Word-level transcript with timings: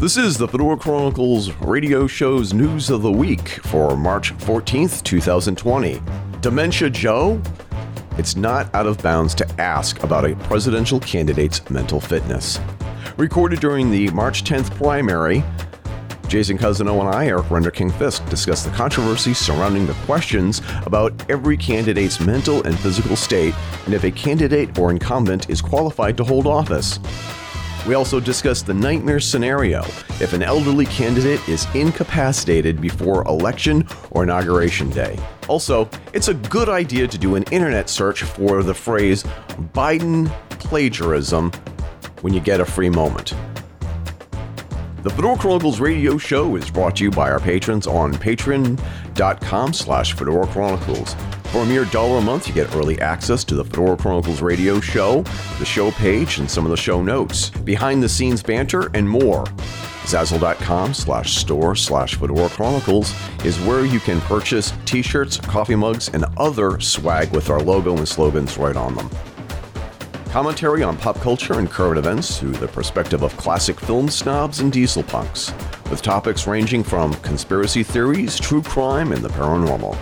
This 0.00 0.16
is 0.16 0.38
the 0.38 0.46
Fedora 0.46 0.76
Chronicles 0.76 1.50
radio 1.54 2.06
show's 2.06 2.54
news 2.54 2.88
of 2.88 3.02
the 3.02 3.10
week 3.10 3.48
for 3.48 3.96
March 3.96 4.32
14th, 4.38 5.02
2020. 5.02 6.00
Dementia 6.40 6.88
Joe? 6.88 7.42
It's 8.16 8.36
not 8.36 8.72
out 8.76 8.86
of 8.86 9.02
bounds 9.02 9.34
to 9.34 9.60
ask 9.60 10.00
about 10.04 10.24
a 10.24 10.36
presidential 10.36 11.00
candidate's 11.00 11.68
mental 11.68 12.00
fitness. 12.00 12.60
Recorded 13.16 13.58
during 13.58 13.90
the 13.90 14.08
March 14.10 14.44
10th 14.44 14.72
primary, 14.76 15.42
Jason 16.28 16.58
Cousineau 16.58 17.00
and 17.00 17.08
I, 17.08 17.26
Eric 17.26 17.46
Renderking 17.46 17.90
Fisk, 17.90 18.24
discuss 18.28 18.62
the 18.62 18.70
controversy 18.70 19.34
surrounding 19.34 19.84
the 19.84 19.94
questions 20.04 20.62
about 20.86 21.12
every 21.28 21.56
candidate's 21.56 22.20
mental 22.20 22.62
and 22.62 22.78
physical 22.78 23.16
state 23.16 23.54
and 23.86 23.94
if 23.94 24.04
a 24.04 24.12
candidate 24.12 24.78
or 24.78 24.92
incumbent 24.92 25.50
is 25.50 25.60
qualified 25.60 26.16
to 26.18 26.22
hold 26.22 26.46
office. 26.46 27.00
We 27.86 27.94
also 27.94 28.20
discuss 28.20 28.62
the 28.62 28.74
nightmare 28.74 29.20
scenario 29.20 29.82
if 30.20 30.32
an 30.32 30.42
elderly 30.42 30.86
candidate 30.86 31.46
is 31.48 31.66
incapacitated 31.74 32.80
before 32.80 33.22
election 33.26 33.86
or 34.10 34.24
inauguration 34.24 34.90
day. 34.90 35.18
Also, 35.48 35.88
it's 36.12 36.28
a 36.28 36.34
good 36.34 36.68
idea 36.68 37.08
to 37.08 37.16
do 37.16 37.34
an 37.34 37.44
internet 37.44 37.88
search 37.88 38.22
for 38.22 38.62
the 38.62 38.74
phrase 38.74 39.22
Biden 39.72 40.28
plagiarism 40.50 41.50
when 42.20 42.34
you 42.34 42.40
get 42.40 42.60
a 42.60 42.64
free 42.64 42.90
moment. 42.90 43.34
The 45.02 45.10
Fedora 45.10 45.38
Chronicles 45.38 45.78
radio 45.80 46.18
show 46.18 46.56
is 46.56 46.68
brought 46.70 46.96
to 46.96 47.04
you 47.04 47.10
by 47.10 47.30
our 47.30 47.38
patrons 47.38 47.86
on 47.86 48.12
patreon.com 48.12 49.72
slash 49.72 50.12
Fedora 50.14 50.46
Chronicles. 50.48 51.14
For 51.50 51.62
a 51.62 51.66
mere 51.66 51.86
dollar 51.86 52.18
a 52.18 52.20
month, 52.20 52.46
you 52.46 52.52
get 52.52 52.74
early 52.76 53.00
access 53.00 53.42
to 53.44 53.54
the 53.54 53.64
Fedora 53.64 53.96
Chronicles 53.96 54.42
radio 54.42 54.80
show, 54.80 55.22
the 55.58 55.64
show 55.64 55.90
page, 55.92 56.38
and 56.38 56.50
some 56.50 56.66
of 56.66 56.70
the 56.70 56.76
show 56.76 57.02
notes, 57.02 57.48
behind 57.48 58.02
the 58.02 58.08
scenes 58.08 58.42
banter, 58.42 58.90
and 58.92 59.08
more. 59.08 59.44
Zazzle.com 60.04 60.92
slash 60.92 61.36
store 61.36 61.74
slash 61.74 62.16
Fedora 62.16 62.50
Chronicles 62.50 63.14
is 63.46 63.58
where 63.60 63.86
you 63.86 63.98
can 63.98 64.20
purchase 64.22 64.74
t 64.84 65.00
shirts, 65.00 65.38
coffee 65.38 65.74
mugs, 65.74 66.10
and 66.10 66.26
other 66.36 66.78
swag 66.80 67.30
with 67.32 67.48
our 67.48 67.60
logo 67.60 67.96
and 67.96 68.06
slogans 68.06 68.58
right 68.58 68.76
on 68.76 68.94
them. 68.94 69.08
Commentary 70.26 70.82
on 70.82 70.98
pop 70.98 71.16
culture 71.16 71.58
and 71.58 71.70
current 71.70 71.98
events 71.98 72.38
through 72.38 72.52
the 72.52 72.68
perspective 72.68 73.22
of 73.22 73.34
classic 73.38 73.80
film 73.80 74.10
snobs 74.10 74.60
and 74.60 74.70
diesel 74.70 75.02
punks, 75.02 75.50
with 75.90 76.02
topics 76.02 76.46
ranging 76.46 76.82
from 76.82 77.14
conspiracy 77.14 77.82
theories, 77.82 78.38
true 78.38 78.62
crime, 78.62 79.12
and 79.12 79.24
the 79.24 79.30
paranormal. 79.30 79.96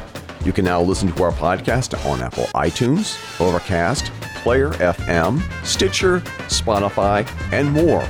You 0.47 0.53
can 0.53 0.65
now 0.65 0.81
listen 0.81 1.11
to 1.13 1.25
our 1.25 1.33
podcast 1.33 2.01
on 2.07 2.23
Apple 2.23 2.45
iTunes, 2.55 3.19
Overcast, 3.41 4.13
Player 4.45 4.71
FM, 4.75 5.43
Stitcher, 5.67 6.21
Spotify, 6.47 7.29
and 7.53 7.73
more. 7.73 8.07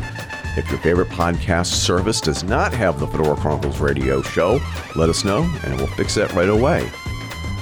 If 0.58 0.68
your 0.68 0.78
favorite 0.80 1.08
podcast 1.08 1.72
service 1.72 2.20
does 2.20 2.44
not 2.44 2.74
have 2.74 3.00
the 3.00 3.06
Fedora 3.06 3.36
Chronicles 3.36 3.80
radio 3.80 4.20
show, 4.20 4.60
let 4.96 5.08
us 5.08 5.24
know 5.24 5.50
and 5.64 5.78
we'll 5.78 5.86
fix 5.86 6.14
that 6.16 6.30
right 6.34 6.50
away. 6.50 6.86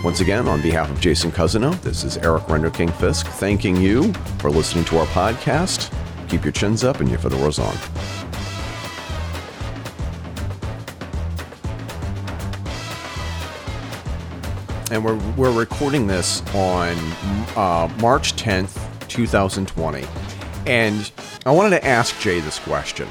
Once 0.03 0.19
again, 0.19 0.49
on 0.49 0.61
behalf 0.61 0.91
of 0.91 1.01
Jason 1.01 1.31
Cousineau, 1.31 1.81
this 1.83 2.03
is 2.03 2.17
Eric 2.17 2.43
Renderking 2.47 2.93
Fisk 2.95 3.29
thanking 3.29 3.77
you 3.77 4.13
for 4.41 4.51
listening 4.51 4.85
to 4.87 4.99
our 4.99 5.07
podcast. 5.07 5.97
Keep 6.29 6.45
your 6.45 6.53
chins 6.53 6.83
up 6.83 6.99
and 6.99 7.09
your 7.09 7.21
fedoras 7.21 7.63
on. 7.63 8.24
And 14.95 15.05
we're, 15.05 15.19
we're 15.33 15.51
recording 15.51 16.07
this 16.07 16.41
on 16.55 16.97
uh, 17.57 17.93
March 18.01 18.37
10th, 18.37 18.79
2020. 19.09 20.07
And 20.69 21.11
I 21.45 21.51
wanted 21.51 21.71
to 21.71 21.85
ask 21.85 22.19
Jay 22.21 22.39
this 22.39 22.61
question. 22.61 23.09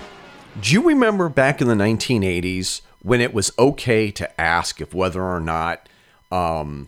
Do 0.61 0.71
you 0.71 0.87
remember 0.87 1.27
back 1.27 1.59
in 1.59 1.67
the 1.67 1.73
1980s 1.73 2.83
when 3.01 3.19
it 3.19 3.33
was 3.33 3.51
okay 3.59 4.11
to 4.11 4.39
ask 4.41 4.79
if 4.79 4.93
whether 4.93 5.21
or 5.21 5.41
not 5.41 5.89
um, 6.31 6.87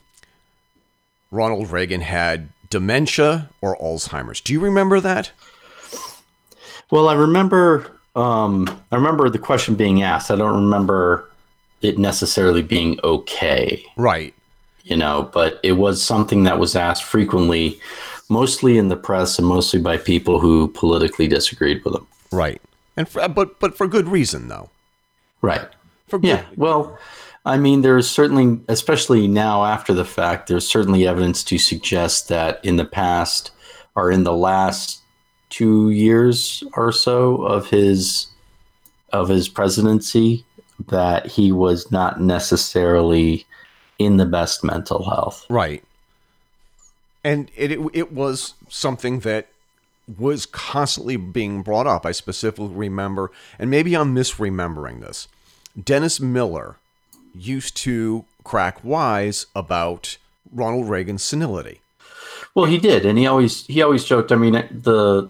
Ronald 1.30 1.72
Reagan 1.72 2.00
had 2.00 2.48
dementia 2.70 3.50
or 3.60 3.76
Alzheimer's? 3.80 4.40
Do 4.40 4.54
you 4.54 4.62
remember 4.62 5.02
that? 5.02 5.32
Well, 6.90 7.10
I 7.10 7.16
remember. 7.16 8.00
Um, 8.16 8.82
I 8.94 8.96
remember 8.96 9.30
the 9.30 9.40
question 9.40 9.76
being 9.76 10.04
asked. 10.04 10.32
I 10.32 10.38
don't 10.38 10.56
remember 10.56 11.30
it 11.82 11.98
necessarily 11.98 12.62
being 12.62 12.98
okay. 13.04 13.84
Right 13.98 14.34
you 14.86 14.96
know, 14.96 15.30
but 15.34 15.60
it 15.64 15.74
was 15.74 16.02
something 16.02 16.44
that 16.44 16.60
was 16.60 16.76
asked 16.76 17.04
frequently, 17.04 17.80
mostly 18.30 18.78
in 18.78 18.88
the 18.88 18.96
press 18.96 19.38
and 19.38 19.48
mostly 19.48 19.82
by 19.82 19.98
people 19.98 20.40
who 20.40 20.68
politically 20.70 21.28
disagreed 21.28 21.84
with 21.84 21.96
him. 21.96 22.08
Right. 22.32 22.62
And 22.96 23.10
for, 23.10 23.28
but 23.28 23.60
but 23.60 23.76
for 23.76 23.88
good 23.88 24.08
reason 24.08 24.48
though. 24.48 24.70
Right. 25.42 25.68
For 26.08 26.20
good. 26.20 26.28
Yeah. 26.28 26.46
Well, 26.56 26.98
I 27.46 27.58
mean, 27.58 27.82
there's 27.82 28.10
certainly, 28.10 28.60
especially 28.68 29.28
now 29.28 29.66
after 29.66 29.94
the 29.94 30.06
fact, 30.06 30.48
there's 30.48 30.68
certainly 30.68 31.08
evidence 31.08 31.44
to 31.46 31.58
suggest 31.58 32.28
that 32.30 32.64
in 32.64 32.78
the 32.78 32.86
past 32.86 33.52
or 33.96 34.12
in 34.12 34.24
the 34.24 34.34
last 34.34 35.02
two 35.50 35.90
years 35.90 36.64
or 36.74 36.92
so 36.92 37.44
of 37.44 37.70
his 37.70 38.28
of 39.12 39.30
his 39.30 39.50
presidency, 39.50 40.46
that 40.90 41.26
he 41.26 41.52
was 41.52 41.92
not 41.92 42.22
necessarily 42.22 43.46
in 44.00 44.18
the 44.18 44.26
best 44.26 44.64
mental 44.64 45.06
health. 45.06 45.46
Right. 45.50 45.84
And 47.24 47.50
it, 47.56 47.72
it, 47.72 47.80
it 47.94 48.12
was 48.12 48.54
something 48.70 49.20
that 49.20 49.48
was 50.18 50.46
constantly 50.46 51.18
being 51.18 51.64
brought 51.64 51.88
up. 51.88 52.06
I 52.06 52.12
specifically 52.12 52.68
remember, 52.68 53.32
and 53.58 53.70
maybe 53.70 53.96
I'm 53.96 54.14
misremembering 54.14 55.02
this. 55.02 55.28
Dennis 55.82 56.20
Miller 56.20 56.76
used 57.34 57.76
to 57.78 58.26
crack 58.44 58.84
wise 58.84 59.48
about 59.56 60.18
Ronald 60.52 60.90
Reagan's 60.90 61.24
senility. 61.24 61.82
Well, 62.54 62.66
he 62.66 62.78
did, 62.78 63.06
and 63.06 63.18
he 63.18 63.26
always 63.26 63.66
he 63.66 63.82
always 63.82 64.06
joked. 64.06 64.32
I 64.32 64.36
mean, 64.36 64.54
the 64.54 65.30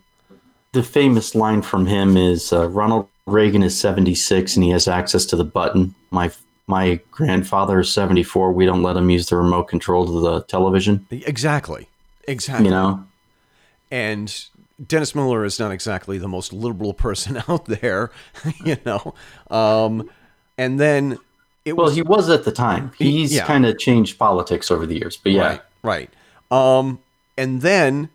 the 0.74 0.84
famous 0.84 1.34
line 1.34 1.62
from 1.62 1.88
him 1.88 2.18
is 2.18 2.54
uh, 2.54 2.70
Ronald 2.70 3.08
Reagan 3.26 3.64
is 3.64 3.80
76 3.80 4.56
and 4.56 4.64
he 4.64 4.70
has 4.72 4.88
access 4.88 5.26
to 5.28 5.36
the 5.36 5.44
button. 5.44 5.96
My 6.12 6.32
my 6.68 7.00
grandfather 7.12 7.80
is 7.80 7.92
74 7.92 8.52
we 8.52 8.66
don't 8.66 8.84
let 8.84 8.98
him 8.98 9.10
use 9.10 9.30
the 9.30 9.36
remote 9.36 9.66
control 9.66 10.06
to 10.06 10.20
the 10.22 10.42
television. 10.44 11.06
Exactly. 11.12 11.88
Exactly. 12.28 12.66
You 12.66 12.72
know? 12.72 13.06
And 13.92 14.46
dennis 14.86 15.16
miller 15.16 15.46
is 15.46 15.58
not 15.58 15.72
exactly 15.72 16.18
the 16.18 16.28
most 16.28 16.52
liberal 16.52 16.94
person 16.94 17.42
out 17.50 17.66
there 17.66 18.12
you 18.66 18.78
know? 18.86 19.14
Um, 19.50 20.10
and 20.58 20.80
then 20.80 21.20
it 21.66 21.76
well 21.76 21.88
was, 21.88 21.96
he 21.96 22.02
was 22.02 22.30
at 22.30 22.44
the 22.44 22.52
time. 22.52 22.92
He's 22.98 23.34
yeah. 23.34 23.46
kind 23.46 23.66
of 23.66 23.78
changed 23.80 24.18
politics 24.18 24.72
over 24.72 24.86
the 24.86 24.96
years 24.96 25.18
but 25.18 25.32
yeah. 25.32 25.60
Right, 25.84 26.10
right. 26.52 26.80
Um, 26.80 27.00
and 27.38 27.62
then 27.62 28.10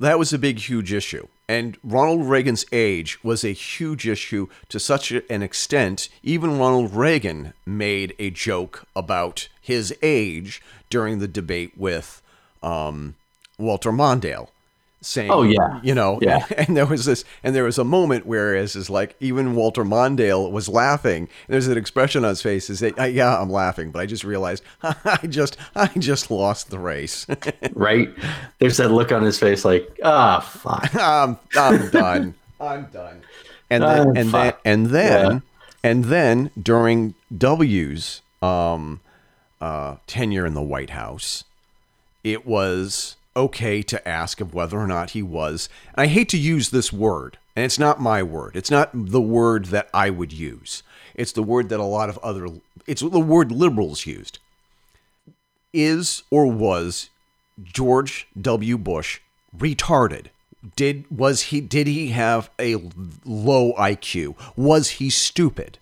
that 0.00 0.18
was 0.18 0.32
a 0.32 0.38
big 0.38 0.58
huge 0.58 0.92
issue 0.92 1.26
and 1.52 1.76
Ronald 1.84 2.24
Reagan's 2.24 2.64
age 2.72 3.22
was 3.22 3.44
a 3.44 3.52
huge 3.52 4.08
issue 4.08 4.46
to 4.70 4.80
such 4.80 5.10
an 5.12 5.42
extent, 5.42 6.08
even 6.22 6.58
Ronald 6.58 6.94
Reagan 6.94 7.52
made 7.66 8.14
a 8.18 8.30
joke 8.30 8.86
about 8.96 9.48
his 9.60 9.94
age 10.00 10.62
during 10.88 11.18
the 11.18 11.28
debate 11.28 11.76
with 11.76 12.22
um, 12.62 13.16
Walter 13.58 13.92
Mondale 13.92 14.48
saying, 15.02 15.30
"Oh 15.30 15.42
yeah, 15.42 15.80
you 15.82 15.94
know." 15.94 16.18
Yeah. 16.22 16.46
And 16.62 16.76
there 16.76 16.86
was 16.86 17.04
this, 17.04 17.24
and 17.42 17.54
there 17.54 17.64
was 17.64 17.78
a 17.78 17.84
moment 17.84 18.24
where 18.24 18.54
it's 18.54 18.76
is 18.76 18.88
like 18.88 19.16
even 19.20 19.54
Walter 19.54 19.84
Mondale 19.84 20.50
was 20.50 20.68
laughing. 20.68 21.28
There's 21.48 21.66
an 21.66 21.76
expression 21.76 22.24
on 22.24 22.30
his 22.30 22.42
face 22.42 22.70
is 22.70 22.80
that, 22.80 23.12
"Yeah, 23.12 23.40
I'm 23.40 23.50
laughing," 23.50 23.90
but 23.90 24.00
I 24.00 24.06
just 24.06 24.24
realized 24.24 24.62
I 24.82 25.26
just 25.28 25.56
I 25.74 25.88
just 25.98 26.30
lost 26.30 26.70
the 26.70 26.78
race. 26.78 27.26
right? 27.72 28.08
There's 28.58 28.76
that 28.76 28.90
look 28.90 29.12
on 29.12 29.22
his 29.22 29.38
face, 29.38 29.64
like, 29.64 29.98
"Ah, 30.04 30.38
oh, 30.38 30.40
fuck, 30.40 30.94
I'm 30.94 31.38
I'm 31.56 31.90
done. 31.90 32.34
I'm 32.60 32.86
done." 32.86 33.22
And 33.70 33.82
then, 33.82 34.08
uh, 34.08 34.12
and 34.14 34.30
then 34.30 34.52
and 34.64 34.86
then 34.86 35.32
yeah. 35.32 35.40
and 35.82 36.04
then 36.04 36.50
during 36.60 37.14
W's 37.36 38.22
um, 38.40 39.00
uh, 39.60 39.96
tenure 40.06 40.46
in 40.46 40.54
the 40.54 40.62
White 40.62 40.90
House, 40.90 41.44
it 42.22 42.46
was 42.46 43.16
okay 43.36 43.82
to 43.82 44.08
ask 44.08 44.40
of 44.40 44.54
whether 44.54 44.78
or 44.78 44.86
not 44.86 45.10
he 45.10 45.22
was. 45.22 45.68
And 45.94 46.04
I 46.04 46.06
hate 46.06 46.28
to 46.30 46.38
use 46.38 46.70
this 46.70 46.92
word, 46.92 47.38
and 47.56 47.64
it's 47.64 47.78
not 47.78 48.00
my 48.00 48.22
word. 48.22 48.56
It's 48.56 48.70
not 48.70 48.90
the 48.92 49.20
word 49.20 49.66
that 49.66 49.88
I 49.94 50.10
would 50.10 50.32
use. 50.32 50.82
It's 51.14 51.32
the 51.32 51.42
word 51.42 51.68
that 51.68 51.80
a 51.80 51.84
lot 51.84 52.08
of 52.08 52.18
other 52.18 52.48
it's 52.86 53.02
the 53.02 53.20
word 53.20 53.52
liberals 53.52 54.06
used. 54.06 54.38
Is 55.72 56.22
or 56.30 56.46
was 56.46 57.10
George 57.62 58.26
W. 58.40 58.76
Bush 58.78 59.20
retarded? 59.56 60.26
Did 60.76 61.04
was 61.10 61.44
he 61.44 61.60
did 61.60 61.86
he 61.86 62.08
have 62.08 62.50
a 62.58 62.76
low 63.24 63.72
IQ? 63.74 64.36
Was 64.56 64.90
he 64.90 65.10
stupid? 65.10 65.78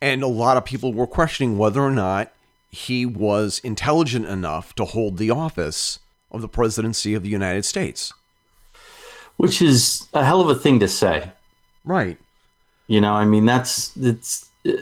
And 0.00 0.22
a 0.22 0.28
lot 0.28 0.56
of 0.56 0.64
people 0.64 0.92
were 0.92 1.06
questioning 1.06 1.58
whether 1.58 1.80
or 1.80 1.90
not 1.90 2.32
he 2.70 3.04
was 3.04 3.60
intelligent 3.64 4.26
enough 4.26 4.74
to 4.76 4.84
hold 4.84 5.16
the 5.16 5.30
office 5.30 5.98
of 6.30 6.42
the 6.42 6.48
presidency 6.48 7.14
of 7.14 7.22
the 7.22 7.28
United 7.28 7.64
States. 7.64 8.12
Which 9.36 9.62
is 9.62 10.08
a 10.12 10.24
hell 10.24 10.40
of 10.40 10.48
a 10.48 10.54
thing 10.54 10.80
to 10.80 10.88
say. 10.88 11.30
Right. 11.84 12.18
You 12.86 13.00
know, 13.00 13.12
I 13.12 13.24
mean, 13.24 13.46
that's 13.46 13.96
it's. 13.96 14.48
Uh, 14.66 14.72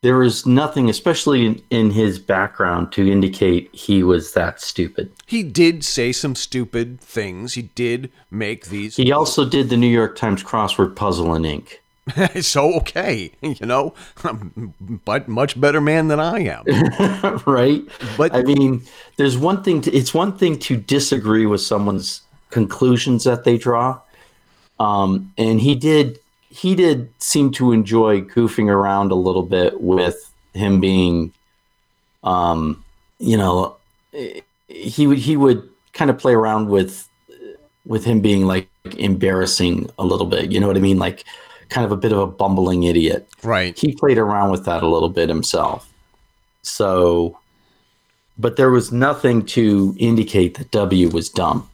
there 0.00 0.18
was 0.18 0.46
nothing, 0.46 0.88
especially 0.88 1.44
in, 1.44 1.62
in 1.70 1.90
his 1.90 2.20
background, 2.20 2.92
to 2.92 3.10
indicate 3.10 3.74
he 3.74 4.04
was 4.04 4.32
that 4.32 4.60
stupid. 4.60 5.10
He 5.26 5.42
did 5.42 5.84
say 5.84 6.12
some 6.12 6.36
stupid 6.36 7.00
things. 7.00 7.54
He 7.54 7.62
did 7.62 8.12
make 8.30 8.66
these. 8.66 8.96
He 8.96 9.10
also 9.10 9.48
did 9.48 9.70
the 9.70 9.76
New 9.76 9.88
York 9.88 10.14
Times 10.14 10.44
crossword 10.44 10.94
puzzle 10.94 11.34
in 11.34 11.44
ink. 11.44 11.82
so 12.40 12.74
okay, 12.74 13.30
you 13.42 13.66
know, 13.66 13.94
but 15.04 15.28
much 15.28 15.60
better 15.60 15.80
man 15.80 16.08
than 16.08 16.20
I 16.20 16.40
am, 16.40 17.42
right? 17.46 17.82
But 18.16 18.34
I 18.34 18.42
mean, 18.42 18.82
there's 19.16 19.36
one 19.36 19.62
thing. 19.62 19.80
To, 19.82 19.92
it's 19.92 20.14
one 20.14 20.36
thing 20.36 20.58
to 20.60 20.76
disagree 20.76 21.46
with 21.46 21.60
someone's 21.60 22.22
conclusions 22.50 23.24
that 23.24 23.44
they 23.44 23.58
draw, 23.58 24.00
um, 24.78 25.32
and 25.38 25.60
he 25.60 25.74
did. 25.74 26.18
He 26.50 26.74
did 26.74 27.10
seem 27.18 27.50
to 27.52 27.72
enjoy 27.72 28.22
goofing 28.22 28.70
around 28.70 29.12
a 29.12 29.14
little 29.14 29.42
bit 29.42 29.80
with 29.82 30.32
him 30.54 30.80
being, 30.80 31.32
um, 32.24 32.82
you 33.18 33.36
know, 33.36 33.76
he 34.68 35.06
would 35.06 35.18
he 35.18 35.36
would 35.36 35.68
kind 35.92 36.10
of 36.10 36.18
play 36.18 36.32
around 36.32 36.68
with 36.68 37.08
with 37.84 38.04
him 38.04 38.20
being 38.20 38.46
like 38.46 38.68
embarrassing 38.98 39.90
a 39.98 40.04
little 40.04 40.26
bit. 40.26 40.52
You 40.52 40.60
know 40.60 40.66
what 40.66 40.76
I 40.76 40.80
mean? 40.80 40.98
Like 40.98 41.24
kind 41.68 41.84
of 41.84 41.92
a 41.92 41.96
bit 41.96 42.12
of 42.12 42.18
a 42.18 42.26
bumbling 42.26 42.84
idiot. 42.84 43.28
Right. 43.42 43.78
He 43.78 43.94
played 43.94 44.18
around 44.18 44.50
with 44.50 44.64
that 44.64 44.82
a 44.82 44.88
little 44.88 45.08
bit 45.08 45.28
himself. 45.28 45.92
So, 46.62 47.38
but 48.38 48.56
there 48.56 48.70
was 48.70 48.92
nothing 48.92 49.44
to 49.46 49.94
indicate 49.98 50.56
that 50.58 50.70
W 50.70 51.08
was 51.08 51.28
dumb. 51.28 51.68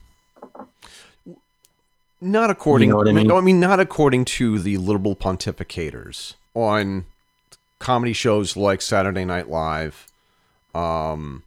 Not 2.21 2.49
according. 2.49 2.89
You 2.89 2.93
know 2.93 2.97
what 2.97 3.07
I 3.07 3.11
mean? 3.11 3.27
No, 3.27 3.37
I 3.37 3.41
mean 3.41 3.59
not 3.59 3.79
according 3.79 4.25
to 4.25 4.59
the 4.59 4.77
liberal 4.77 5.15
pontificators 5.15 6.33
on 6.53 7.05
comedy 7.79 8.13
shows 8.13 8.57
like 8.57 8.81
Saturday 8.81 9.25
Night 9.25 9.49
Live. 9.49 10.07
Um, 10.73 11.43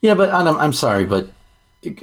yeah, 0.00 0.14
but 0.14 0.32
I'm, 0.32 0.48
I'm 0.56 0.72
sorry, 0.72 1.04
but 1.04 1.28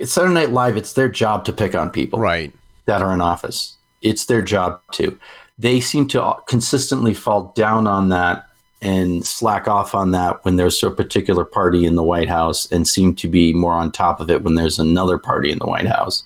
Saturday 0.04 0.34
Night 0.34 0.52
Live, 0.52 0.78
it's 0.78 0.94
their 0.94 1.10
job 1.10 1.46
to 1.46 1.54
pick 1.54 1.74
on 1.74 1.90
people, 1.90 2.20
right, 2.20 2.54
that 2.86 3.02
are 3.02 3.14
in 3.14 3.22
office 3.22 3.78
it's 4.02 4.26
their 4.26 4.42
job 4.42 4.82
to. 4.94 5.18
They 5.58 5.80
seem 5.80 6.08
to 6.10 6.36
consistently 6.48 7.14
fall 7.14 7.54
down 7.56 7.88
on 7.88 8.10
that 8.10 8.48
and 8.82 9.26
slack 9.26 9.68
off 9.68 9.94
on 9.94 10.12
that 10.12 10.44
when 10.44 10.56
there's 10.56 10.82
a 10.82 10.90
particular 10.90 11.46
party 11.46 11.86
in 11.86 11.96
the 11.96 12.04
White 12.04 12.30
House 12.30 12.72
and 12.72 12.88
seem 12.88 13.14
to 13.16 13.28
be 13.28 13.54
more 13.54 13.74
on 13.74 13.92
top 13.92 14.20
of 14.20 14.32
it 14.32 14.44
when 14.44 14.56
there's 14.56 14.80
another 14.80 15.20
party 15.20 15.52
in 15.52 15.60
the 15.60 15.68
White 15.68 15.88
House. 15.88 16.24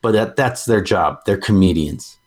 But 0.00 0.12
that, 0.12 0.36
that's 0.36 0.64
their 0.64 0.80
job. 0.80 1.20
They're 1.24 1.36
comedians. 1.36 2.18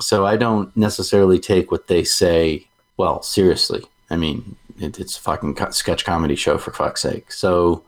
So 0.00 0.24
I 0.24 0.36
don't 0.36 0.74
necessarily 0.76 1.40
take 1.40 1.72
what 1.72 1.88
they 1.88 2.04
say 2.04 2.66
well 2.96 3.22
seriously. 3.22 3.82
I 4.10 4.16
mean, 4.16 4.56
it, 4.78 5.00
it's 5.00 5.18
a 5.18 5.20
fucking 5.20 5.56
sketch 5.72 6.04
comedy 6.04 6.36
show 6.36 6.56
for 6.58 6.72
fuck's 6.72 7.02
sake. 7.02 7.32
So, 7.32 7.82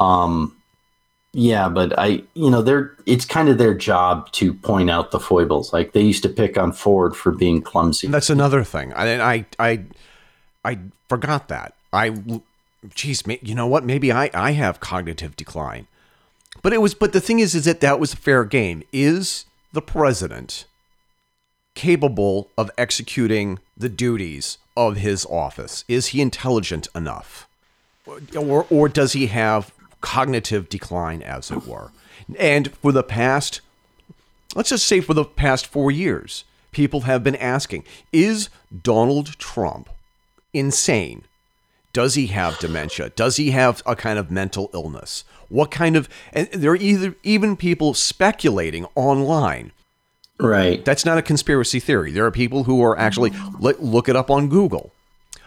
um, 0.00 0.56
yeah, 1.32 1.68
but 1.68 1.98
I, 1.98 2.22
you 2.34 2.50
know, 2.50 2.62
they're 2.62 2.96
it's 3.06 3.24
kind 3.24 3.48
of 3.48 3.58
their 3.58 3.74
job 3.74 4.32
to 4.32 4.54
point 4.54 4.90
out 4.90 5.10
the 5.10 5.20
foibles. 5.20 5.72
Like 5.72 5.92
they 5.92 6.02
used 6.02 6.22
to 6.22 6.28
pick 6.28 6.56
on 6.56 6.72
Ford 6.72 7.14
for 7.14 7.32
being 7.32 7.60
clumsy. 7.60 8.08
That's 8.08 8.30
another 8.30 8.64
thing. 8.64 8.92
I 8.94 9.34
I 9.34 9.46
I, 9.58 9.84
I 10.64 10.78
forgot 11.08 11.48
that. 11.48 11.74
I, 11.92 12.40
geez, 12.94 13.22
you 13.42 13.54
know 13.54 13.66
what? 13.66 13.84
Maybe 13.84 14.10
I 14.10 14.30
I 14.32 14.52
have 14.52 14.80
cognitive 14.80 15.36
decline. 15.36 15.86
But 16.62 16.72
it 16.72 16.80
was. 16.80 16.94
But 16.94 17.12
the 17.12 17.20
thing 17.20 17.40
is, 17.40 17.54
is 17.54 17.66
that 17.66 17.80
that 17.80 18.00
was 18.00 18.14
a 18.14 18.16
fair 18.16 18.44
game. 18.44 18.82
Is 18.92 19.44
the 19.72 19.82
president 19.82 20.64
capable 21.74 22.48
of 22.56 22.70
executing 22.76 23.58
the 23.76 23.88
duties 23.88 24.58
of 24.76 24.96
his 24.96 25.26
office? 25.26 25.84
Is 25.88 26.08
he 26.08 26.20
intelligent 26.20 26.88
enough? 26.94 27.46
Or, 28.34 28.66
or 28.70 28.88
does 28.88 29.12
he 29.12 29.26
have 29.26 29.72
cognitive 30.00 30.68
decline, 30.68 31.22
as 31.22 31.50
it 31.50 31.66
were. 31.66 31.90
And 32.38 32.72
for 32.76 32.92
the 32.92 33.02
past, 33.02 33.60
let's 34.54 34.70
just 34.70 34.86
say 34.86 35.00
for 35.00 35.14
the 35.14 35.24
past 35.24 35.66
four 35.66 35.90
years, 35.90 36.44
people 36.72 37.02
have 37.02 37.24
been 37.24 37.36
asking 37.36 37.84
Is 38.12 38.50
Donald 38.82 39.38
Trump 39.38 39.88
insane? 40.52 41.24
Does 41.92 42.14
he 42.14 42.28
have 42.28 42.58
dementia? 42.58 43.10
Does 43.10 43.36
he 43.36 43.50
have 43.50 43.82
a 43.86 43.96
kind 43.96 44.18
of 44.18 44.30
mental 44.30 44.70
illness? 44.74 45.24
What 45.48 45.70
kind 45.70 45.96
of, 45.96 46.08
and 46.32 46.48
there 46.52 46.72
are 46.72 46.76
either, 46.76 47.14
even 47.22 47.56
people 47.56 47.94
speculating 47.94 48.86
online. 48.94 49.72
Right. 50.38 50.84
That's 50.84 51.04
not 51.04 51.18
a 51.18 51.22
conspiracy 51.22 51.80
theory. 51.80 52.12
There 52.12 52.26
are 52.26 52.30
people 52.30 52.64
who 52.64 52.84
are 52.84 52.96
actually, 52.96 53.32
look, 53.58 53.78
look 53.80 54.08
it 54.08 54.14
up 54.14 54.30
on 54.30 54.48
Google, 54.48 54.92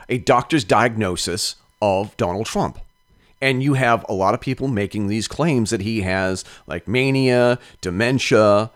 a 0.09 0.17
doctor's 0.17 0.63
diagnosis 0.63 1.55
of 1.81 2.17
Donald 2.17 2.47
Trump 2.47 2.79
and 3.41 3.63
you 3.63 3.73
have 3.73 4.05
a 4.07 4.13
lot 4.13 4.33
of 4.33 4.39
people 4.39 4.67
making 4.67 5.07
these 5.07 5.27
claims 5.27 5.71
that 5.71 5.81
he 5.81 6.01
has 6.01 6.45
like 6.67 6.87
mania, 6.87 7.59
dementia, 7.81 8.69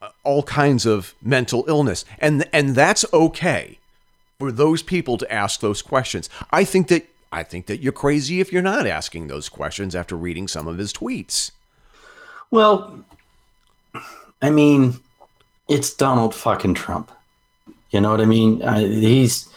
uh, 0.00 0.08
all 0.24 0.42
kinds 0.44 0.86
of 0.86 1.14
mental 1.20 1.64
illness. 1.68 2.04
And 2.18 2.48
and 2.52 2.74
that's 2.74 3.04
okay 3.12 3.78
for 4.38 4.52
those 4.52 4.82
people 4.82 5.18
to 5.18 5.32
ask 5.32 5.60
those 5.60 5.82
questions. 5.82 6.30
I 6.50 6.64
think 6.64 6.88
that 6.88 7.06
I 7.32 7.42
think 7.42 7.66
that 7.66 7.80
you're 7.80 7.92
crazy 7.92 8.40
if 8.40 8.52
you're 8.52 8.62
not 8.62 8.86
asking 8.86 9.26
those 9.26 9.48
questions 9.48 9.94
after 9.94 10.16
reading 10.16 10.48
some 10.48 10.68
of 10.68 10.78
his 10.78 10.92
tweets. 10.92 11.50
Well, 12.50 13.04
I 14.42 14.50
mean, 14.50 15.00
it's 15.68 15.94
Donald 15.94 16.34
fucking 16.34 16.74
Trump. 16.74 17.10
You 17.90 18.00
know 18.00 18.10
what 18.10 18.20
I 18.20 18.26
mean? 18.26 18.60
He's 18.60 19.48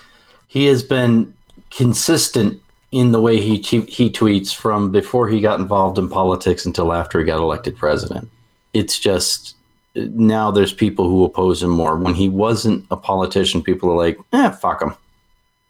he 0.47 0.65
has 0.67 0.83
been 0.83 1.33
consistent 1.69 2.61
in 2.95 3.11
the 3.11 3.19
way 3.19 3.41
he 3.41 3.57
he 3.57 4.09
tweets 4.09 4.55
from 4.55 4.89
before 4.89 5.27
he 5.27 5.41
got 5.41 5.59
involved 5.59 5.97
in 5.97 6.07
politics 6.07 6.65
until 6.65 6.93
after 6.93 7.19
he 7.19 7.25
got 7.25 7.41
elected 7.41 7.75
president. 7.75 8.29
It's 8.73 8.97
just 8.97 9.57
now 9.95 10.49
there's 10.49 10.71
people 10.71 11.09
who 11.09 11.25
oppose 11.25 11.61
him 11.61 11.71
more. 11.71 11.97
When 11.97 12.13
he 12.13 12.29
wasn't 12.29 12.85
a 12.89 12.95
politician, 12.95 13.61
people 13.61 13.91
are 13.91 13.97
like, 13.97 14.17
"eh, 14.31 14.49
fuck 14.51 14.81
him," 14.81 14.95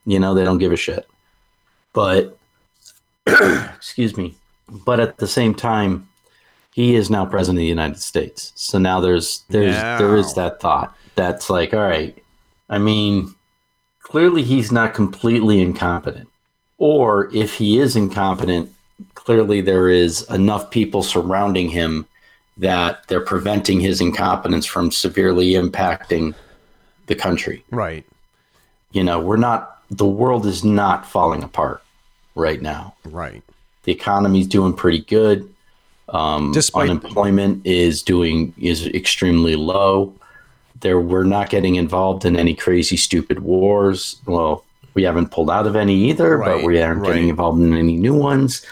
you 0.06 0.20
know, 0.20 0.36
they 0.36 0.44
don't 0.44 0.60
give 0.60 0.72
a 0.72 0.78
shit. 0.78 1.08
But 1.94 2.38
excuse 3.26 4.16
me, 4.16 4.36
but 4.86 5.00
at 5.00 5.18
the 5.18 5.28
same 5.28 5.56
time, 5.56 6.08
he 6.76 6.94
is 6.94 7.10
now 7.10 7.26
president 7.26 7.58
of 7.58 7.62
the 7.62 7.66
United 7.80 8.02
States. 8.02 8.52
So 8.54 8.78
now 8.78 9.00
there's 9.00 9.46
there's 9.50 9.74
yeah. 9.74 9.98
there 9.98 10.16
is 10.16 10.36
that 10.36 10.62
thought 10.62 10.96
that's 11.16 11.50
like, 11.50 11.74
all 11.74 11.90
right. 11.90 12.16
I 12.70 12.78
mean, 12.78 13.34
clearly 14.04 14.44
he's 14.44 14.72
not 14.72 14.94
completely 14.94 15.60
incompetent 15.60 16.30
or 16.78 17.34
if 17.34 17.54
he 17.56 17.80
is 17.80 17.96
incompetent, 17.96 18.72
clearly 19.14 19.62
there 19.62 19.90
is 19.90 20.30
enough 20.30 20.72
people 20.72 21.04
surrounding 21.04 21.70
him 21.70 22.06
that 22.58 23.08
they're 23.08 23.22
preventing 23.22 23.80
his 23.80 24.02
incompetence 24.02 24.66
from 24.66 24.92
severely 24.92 25.52
impacting 25.52 26.34
the 27.08 27.16
country. 27.16 27.64
Right. 27.72 28.06
You 28.92 29.04
know, 29.04 29.20
we're 29.20 29.38
not, 29.38 29.82
the 29.90 30.08
world 30.08 30.46
is 30.46 30.64
not 30.64 31.10
falling 31.10 31.44
apart 31.44 31.82
right 32.36 32.62
now. 32.62 32.96
Right. 33.06 33.44
The 33.84 33.92
economy's 33.92 34.48
doing 34.48 34.74
pretty 34.74 35.00
good. 35.02 35.54
Um, 36.10 36.52
Despite- 36.52 36.90
unemployment 36.90 37.66
is 37.66 38.02
doing, 38.02 38.54
is 38.58 38.88
extremely 38.88 39.56
low. 39.56 40.14
There, 40.82 41.00
we're 41.00 41.24
not 41.24 41.50
getting 41.50 41.76
involved 41.76 42.26
in 42.26 42.36
any 42.36 42.54
crazy, 42.54 42.98
stupid 42.98 43.40
wars. 43.40 44.18
Well, 44.26 44.65
we 44.96 45.04
haven't 45.04 45.30
pulled 45.30 45.50
out 45.52 45.68
of 45.68 45.76
any 45.76 45.96
either, 46.10 46.38
right, 46.38 46.56
but 46.58 46.64
we 46.66 46.82
aren't 46.82 47.02
right. 47.02 47.14
getting 47.14 47.30
involved 47.30 47.62
in 47.62 47.74
any 47.74 47.98
new 47.98 48.16
ones. 48.16 48.66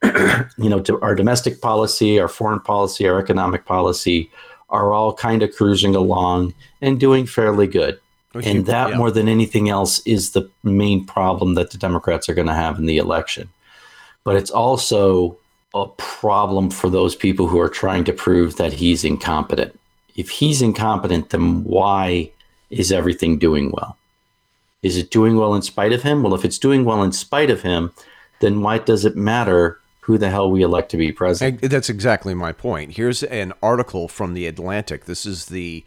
you 0.02 0.70
know, 0.70 0.80
to 0.80 0.98
our 1.00 1.14
domestic 1.14 1.60
policy, 1.60 2.18
our 2.20 2.28
foreign 2.28 2.60
policy, 2.60 3.06
our 3.06 3.18
economic 3.18 3.66
policy 3.66 4.30
are 4.70 4.92
all 4.92 5.12
kind 5.12 5.42
of 5.42 5.54
cruising 5.54 5.94
along 5.94 6.54
and 6.80 7.00
doing 7.00 7.26
fairly 7.26 7.66
good. 7.66 7.98
Okay, 8.36 8.50
and 8.50 8.66
that, 8.66 8.90
yeah. 8.90 8.96
more 8.96 9.10
than 9.10 9.28
anything 9.28 9.68
else, 9.68 10.00
is 10.06 10.32
the 10.32 10.48
main 10.62 11.04
problem 11.04 11.54
that 11.54 11.70
the 11.72 11.78
Democrats 11.78 12.28
are 12.28 12.34
going 12.34 12.46
to 12.46 12.54
have 12.54 12.78
in 12.78 12.86
the 12.86 12.98
election. 12.98 13.48
But 14.22 14.36
it's 14.36 14.50
also 14.50 15.36
a 15.74 15.86
problem 15.96 16.70
for 16.70 16.88
those 16.88 17.16
people 17.16 17.48
who 17.48 17.58
are 17.58 17.68
trying 17.68 18.04
to 18.04 18.12
prove 18.12 18.56
that 18.56 18.72
he's 18.72 19.04
incompetent. 19.04 19.78
If 20.14 20.30
he's 20.30 20.62
incompetent, 20.62 21.30
then 21.30 21.64
why 21.64 22.30
is 22.70 22.92
everything 22.92 23.38
doing 23.38 23.70
well? 23.72 23.97
Is 24.82 24.96
it 24.96 25.10
doing 25.10 25.36
well 25.36 25.54
in 25.54 25.62
spite 25.62 25.92
of 25.92 26.02
him? 26.02 26.22
Well, 26.22 26.34
if 26.34 26.44
it's 26.44 26.58
doing 26.58 26.84
well 26.84 27.02
in 27.02 27.12
spite 27.12 27.50
of 27.50 27.62
him, 27.62 27.92
then 28.40 28.60
why 28.62 28.78
does 28.78 29.04
it 29.04 29.16
matter 29.16 29.80
who 30.02 30.18
the 30.18 30.30
hell 30.30 30.50
we 30.50 30.62
elect 30.62 30.90
to 30.92 30.96
be 30.96 31.12
president? 31.12 31.60
That's 31.62 31.90
exactly 31.90 32.34
my 32.34 32.52
point. 32.52 32.92
Here's 32.92 33.22
an 33.24 33.52
article 33.62 34.08
from 34.08 34.34
The 34.34 34.46
Atlantic. 34.46 35.04
This 35.04 35.26
is 35.26 35.46
the 35.46 35.84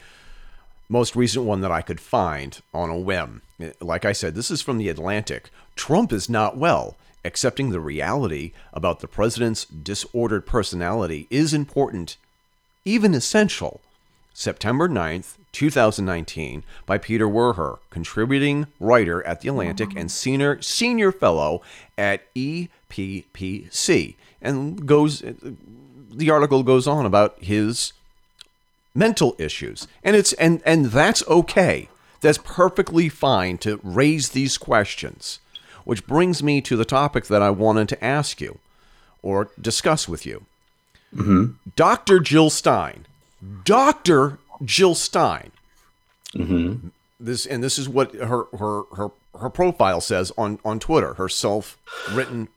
most 0.89 1.15
recent 1.15 1.45
one 1.45 1.61
that 1.61 1.71
I 1.71 1.81
could 1.81 2.01
find 2.01 2.61
on 2.73 2.89
a 2.89 2.99
whim. 2.99 3.41
Eh, 3.59 3.71
like 3.79 4.03
I 4.03 4.11
said, 4.11 4.35
this 4.35 4.51
is 4.51 4.61
from 4.61 4.77
The 4.77 4.89
Atlantic. 4.89 5.49
Trump 5.75 6.11
is 6.11 6.29
not 6.29 6.57
well. 6.57 6.97
Accepting 7.23 7.69
the 7.69 7.79
reality 7.79 8.51
about 8.73 8.99
the 8.99 9.07
president's 9.07 9.65
disordered 9.65 10.45
personality 10.45 11.27
is 11.29 11.53
important, 11.53 12.17
even 12.83 13.13
essential. 13.13 13.79
September 14.33 14.87
9th, 14.87 15.35
2019, 15.51 16.63
by 16.85 16.97
Peter 16.97 17.27
Wehner, 17.27 17.79
contributing 17.89 18.67
writer 18.79 19.25
at 19.25 19.41
The 19.41 19.49
Atlantic 19.49 19.93
and 19.95 20.09
senior, 20.09 20.61
senior 20.61 21.11
fellow 21.11 21.61
at 21.97 22.21
EPPC. 22.33 24.15
And 24.41 24.85
goes, 24.87 25.23
the 26.11 26.29
article 26.29 26.63
goes 26.63 26.87
on 26.87 27.05
about 27.05 27.41
his 27.43 27.93
mental 28.93 29.35
issues. 29.37 29.87
And 30.03 30.15
it's 30.15 30.33
and 30.33 30.61
and 30.65 30.87
that's 30.87 31.25
okay. 31.27 31.89
That's 32.21 32.37
perfectly 32.37 33.09
fine 33.09 33.57
to 33.59 33.79
raise 33.83 34.29
these 34.29 34.57
questions. 34.57 35.39
Which 35.83 36.05
brings 36.05 36.43
me 36.43 36.61
to 36.61 36.77
the 36.77 36.85
topic 36.85 37.25
that 37.25 37.41
I 37.41 37.49
wanted 37.49 37.89
to 37.89 38.03
ask 38.03 38.39
you 38.39 38.59
or 39.23 39.49
discuss 39.59 40.07
with 40.07 40.25
you. 40.25 40.45
Mm-hmm. 41.15 41.53
Dr. 41.75 42.19
Jill 42.19 42.49
Stein. 42.49 43.05
Dr. 43.63 44.39
Jill 44.63 44.95
Stein. 44.95 45.51
Mm-hmm. 46.35 46.89
This 47.19 47.45
and 47.45 47.63
this 47.63 47.77
is 47.77 47.87
what 47.87 48.13
her 48.15 48.45
her 48.57 48.83
her 48.95 49.09
her 49.39 49.49
profile 49.49 50.01
says 50.01 50.31
on 50.37 50.59
on 50.65 50.79
Twitter, 50.79 51.15
her 51.15 51.29
self-written 51.29 52.47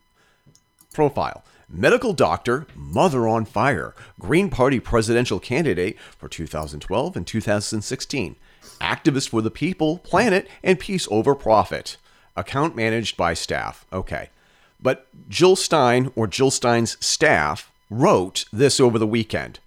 profile. 0.93 1.43
Medical 1.67 2.13
doctor, 2.13 2.67
mother 2.75 3.27
on 3.27 3.43
fire, 3.43 3.95
Green 4.19 4.49
Party 4.49 4.79
presidential 4.79 5.39
candidate 5.39 5.97
for 6.17 6.29
2012 6.29 7.15
and 7.15 7.25
2016, 7.25 8.35
activist 8.79 9.29
for 9.29 9.41
the 9.41 9.49
people, 9.49 9.97
planet, 9.99 10.47
and 10.63 10.79
peace 10.79 11.07
over 11.09 11.33
profit. 11.33 11.97
Account 12.35 12.75
managed 12.75 13.17
by 13.17 13.33
staff. 13.33 13.85
Okay. 13.91 14.29
But 14.79 15.07
Jill 15.27 15.55
Stein 15.55 16.11
or 16.15 16.27
Jill 16.27 16.51
Stein's 16.51 17.03
staff 17.03 17.71
wrote 17.89 18.45
this 18.53 18.79
over 18.79 18.99
the 18.99 19.07
weekend. 19.07 19.59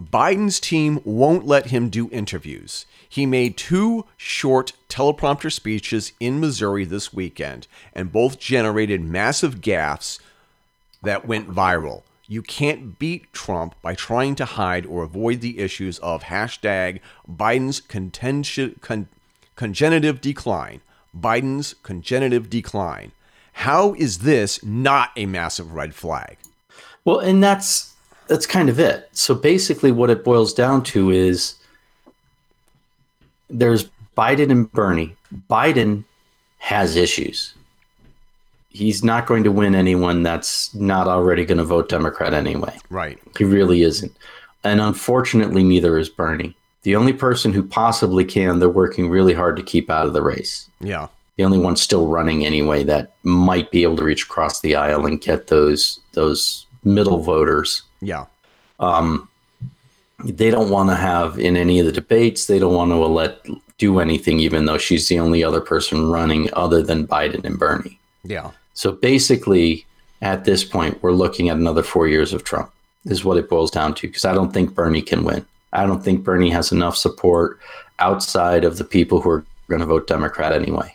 Biden's 0.00 0.60
team 0.60 1.00
won't 1.04 1.46
let 1.46 1.66
him 1.66 1.90
do 1.90 2.08
interviews. 2.10 2.86
He 3.08 3.26
made 3.26 3.56
two 3.56 4.06
short 4.16 4.72
teleprompter 4.88 5.52
speeches 5.52 6.12
in 6.20 6.40
Missouri 6.40 6.84
this 6.84 7.12
weekend, 7.12 7.66
and 7.92 8.12
both 8.12 8.38
generated 8.38 9.02
massive 9.02 9.60
gaffes 9.60 10.18
that 11.02 11.26
went 11.26 11.50
viral. 11.50 12.02
You 12.28 12.42
can't 12.42 12.98
beat 12.98 13.32
Trump 13.32 13.74
by 13.82 13.94
trying 13.94 14.36
to 14.36 14.44
hide 14.44 14.86
or 14.86 15.02
avoid 15.02 15.40
the 15.40 15.58
issues 15.58 15.98
of 15.98 16.24
hashtag 16.24 17.00
Biden's 17.28 17.80
con- 17.80 19.08
congenitive 19.56 20.20
decline. 20.20 20.80
Biden's 21.18 21.74
congenitive 21.82 22.48
decline. 22.48 23.10
How 23.54 23.94
is 23.94 24.20
this 24.20 24.64
not 24.64 25.10
a 25.16 25.26
massive 25.26 25.72
red 25.72 25.94
flag? 25.94 26.38
Well, 27.04 27.18
and 27.18 27.42
that's 27.42 27.89
that's 28.30 28.46
kind 28.46 28.70
of 28.70 28.80
it. 28.80 29.10
So 29.12 29.34
basically, 29.34 29.92
what 29.92 30.08
it 30.08 30.24
boils 30.24 30.54
down 30.54 30.82
to 30.84 31.10
is 31.10 31.56
there's 33.50 33.90
Biden 34.16 34.50
and 34.50 34.72
Bernie. 34.72 35.14
Biden 35.50 36.04
has 36.60 36.96
issues 36.96 37.54
he's 38.70 39.04
not 39.04 39.26
going 39.26 39.44
to 39.44 39.52
win 39.52 39.74
anyone 39.74 40.22
that's 40.22 40.74
not 40.74 41.06
already 41.06 41.44
going 41.44 41.58
to 41.58 41.64
vote 41.64 41.88
Democrat 41.88 42.32
anyway. 42.32 42.76
Right. 42.88 43.18
He 43.36 43.44
really 43.44 43.82
isn't. 43.82 44.16
And 44.64 44.80
unfortunately, 44.80 45.62
neither 45.62 45.98
is 45.98 46.08
Bernie. 46.08 46.56
The 46.82 46.96
only 46.96 47.12
person 47.12 47.52
who 47.52 47.62
possibly 47.62 48.24
can, 48.24 48.58
they're 48.58 48.68
working 48.68 49.10
really 49.10 49.34
hard 49.34 49.56
to 49.56 49.62
keep 49.62 49.90
out 49.90 50.06
of 50.06 50.12
the 50.12 50.22
race. 50.22 50.68
Yeah. 50.80 51.08
The 51.36 51.44
only 51.44 51.58
one 51.58 51.76
still 51.76 52.06
running 52.06 52.46
anyway 52.46 52.84
that 52.84 53.12
might 53.22 53.70
be 53.70 53.82
able 53.82 53.96
to 53.96 54.04
reach 54.04 54.24
across 54.24 54.60
the 54.60 54.76
aisle 54.76 55.06
and 55.06 55.20
get 55.20 55.48
those 55.48 56.00
those 56.12 56.66
middle 56.84 57.18
voters. 57.18 57.82
Yeah. 58.00 58.26
Um, 58.78 59.28
they 60.24 60.50
don't 60.50 60.70
want 60.70 60.90
to 60.90 60.96
have 60.96 61.38
in 61.38 61.56
any 61.56 61.80
of 61.80 61.86
the 61.86 61.92
debates. 61.92 62.46
They 62.46 62.58
don't 62.58 62.74
want 62.74 62.90
to 62.90 62.96
let 62.96 63.46
do 63.78 63.98
anything, 63.98 64.40
even 64.40 64.66
though 64.66 64.78
she's 64.78 65.08
the 65.08 65.18
only 65.18 65.42
other 65.42 65.60
person 65.60 66.10
running 66.10 66.50
other 66.52 66.82
than 66.82 67.06
Biden 67.06 67.44
and 67.44 67.58
Bernie. 67.58 67.98
Yeah. 68.24 68.50
So 68.74 68.92
basically, 68.92 69.86
at 70.20 70.44
this 70.44 70.64
point, 70.64 71.02
we're 71.02 71.12
looking 71.12 71.48
at 71.48 71.56
another 71.56 71.82
four 71.82 72.06
years 72.06 72.32
of 72.32 72.44
Trump, 72.44 72.70
is 73.06 73.24
what 73.24 73.38
it 73.38 73.48
boils 73.48 73.70
down 73.70 73.94
to, 73.94 74.06
because 74.06 74.26
I 74.26 74.34
don't 74.34 74.52
think 74.52 74.74
Bernie 74.74 75.02
can 75.02 75.24
win. 75.24 75.46
I 75.72 75.86
don't 75.86 76.04
think 76.04 76.24
Bernie 76.24 76.50
has 76.50 76.72
enough 76.72 76.96
support 76.96 77.58
outside 77.98 78.64
of 78.64 78.76
the 78.76 78.84
people 78.84 79.20
who 79.20 79.30
are 79.30 79.44
going 79.68 79.80
to 79.80 79.86
vote 79.86 80.06
Democrat 80.06 80.52
anyway. 80.52 80.94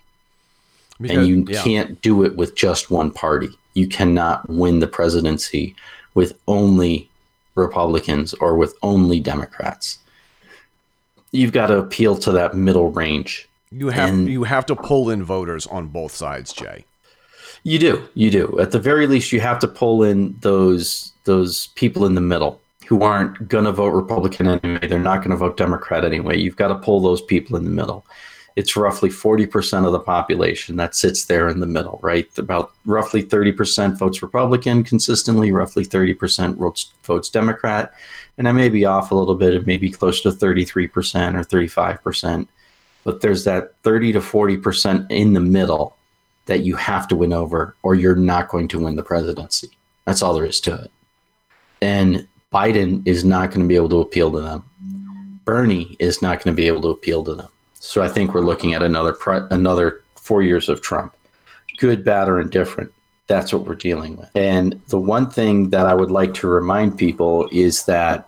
Because, 1.00 1.18
and 1.18 1.28
you 1.28 1.46
yeah. 1.50 1.64
can't 1.64 2.02
do 2.02 2.24
it 2.24 2.36
with 2.36 2.56
just 2.56 2.92
one 2.92 3.12
party. 3.12 3.50
You 3.74 3.88
cannot 3.88 4.48
win 4.50 4.80
the 4.80 4.88
presidency 4.88 5.76
with 6.16 6.34
only 6.48 7.10
Republicans 7.54 8.34
or 8.36 8.56
with 8.56 8.76
only 8.82 9.20
Democrats. 9.20 10.00
You've 11.32 11.52
got 11.52 11.68
to 11.68 11.78
appeal 11.78 12.16
to 12.18 12.32
that 12.32 12.56
middle 12.56 12.92
range. 12.92 13.48
You 13.72 13.90
have 13.90 14.10
and, 14.10 14.28
you 14.28 14.44
have 14.44 14.66
to 14.68 14.76
pull 14.76 15.10
in 15.10 15.24
voters 15.24 15.68
on 15.68 15.88
both 15.88 16.14
sides, 16.14 16.54
Jay. 16.54 16.86
You 17.64 17.80
do, 17.80 18.08
you 18.14 18.32
do. 18.32 18.60
At 18.60 18.72
the 18.72 18.80
very 18.80 19.08
least, 19.08 19.32
you 19.32 19.42
have 19.42 19.60
to 19.60 19.68
pull 19.68 20.04
in 20.04 20.36
those 20.42 21.12
those 21.26 21.68
people 21.76 22.06
in 22.06 22.16
the 22.16 22.22
middle 22.22 22.62
who 22.88 23.02
aren't 23.02 23.48
going 23.48 23.66
to 23.66 23.72
vote 23.72 23.90
Republican 23.90 24.48
anyway. 24.48 24.88
They're 24.88 25.00
not 25.00 25.20
going 25.20 25.32
to 25.32 25.38
vote 25.38 25.58
Democrat 25.58 26.06
anyway. 26.06 26.38
You've 26.38 26.56
got 26.56 26.68
to 26.68 26.76
pull 26.76 27.02
those 27.02 27.22
people 27.22 27.58
in 27.58 27.64
the 27.64 27.70
middle. 27.72 28.06
It's 28.56 28.78
roughly 28.78 29.10
40% 29.10 29.86
of 29.86 29.92
the 29.92 30.00
population 30.00 30.78
that 30.78 30.96
sits 30.96 31.26
there 31.26 31.50
in 31.50 31.60
the 31.60 31.66
middle, 31.66 32.00
right? 32.02 32.26
About 32.38 32.72
roughly 32.86 33.22
30% 33.22 33.98
votes 33.98 34.22
Republican 34.22 34.84
consistently, 34.84 35.52
roughly 35.52 35.86
30% 35.86 36.56
votes, 36.56 36.94
votes 37.04 37.30
Democrat. 37.30 37.94
And 38.38 38.48
I 38.48 38.54
may 38.54 38.70
be 38.70 38.86
off 38.86 39.12
a 39.12 39.16
little 39.16 39.36
bit, 39.36 39.54
it 39.54 39.68
may 39.68 39.78
be 39.78 39.92
close 39.92 40.22
to 40.22 40.32
33% 40.32 41.36
or 41.36 41.44
35%. 41.44 42.48
But 43.04 43.22
there's 43.22 43.44
that 43.44 43.76
30 43.84 44.14
to 44.14 44.20
40% 44.20 45.12
in 45.12 45.34
the 45.34 45.42
middle 45.42 45.96
that 46.46 46.62
you 46.62 46.76
have 46.76 47.08
to 47.10 47.16
win 47.16 47.34
over 47.34 47.76
or 47.84 47.96
you're 47.96 48.16
not 48.16 48.50
going 48.50 48.68
to 48.70 48.80
win 48.80 48.96
the 48.96 49.04
presidency. 49.04 49.70
That's 50.06 50.22
all 50.22 50.34
there 50.34 50.46
is 50.46 50.62
to 50.62 50.76
it. 50.76 50.92
And 51.82 52.28
Biden 52.54 53.06
is 53.06 53.26
not 53.26 53.50
going 53.50 53.62
to 53.62 53.68
be 53.68 53.76
able 53.76 53.90
to 53.90 54.00
appeal 54.00 54.32
to 54.32 54.40
them. 54.40 54.64
Bernie 55.44 55.96
is 56.00 56.22
not 56.22 56.44
going 56.44 56.56
to 56.56 56.60
be 56.60 56.68
able 56.68 56.82
to 56.84 56.90
appeal 56.90 57.24
to 57.24 57.36
them. 57.36 57.50
So 57.86 58.02
I 58.02 58.08
think 58.08 58.34
we're 58.34 58.42
looking 58.42 58.74
at 58.74 58.84
another 58.84 59.16
another 59.52 60.02
4 60.16 60.42
years 60.42 60.70
of 60.70 60.82
Trump. 60.82 61.14
Good, 61.78 62.04
bad 62.04 62.30
or 62.30 62.40
indifferent. 62.40 62.92
That's 63.28 63.52
what 63.52 63.66
we're 63.66 63.76
dealing 63.76 64.18
with. 64.18 64.30
And 64.36 64.82
the 64.88 65.00
one 65.00 65.30
thing 65.30 65.70
that 65.72 65.86
I 65.86 65.94
would 65.94 66.12
like 66.12 66.34
to 66.36 66.48
remind 66.48 66.98
people 66.98 67.50
is 67.52 67.86
that 67.86 68.28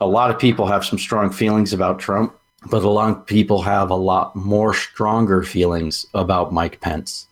a 0.00 0.06
lot 0.06 0.30
of 0.30 0.38
people 0.38 0.66
have 0.66 0.84
some 0.84 0.98
strong 0.98 1.30
feelings 1.30 1.72
about 1.72 1.98
Trump 1.98 2.36
but 2.70 2.82
a 2.82 2.88
lot 2.88 3.10
of 3.10 3.26
people 3.26 3.62
have 3.62 3.90
a 3.90 3.96
lot 3.96 4.34
more 4.34 4.74
stronger 4.74 5.42
feelings 5.42 6.06
about 6.14 6.52
Mike 6.52 6.80
Pence. 6.80 7.26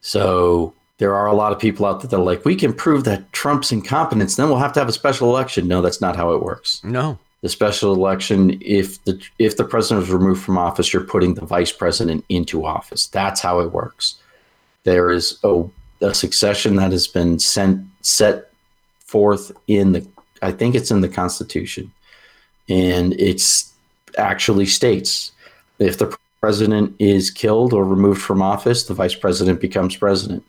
So 0.00 0.74
there 0.98 1.14
are 1.14 1.26
a 1.26 1.32
lot 1.32 1.52
of 1.52 1.58
people 1.58 1.86
out 1.86 2.00
there 2.00 2.08
that 2.08 2.16
are 2.16 2.22
like, 2.22 2.44
we 2.44 2.56
can 2.56 2.72
prove 2.72 3.04
that 3.04 3.32
Trump's 3.32 3.72
incompetence, 3.72 4.36
then 4.36 4.48
we'll 4.48 4.58
have 4.58 4.72
to 4.74 4.80
have 4.80 4.88
a 4.88 4.92
special 4.92 5.28
election. 5.28 5.68
No, 5.68 5.80
that's 5.80 6.00
not 6.00 6.16
how 6.16 6.32
it 6.32 6.42
works. 6.42 6.82
No. 6.84 7.18
The 7.42 7.48
special 7.48 7.92
election, 7.92 8.58
if 8.60 9.02
the 9.04 9.20
if 9.38 9.56
the 9.56 9.64
president 9.64 10.06
is 10.06 10.12
removed 10.12 10.42
from 10.42 10.58
office, 10.58 10.92
you're 10.92 11.04
putting 11.04 11.34
the 11.34 11.44
vice 11.44 11.72
president 11.72 12.24
into 12.28 12.64
office. 12.64 13.08
That's 13.08 13.40
how 13.40 13.60
it 13.60 13.72
works. 13.72 14.16
There 14.84 15.10
is 15.10 15.38
a, 15.42 15.64
a 16.00 16.14
succession 16.14 16.76
that 16.76 16.92
has 16.92 17.06
been 17.06 17.38
sent 17.38 17.84
set 18.00 18.50
forth 19.00 19.52
in 19.66 19.92
the 19.92 20.06
I 20.40 20.52
think 20.52 20.74
it's 20.74 20.90
in 20.90 21.00
the 21.00 21.08
Constitution. 21.08 21.92
And 22.68 23.14
it's 23.14 23.72
actually 24.18 24.66
states 24.66 25.32
if 25.78 25.98
the 25.98 26.16
president 26.40 26.94
is 26.98 27.30
killed 27.30 27.72
or 27.72 27.84
removed 27.84 28.20
from 28.20 28.42
office, 28.42 28.84
the 28.84 28.94
vice 28.94 29.14
president 29.14 29.60
becomes 29.60 29.96
president. 29.96 30.44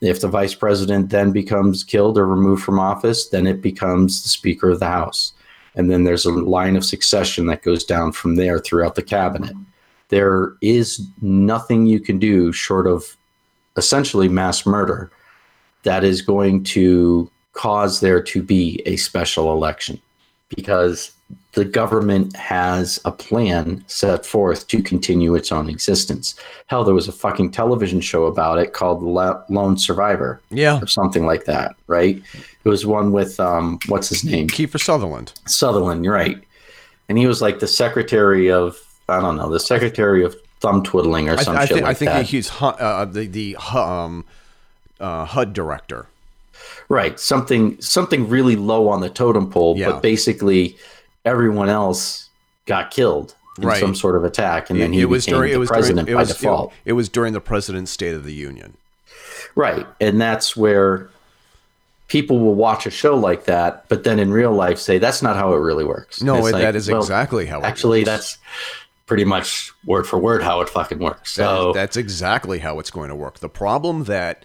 If 0.00 0.20
the 0.20 0.28
vice 0.28 0.54
president 0.54 1.10
then 1.10 1.32
becomes 1.32 1.84
killed 1.84 2.18
or 2.18 2.26
removed 2.26 2.62
from 2.62 2.78
office, 2.78 3.28
then 3.28 3.46
it 3.46 3.60
becomes 3.62 4.22
the 4.22 4.28
Speaker 4.28 4.70
of 4.70 4.80
the 4.80 4.86
House. 4.86 5.32
And 5.78 5.90
then 5.90 6.04
there's 6.04 6.26
a 6.26 6.32
line 6.32 6.76
of 6.76 6.84
succession 6.84 7.46
that 7.46 7.62
goes 7.62 7.84
down 7.84 8.12
from 8.12 8.34
there 8.34 8.58
throughout 8.58 8.96
the 8.96 9.02
cabinet. 9.02 9.54
There 10.08 10.54
is 10.60 11.00
nothing 11.22 11.86
you 11.86 12.00
can 12.00 12.18
do 12.18 12.52
short 12.52 12.86
of 12.86 13.16
essentially 13.76 14.28
mass 14.28 14.66
murder 14.66 15.10
that 15.84 16.02
is 16.02 16.20
going 16.20 16.64
to 16.64 17.30
cause 17.52 18.00
there 18.00 18.20
to 18.20 18.42
be 18.42 18.82
a 18.86 18.96
special 18.96 19.52
election 19.52 20.00
because 20.54 21.12
the 21.58 21.64
government 21.64 22.36
has 22.36 23.00
a 23.04 23.10
plan 23.10 23.82
set 23.88 24.24
forth 24.24 24.68
to 24.68 24.80
continue 24.80 25.34
its 25.34 25.50
own 25.50 25.68
existence. 25.68 26.36
Hell, 26.68 26.84
there 26.84 26.94
was 26.94 27.08
a 27.08 27.12
fucking 27.12 27.50
television 27.50 28.00
show 28.00 28.26
about 28.26 28.60
it 28.60 28.74
called 28.74 29.02
Lone 29.02 29.76
Survivor. 29.76 30.40
Yeah. 30.50 30.80
Or 30.80 30.86
something 30.86 31.26
like 31.26 31.46
that, 31.46 31.74
right? 31.88 32.22
It 32.62 32.68
was 32.68 32.86
one 32.86 33.10
with, 33.10 33.40
um, 33.40 33.80
what's 33.88 34.08
his 34.08 34.22
name? 34.22 34.46
Kiefer 34.46 34.80
Sutherland. 34.80 35.32
Sutherland, 35.46 36.06
right. 36.06 36.40
And 37.08 37.18
he 37.18 37.26
was 37.26 37.42
like 37.42 37.58
the 37.58 37.66
secretary 37.66 38.52
of, 38.52 38.78
I 39.08 39.20
don't 39.20 39.36
know, 39.36 39.50
the 39.50 39.58
secretary 39.58 40.24
of 40.24 40.36
thumb 40.60 40.84
twiddling 40.84 41.28
or 41.28 41.38
some 41.38 41.56
I, 41.56 41.62
I 41.62 41.64
shit 41.64 41.74
think, 41.74 41.82
like 41.82 41.90
I 41.90 41.94
think 41.94 42.10
that. 42.12 42.26
he's 42.26 42.52
uh, 42.60 43.04
the, 43.04 43.26
the 43.26 43.56
um, 43.74 44.24
uh, 45.00 45.24
HUD 45.24 45.54
director. 45.54 46.06
Right. 46.88 47.18
Something, 47.18 47.80
something 47.80 48.28
really 48.28 48.54
low 48.54 48.88
on 48.88 49.00
the 49.00 49.10
totem 49.10 49.50
pole, 49.50 49.76
yeah. 49.76 49.90
but 49.90 50.02
basically 50.02 50.76
everyone 51.28 51.68
else 51.68 52.28
got 52.66 52.90
killed 52.90 53.34
in 53.58 53.66
right. 53.66 53.80
some 53.80 53.94
sort 53.94 54.16
of 54.16 54.24
attack, 54.24 54.70
and 54.70 54.80
then 54.80 54.92
he 54.92 55.02
it 55.02 55.06
was 55.06 55.26
became 55.26 55.40
during, 55.40 55.60
the 55.60 55.66
president 55.66 56.06
during, 56.06 56.16
by 56.16 56.22
was, 56.22 56.36
default. 56.36 56.72
It, 56.84 56.90
it 56.90 56.92
was 56.94 57.08
during 57.08 57.32
the 57.32 57.40
president's 57.40 57.90
State 57.90 58.14
of 58.14 58.24
the 58.24 58.32
Union. 58.32 58.76
Right, 59.54 59.86
and 60.00 60.20
that's 60.20 60.56
where 60.56 61.10
people 62.08 62.38
will 62.38 62.54
watch 62.54 62.86
a 62.86 62.90
show 62.90 63.16
like 63.16 63.44
that, 63.44 63.88
but 63.88 64.04
then 64.04 64.18
in 64.18 64.32
real 64.32 64.52
life 64.52 64.78
say 64.78 64.98
that's 64.98 65.22
not 65.22 65.36
how 65.36 65.52
it 65.52 65.58
really 65.58 65.84
works. 65.84 66.22
No, 66.22 66.46
it, 66.46 66.52
like, 66.52 66.62
that 66.62 66.76
is 66.76 66.90
well, 66.90 67.00
exactly 67.00 67.46
how. 67.46 67.60
It 67.60 67.64
Actually, 67.64 68.04
that's 68.04 68.38
pretty 69.06 69.24
much 69.24 69.72
word 69.84 70.06
for 70.06 70.18
word 70.18 70.42
how 70.42 70.60
it 70.60 70.68
fucking 70.68 70.98
works. 70.98 71.32
So 71.32 71.72
that, 71.72 71.80
that's 71.80 71.96
exactly 71.96 72.58
how 72.60 72.78
it's 72.78 72.90
going 72.90 73.08
to 73.08 73.16
work. 73.16 73.38
The 73.40 73.48
problem 73.48 74.04
that 74.04 74.44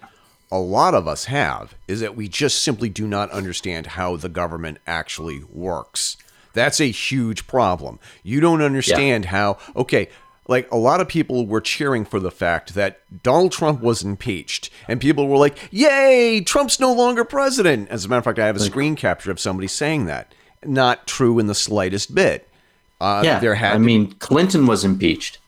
a 0.50 0.58
lot 0.58 0.94
of 0.94 1.08
us 1.08 1.26
have 1.26 1.74
is 1.88 2.00
that 2.00 2.16
we 2.16 2.28
just 2.28 2.62
simply 2.62 2.88
do 2.88 3.06
not 3.06 3.30
understand 3.30 3.88
how 3.88 4.16
the 4.16 4.28
government 4.28 4.78
actually 4.86 5.42
works. 5.52 6.16
That's 6.54 6.80
a 6.80 6.90
huge 6.90 7.46
problem. 7.46 7.98
You 8.22 8.40
don't 8.40 8.62
understand 8.62 9.24
yeah. 9.24 9.30
how, 9.30 9.58
okay, 9.76 10.08
like 10.48 10.70
a 10.70 10.76
lot 10.76 11.00
of 11.00 11.08
people 11.08 11.46
were 11.46 11.60
cheering 11.60 12.04
for 12.04 12.20
the 12.20 12.30
fact 12.30 12.74
that 12.74 13.00
Donald 13.22 13.52
Trump 13.52 13.80
was 13.80 14.02
impeached, 14.02 14.70
and 14.88 15.00
people 15.00 15.28
were 15.28 15.36
like, 15.36 15.68
"Yay, 15.70 16.42
Trump's 16.42 16.78
no 16.78 16.92
longer 16.92 17.24
president." 17.24 17.88
As 17.90 18.04
a 18.04 18.08
matter 18.08 18.18
of 18.18 18.24
fact, 18.24 18.38
I 18.38 18.46
have 18.46 18.56
a 18.56 18.60
screen 18.60 18.96
capture 18.96 19.30
of 19.30 19.40
somebody 19.40 19.68
saying 19.68 20.06
that. 20.06 20.34
Not 20.64 21.06
true 21.06 21.38
in 21.38 21.46
the 21.46 21.54
slightest 21.54 22.14
bit. 22.14 22.48
Uh, 23.00 23.22
yeah, 23.24 23.38
there 23.38 23.54
had. 23.54 23.74
I 23.74 23.78
mean, 23.78 24.12
Clinton 24.14 24.66
was 24.66 24.84
impeached. 24.84 25.38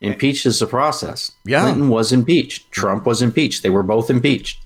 Impeached 0.00 0.44
is 0.44 0.60
a 0.60 0.66
process. 0.66 1.32
Yeah, 1.44 1.62
Clinton 1.62 1.88
was 1.88 2.12
impeached. 2.12 2.70
Trump 2.72 3.06
was 3.06 3.22
impeached. 3.22 3.62
They 3.62 3.70
were 3.70 3.82
both 3.82 4.10
impeached. 4.10 4.60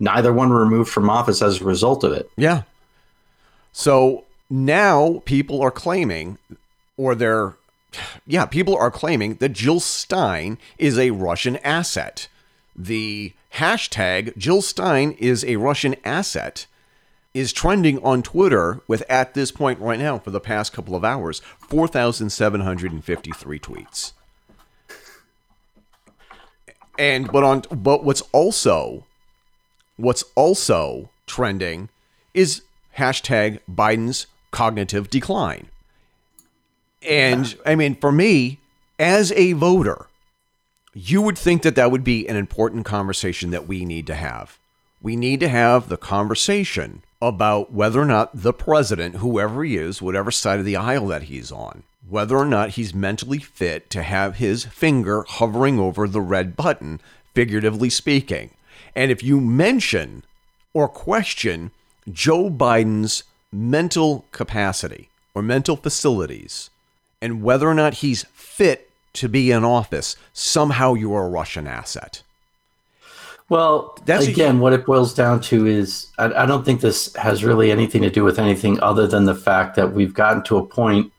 Neither 0.00 0.32
one 0.32 0.50
removed 0.50 0.90
from 0.90 1.10
office 1.10 1.42
as 1.42 1.60
a 1.60 1.64
result 1.64 2.04
of 2.04 2.12
it. 2.12 2.30
Yeah. 2.36 2.62
So 3.72 4.24
now 4.50 5.22
people 5.24 5.60
are 5.60 5.70
claiming, 5.70 6.38
or 6.96 7.14
they're 7.14 7.56
yeah, 8.26 8.44
people 8.44 8.76
are 8.76 8.90
claiming 8.90 9.36
that 9.36 9.50
Jill 9.50 9.80
Stein 9.80 10.58
is 10.76 10.98
a 10.98 11.10
Russian 11.10 11.56
asset. 11.58 12.28
The 12.76 13.32
hashtag 13.54 14.36
Jill 14.36 14.62
Stein 14.62 15.12
is 15.12 15.44
a 15.44 15.56
Russian 15.56 15.96
asset 16.04 16.66
is 17.34 17.52
trending 17.52 18.02
on 18.02 18.22
Twitter 18.22 18.80
with, 18.88 19.02
at 19.08 19.34
this 19.34 19.52
point 19.52 19.78
right 19.80 19.98
now, 19.98 20.18
for 20.18 20.30
the 20.30 20.40
past 20.40 20.72
couple 20.72 20.94
of 20.94 21.04
hours, 21.04 21.40
4,753 21.58 23.60
tweets. 23.60 24.12
And 26.98 27.30
but 27.30 27.44
on 27.44 27.62
but 27.70 28.02
what's 28.02 28.22
also 28.32 29.04
what's 29.96 30.24
also 30.34 31.10
trending 31.26 31.90
is 32.34 32.62
hashtag 32.96 33.60
Biden's 33.72 34.26
cognitive 34.50 35.10
decline. 35.10 35.68
And 37.06 37.56
I 37.64 37.74
mean, 37.74 37.94
for 37.94 38.10
me, 38.10 38.58
as 38.98 39.32
a 39.32 39.52
voter, 39.52 40.06
you 40.94 41.22
would 41.22 41.38
think 41.38 41.62
that 41.62 41.76
that 41.76 41.90
would 41.90 42.04
be 42.04 42.28
an 42.28 42.36
important 42.36 42.84
conversation 42.84 43.50
that 43.50 43.68
we 43.68 43.84
need 43.84 44.06
to 44.08 44.14
have. 44.14 44.58
We 45.00 45.14
need 45.14 45.40
to 45.40 45.48
have 45.48 45.88
the 45.88 45.96
conversation 45.96 47.02
about 47.22 47.72
whether 47.72 48.00
or 48.00 48.04
not 48.04 48.30
the 48.34 48.52
president, 48.52 49.16
whoever 49.16 49.62
he 49.64 49.76
is, 49.76 50.02
whatever 50.02 50.30
side 50.30 50.58
of 50.58 50.64
the 50.64 50.76
aisle 50.76 51.06
that 51.08 51.24
he's 51.24 51.52
on, 51.52 51.84
whether 52.08 52.36
or 52.36 52.46
not 52.46 52.70
he's 52.70 52.94
mentally 52.94 53.38
fit 53.38 53.90
to 53.90 54.02
have 54.02 54.36
his 54.36 54.64
finger 54.64 55.24
hovering 55.28 55.78
over 55.78 56.08
the 56.08 56.20
red 56.20 56.56
button, 56.56 57.00
figuratively 57.34 57.90
speaking. 57.90 58.50
And 58.94 59.10
if 59.10 59.22
you 59.22 59.40
mention 59.40 60.24
or 60.72 60.88
question 60.88 61.70
Joe 62.10 62.50
Biden's 62.50 63.24
mental 63.52 64.24
capacity 64.32 65.08
or 65.34 65.42
mental 65.42 65.76
facilities, 65.76 66.70
and 67.20 67.42
whether 67.42 67.68
or 67.68 67.74
not 67.74 67.94
he's 67.94 68.24
fit 68.32 68.90
to 69.14 69.28
be 69.28 69.50
in 69.50 69.64
office, 69.64 70.16
somehow 70.32 70.94
you're 70.94 71.24
a 71.24 71.28
Russian 71.28 71.66
asset. 71.66 72.22
Well, 73.48 73.96
That's 74.04 74.26
again, 74.26 74.56
a, 74.56 74.60
what 74.60 74.74
it 74.74 74.84
boils 74.84 75.14
down 75.14 75.40
to 75.42 75.66
is 75.66 76.08
I, 76.18 76.26
I, 76.42 76.46
don't 76.46 76.64
think 76.64 76.82
this 76.82 77.14
has 77.14 77.42
really 77.42 77.70
anything 77.70 78.02
to 78.02 78.10
do 78.10 78.22
with 78.22 78.38
anything 78.38 78.78
other 78.80 79.06
than 79.06 79.24
the 79.24 79.34
fact 79.34 79.74
that 79.76 79.94
we've 79.94 80.12
gotten 80.12 80.42
to 80.44 80.58
a 80.58 80.66
point 80.66 81.10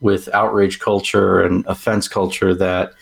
with 0.00 0.28
outrage 0.32 0.78
culture 0.78 1.42
and 1.42 1.66
offense 1.66 2.06
culture 2.06 2.54
that 2.54 2.92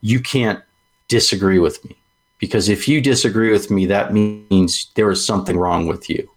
you 0.00 0.18
can't 0.18 0.60
disagree 1.06 1.60
with 1.60 1.84
me. 1.84 1.96
Because 2.38 2.68
if 2.68 2.88
you 2.88 3.00
disagree 3.00 3.52
with 3.52 3.70
me, 3.70 3.86
that 3.86 4.12
means 4.12 4.90
there 4.94 5.10
is 5.10 5.24
something 5.24 5.56
wrong 5.56 5.86
with 5.86 6.10
you. 6.10 6.28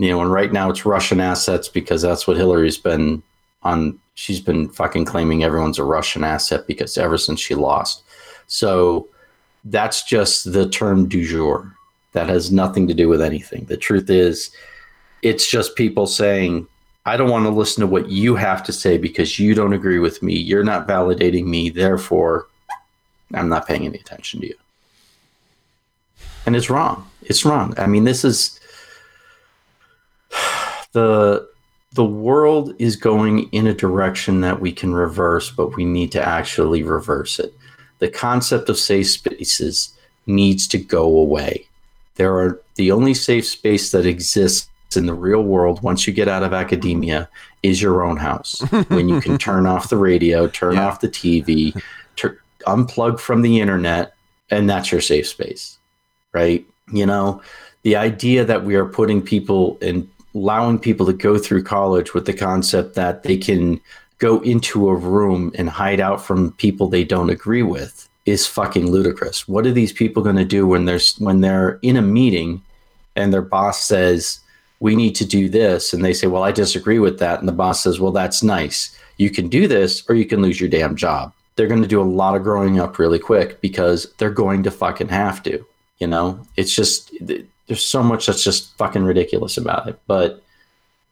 You 0.00 0.08
know, 0.08 0.22
and 0.22 0.32
right 0.32 0.50
now 0.50 0.70
it's 0.70 0.86
Russian 0.86 1.20
assets 1.20 1.68
because 1.68 2.00
that's 2.00 2.26
what 2.26 2.38
Hillary's 2.38 2.78
been 2.78 3.22
on 3.64 3.98
she's 4.14 4.40
been 4.40 4.70
fucking 4.70 5.04
claiming 5.04 5.44
everyone's 5.44 5.78
a 5.78 5.84
Russian 5.84 6.24
asset 6.24 6.66
because 6.66 6.96
ever 6.96 7.18
since 7.18 7.38
she 7.38 7.54
lost. 7.54 8.02
So 8.46 9.08
that's 9.66 10.02
just 10.04 10.54
the 10.54 10.66
term 10.70 11.06
du 11.06 11.26
jour. 11.26 11.76
That 12.12 12.30
has 12.30 12.50
nothing 12.50 12.88
to 12.88 12.94
do 12.94 13.10
with 13.10 13.20
anything. 13.20 13.66
The 13.66 13.76
truth 13.76 14.08
is, 14.08 14.50
it's 15.20 15.48
just 15.50 15.76
people 15.76 16.06
saying, 16.06 16.66
I 17.04 17.18
don't 17.18 17.28
want 17.28 17.44
to 17.44 17.50
listen 17.50 17.82
to 17.82 17.86
what 17.86 18.08
you 18.08 18.36
have 18.36 18.62
to 18.64 18.72
say 18.72 18.96
because 18.96 19.38
you 19.38 19.54
don't 19.54 19.74
agree 19.74 19.98
with 19.98 20.22
me. 20.22 20.34
You're 20.34 20.64
not 20.64 20.88
validating 20.88 21.44
me. 21.44 21.68
Therefore, 21.68 22.46
I'm 23.34 23.50
not 23.50 23.68
paying 23.68 23.84
any 23.84 23.98
attention 23.98 24.40
to 24.40 24.46
you. 24.46 24.56
And 26.46 26.56
it's 26.56 26.70
wrong. 26.70 27.06
It's 27.20 27.44
wrong. 27.44 27.74
I 27.76 27.86
mean, 27.86 28.04
this 28.04 28.24
is 28.24 28.59
the 30.92 31.48
the 31.92 32.04
world 32.04 32.74
is 32.78 32.94
going 32.94 33.48
in 33.50 33.66
a 33.66 33.74
direction 33.74 34.42
that 34.42 34.60
we 34.60 34.70
can 34.70 34.94
reverse, 34.94 35.50
but 35.50 35.74
we 35.76 35.84
need 35.84 36.12
to 36.12 36.22
actually 36.22 36.84
reverse 36.84 37.40
it. 37.40 37.52
The 37.98 38.08
concept 38.08 38.68
of 38.68 38.78
safe 38.78 39.08
spaces 39.08 39.92
needs 40.26 40.68
to 40.68 40.78
go 40.78 41.04
away. 41.04 41.66
There 42.14 42.38
are 42.38 42.60
the 42.76 42.92
only 42.92 43.14
safe 43.14 43.46
space 43.46 43.90
that 43.90 44.06
exists 44.06 44.68
in 44.96 45.06
the 45.06 45.14
real 45.14 45.42
world 45.42 45.82
once 45.82 46.06
you 46.06 46.12
get 46.12 46.28
out 46.28 46.42
of 46.42 46.52
academia 46.52 47.28
is 47.62 47.80
your 47.80 48.04
own 48.04 48.16
house 48.16 48.60
when 48.88 49.08
you 49.08 49.20
can 49.20 49.38
turn 49.38 49.66
off 49.66 49.90
the 49.90 49.96
radio, 49.96 50.46
turn 50.48 50.74
yeah. 50.74 50.86
off 50.86 51.00
the 51.00 51.08
TV, 51.08 51.80
ter- 52.16 52.40
unplug 52.66 53.18
from 53.18 53.42
the 53.42 53.60
internet, 53.60 54.14
and 54.50 54.68
that's 54.68 54.90
your 54.90 55.00
safe 55.00 55.28
space, 55.28 55.78
right? 56.32 56.64
You 56.92 57.06
know, 57.06 57.42
the 57.82 57.96
idea 57.96 58.44
that 58.44 58.64
we 58.64 58.74
are 58.74 58.86
putting 58.86 59.22
people 59.22 59.78
in 59.80 60.10
allowing 60.34 60.78
people 60.78 61.06
to 61.06 61.12
go 61.12 61.38
through 61.38 61.62
college 61.62 62.14
with 62.14 62.26
the 62.26 62.32
concept 62.32 62.94
that 62.94 63.22
they 63.22 63.36
can 63.36 63.80
go 64.18 64.40
into 64.40 64.88
a 64.88 64.94
room 64.94 65.50
and 65.54 65.68
hide 65.68 66.00
out 66.00 66.24
from 66.24 66.52
people 66.52 66.88
they 66.88 67.04
don't 67.04 67.30
agree 67.30 67.62
with 67.62 68.08
is 68.26 68.46
fucking 68.46 68.90
ludicrous. 68.90 69.48
What 69.48 69.66
are 69.66 69.72
these 69.72 69.92
people 69.92 70.22
going 70.22 70.36
to 70.36 70.44
do 70.44 70.66
when 70.66 70.84
there's 70.84 71.16
when 71.18 71.40
they're 71.40 71.78
in 71.82 71.96
a 71.96 72.02
meeting 72.02 72.62
and 73.16 73.32
their 73.32 73.42
boss 73.42 73.82
says 73.84 74.40
we 74.78 74.94
need 74.94 75.14
to 75.16 75.26
do 75.26 75.48
this 75.48 75.92
and 75.92 76.04
they 76.04 76.12
say 76.12 76.26
well 76.26 76.42
I 76.42 76.52
disagree 76.52 76.98
with 76.98 77.18
that 77.18 77.40
and 77.40 77.48
the 77.48 77.52
boss 77.52 77.82
says 77.82 77.98
well 77.98 78.12
that's 78.12 78.42
nice. 78.42 78.96
You 79.16 79.30
can 79.30 79.48
do 79.48 79.66
this 79.66 80.08
or 80.08 80.14
you 80.14 80.26
can 80.26 80.42
lose 80.42 80.60
your 80.60 80.70
damn 80.70 80.96
job. 80.96 81.32
They're 81.56 81.66
going 81.66 81.82
to 81.82 81.88
do 81.88 82.00
a 82.00 82.02
lot 82.02 82.36
of 82.36 82.42
growing 82.42 82.78
up 82.78 82.98
really 82.98 83.18
quick 83.18 83.60
because 83.60 84.12
they're 84.18 84.30
going 84.30 84.62
to 84.62 84.70
fucking 84.70 85.08
have 85.08 85.42
to, 85.42 85.64
you 85.98 86.06
know? 86.06 86.40
It's 86.56 86.74
just 86.74 87.12
there's 87.70 87.84
so 87.84 88.02
much 88.02 88.26
that's 88.26 88.42
just 88.42 88.76
fucking 88.78 89.04
ridiculous 89.04 89.56
about 89.56 89.88
it. 89.88 89.96
But 90.08 90.42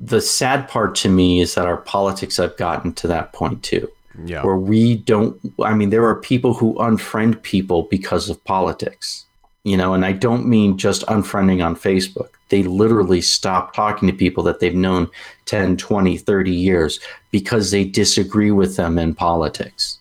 the 0.01 0.21
sad 0.21 0.67
part 0.67 0.97
to 0.97 1.09
me 1.09 1.41
is 1.41 1.55
that 1.55 1.67
our 1.67 1.77
politics 1.77 2.37
have 2.39 2.57
gotten 2.57 2.93
to 2.95 3.07
that 3.07 3.33
point 3.33 3.63
too. 3.63 3.89
Yeah. 4.25 4.43
Where 4.43 4.57
we 4.57 4.97
don't 4.97 5.39
I 5.63 5.75
mean 5.75 5.91
there 5.91 6.05
are 6.05 6.17
people 6.17 6.55
who 6.55 6.75
unfriend 6.75 7.41
people 7.43 7.85
because 7.85 8.29
of 8.29 8.43
politics. 8.43 9.25
You 9.63 9.77
know, 9.77 9.95
and 9.95 10.05
I 10.05 10.13
don't 10.13 10.47
mean 10.47 10.79
just 10.79 11.07
unfriending 11.07 11.65
on 11.65 11.77
Facebook. 11.77 12.31
They 12.49 12.65
literally 12.65 13.21
stop 13.21 13.73
talking 13.73 14.09
to 14.09 14.15
people 14.15 14.43
that 14.45 14.59
they've 14.59 14.75
known 14.75 15.09
10, 15.45 15.77
20, 15.77 16.17
30 16.17 16.51
years 16.51 16.99
because 17.31 17.71
they 17.71 17.85
disagree 17.85 18.51
with 18.51 18.75
them 18.75 18.99
in 18.99 19.15
politics. 19.15 19.99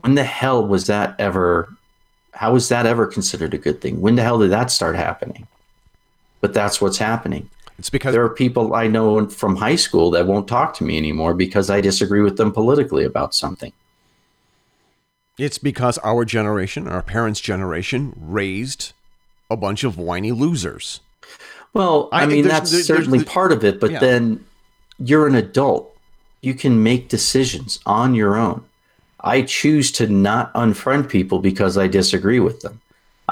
When 0.00 0.14
the 0.14 0.24
hell 0.24 0.66
was 0.66 0.88
that 0.88 1.14
ever 1.18 1.74
how 2.34 2.52
was 2.52 2.68
that 2.68 2.84
ever 2.84 3.06
considered 3.06 3.54
a 3.54 3.58
good 3.58 3.80
thing? 3.80 4.02
When 4.02 4.16
the 4.16 4.22
hell 4.22 4.38
did 4.38 4.50
that 4.50 4.70
start 4.70 4.96
happening? 4.96 5.46
But 6.40 6.54
that's 6.54 6.80
what's 6.80 6.98
happening. 6.98 7.48
It's 7.78 7.90
because 7.90 8.12
there 8.12 8.24
are 8.24 8.28
people 8.28 8.74
I 8.74 8.88
know 8.88 9.26
from 9.28 9.56
high 9.56 9.76
school 9.76 10.10
that 10.10 10.26
won't 10.26 10.46
talk 10.46 10.74
to 10.74 10.84
me 10.84 10.98
anymore 10.98 11.32
because 11.32 11.70
I 11.70 11.80
disagree 11.80 12.20
with 12.20 12.36
them 12.36 12.52
politically 12.52 13.04
about 13.04 13.34
something. 13.34 13.72
It's 15.38 15.56
because 15.56 15.96
our 15.98 16.26
generation, 16.26 16.86
our 16.86 17.02
parents' 17.02 17.40
generation, 17.40 18.12
raised 18.20 18.92
a 19.50 19.56
bunch 19.56 19.82
of 19.82 19.96
whiny 19.96 20.32
losers. 20.32 21.00
Well, 21.72 22.10
I, 22.12 22.24
I 22.24 22.26
mean, 22.26 22.46
that's 22.46 22.70
there's, 22.70 22.86
certainly 22.86 23.20
there's, 23.20 23.30
part 23.30 23.50
of 23.50 23.64
it, 23.64 23.80
but 23.80 23.92
yeah. 23.92 24.00
then 24.00 24.44
you're 24.98 25.26
an 25.26 25.34
adult. 25.34 25.96
You 26.42 26.52
can 26.52 26.82
make 26.82 27.08
decisions 27.08 27.80
on 27.86 28.14
your 28.14 28.36
own. 28.36 28.62
I 29.20 29.42
choose 29.42 29.90
to 29.92 30.06
not 30.06 30.52
unfriend 30.54 31.08
people 31.08 31.38
because 31.38 31.78
I 31.78 31.86
disagree 31.86 32.40
with 32.40 32.60
them. 32.60 32.80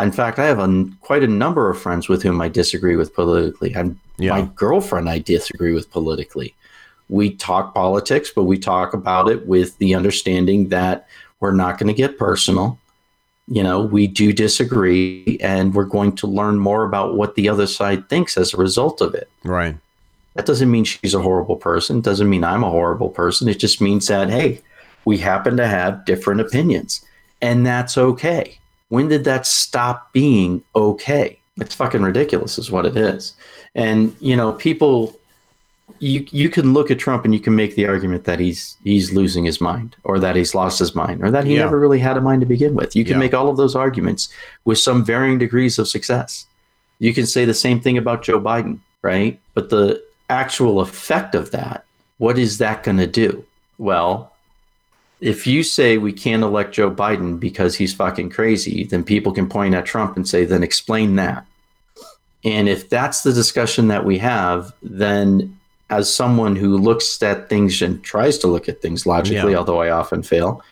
In 0.01 0.13
fact, 0.13 0.39
I 0.39 0.47
have 0.47 0.59
a, 0.59 0.89
quite 1.01 1.23
a 1.23 1.29
number 1.29 1.69
of 1.69 1.81
friends 1.81 2.09
with 2.09 2.23
whom 2.23 2.41
I 2.41 2.49
disagree 2.49 2.97
with 2.97 3.15
politically. 3.15 3.75
And 3.75 3.99
yeah. 4.19 4.31
my 4.31 4.43
girlfriend 4.55 5.09
I 5.09 5.19
disagree 5.19 5.73
with 5.73 5.91
politically. 5.91 6.55
we 7.09 7.35
talk 7.35 7.75
politics, 7.75 8.31
but 8.35 8.45
we 8.45 8.59
talk 8.59 8.93
about 8.93 9.29
it 9.29 9.47
with 9.47 9.77
the 9.79 9.95
understanding 9.95 10.69
that 10.69 11.07
we're 11.41 11.53
not 11.53 11.79
going 11.79 11.89
to 11.89 11.95
get 11.95 12.19
personal. 12.19 12.79
You 13.47 13.63
know, 13.63 13.81
we 13.81 14.07
do 14.07 14.33
disagree 14.33 15.39
and 15.41 15.75
we're 15.75 15.85
going 15.85 16.15
to 16.17 16.27
learn 16.27 16.59
more 16.59 16.85
about 16.85 17.17
what 17.17 17.35
the 17.35 17.49
other 17.49 17.67
side 17.67 18.09
thinks 18.09 18.37
as 18.37 18.53
a 18.53 18.59
result 18.59 19.01
of 19.01 19.15
it. 19.15 19.31
Right. 19.43 19.77
That 20.35 20.45
doesn't 20.45 20.71
mean 20.71 20.85
she's 20.85 21.15
a 21.15 21.23
horrible 21.23 21.57
person. 21.57 22.01
Doesn't 22.01 22.29
mean 22.29 22.45
I'm 22.45 22.63
a 22.63 22.71
horrible 22.71 23.09
person. 23.09 23.49
It 23.49 23.59
just 23.59 23.81
means 23.81 24.07
that, 24.09 24.29
hey, 24.29 24.61
we 25.05 25.17
happen 25.17 25.57
to 25.57 25.67
have 25.67 26.05
different 26.05 26.43
opinions. 26.43 27.05
And 27.41 27.67
that's 27.67 27.97
okay. 27.97 28.59
When 28.89 29.09
did 29.09 29.25
that 29.25 29.47
stop 29.47 30.13
being 30.13 30.63
okay? 30.75 31.39
It's 31.59 31.75
fucking 31.75 32.03
ridiculous, 32.03 32.59
is 32.59 32.71
what 32.71 32.87
it 32.87 32.97
is. 32.97 33.35
And, 33.75 34.17
you 34.21 34.37
know, 34.37 34.53
people 34.53 35.19
you 36.01 36.27
you 36.31 36.49
can 36.49 36.73
look 36.73 36.91
at 36.91 36.99
Trump 36.99 37.25
and 37.25 37.35
you 37.35 37.41
can 37.41 37.57
make 37.57 37.75
the 37.75 37.87
argument 37.87 38.25
that 38.25 38.39
he's 38.39 38.77
he's 38.85 39.13
losing 39.13 39.45
his 39.45 39.61
mind 39.61 39.97
or 40.05 40.19
that 40.19 40.37
he's 40.37 40.55
lost 40.55 40.79
his 40.79 40.95
mind 40.95 41.23
or 41.23 41.31
that 41.31 41.45
he 41.45 41.55
yeah. 41.55 41.61
never 41.61 41.79
really 41.79 41.99
had 41.99 42.17
a 42.17 42.21
mind 42.21 42.41
to 42.41 42.47
begin 42.47 42.75
with. 42.75 42.95
You 42.95 43.05
can 43.05 43.15
yeah. 43.15 43.21
make 43.21 43.35
all 43.35 43.49
of 43.49 43.57
those 43.57 43.75
arguments 43.75 44.29
with 44.65 44.79
some 44.79 45.05
varying 45.05 45.39
degrees 45.39 45.79
of 45.79 45.89
success. 45.89 46.47
You 46.99 47.15
can 47.15 47.27
say 47.27 47.45
the 47.45 47.55
same 47.55 47.81
thing 47.81 47.99
about 47.99 48.23
Joe 48.23 48.41
Biden, 48.41 48.79
right? 49.03 49.41
But 49.55 49.71
the 49.71 50.03
actual 50.31 50.81
effect 50.81 51.35
of 51.35 51.51
that, 51.53 51.85
what 52.19 52.39
is 52.39 52.59
that 52.59 52.83
going 52.83 52.99
to 52.99 53.07
do? 53.07 53.45
Well, 53.79 54.33
if 55.21 55.47
you 55.47 55.63
say 55.63 55.99
we 55.99 56.13
can't 56.13 56.43
elect 56.43 56.75
Joe 56.75 56.91
Biden 56.91 57.41
because 57.41 57.77
he's 57.77 57.95
fucking 57.95 58.31
crazy, 58.31 58.85
then 58.85 59.03
people 59.03 59.33
can 59.33 59.49
point 59.49 59.75
at 59.75 59.87
Trump 59.87 60.17
and 60.17 60.29
say, 60.29 60.45
then 60.45 60.63
explain 60.63 61.17
that. 61.17 61.45
And 62.45 62.69
if 62.69 62.89
that's 62.89 63.23
the 63.23 63.33
discussion 63.33 63.89
that 63.89 64.05
we 64.05 64.19
have, 64.19 64.73
then 64.83 65.59
as 65.91 66.15
someone 66.15 66.55
who 66.55 66.77
looks 66.77 67.21
at 67.23 67.49
things 67.49 67.83
and 67.83 68.03
tries 68.05 68.39
to 68.39 68.47
look 68.47 68.69
at 68.69 68.81
things 68.81 69.07
logically, 69.07 69.53
yeah. 69.53 69.59
although 69.59 69.81
I 69.81 69.91
often 69.91 70.23
fail, 70.23 70.63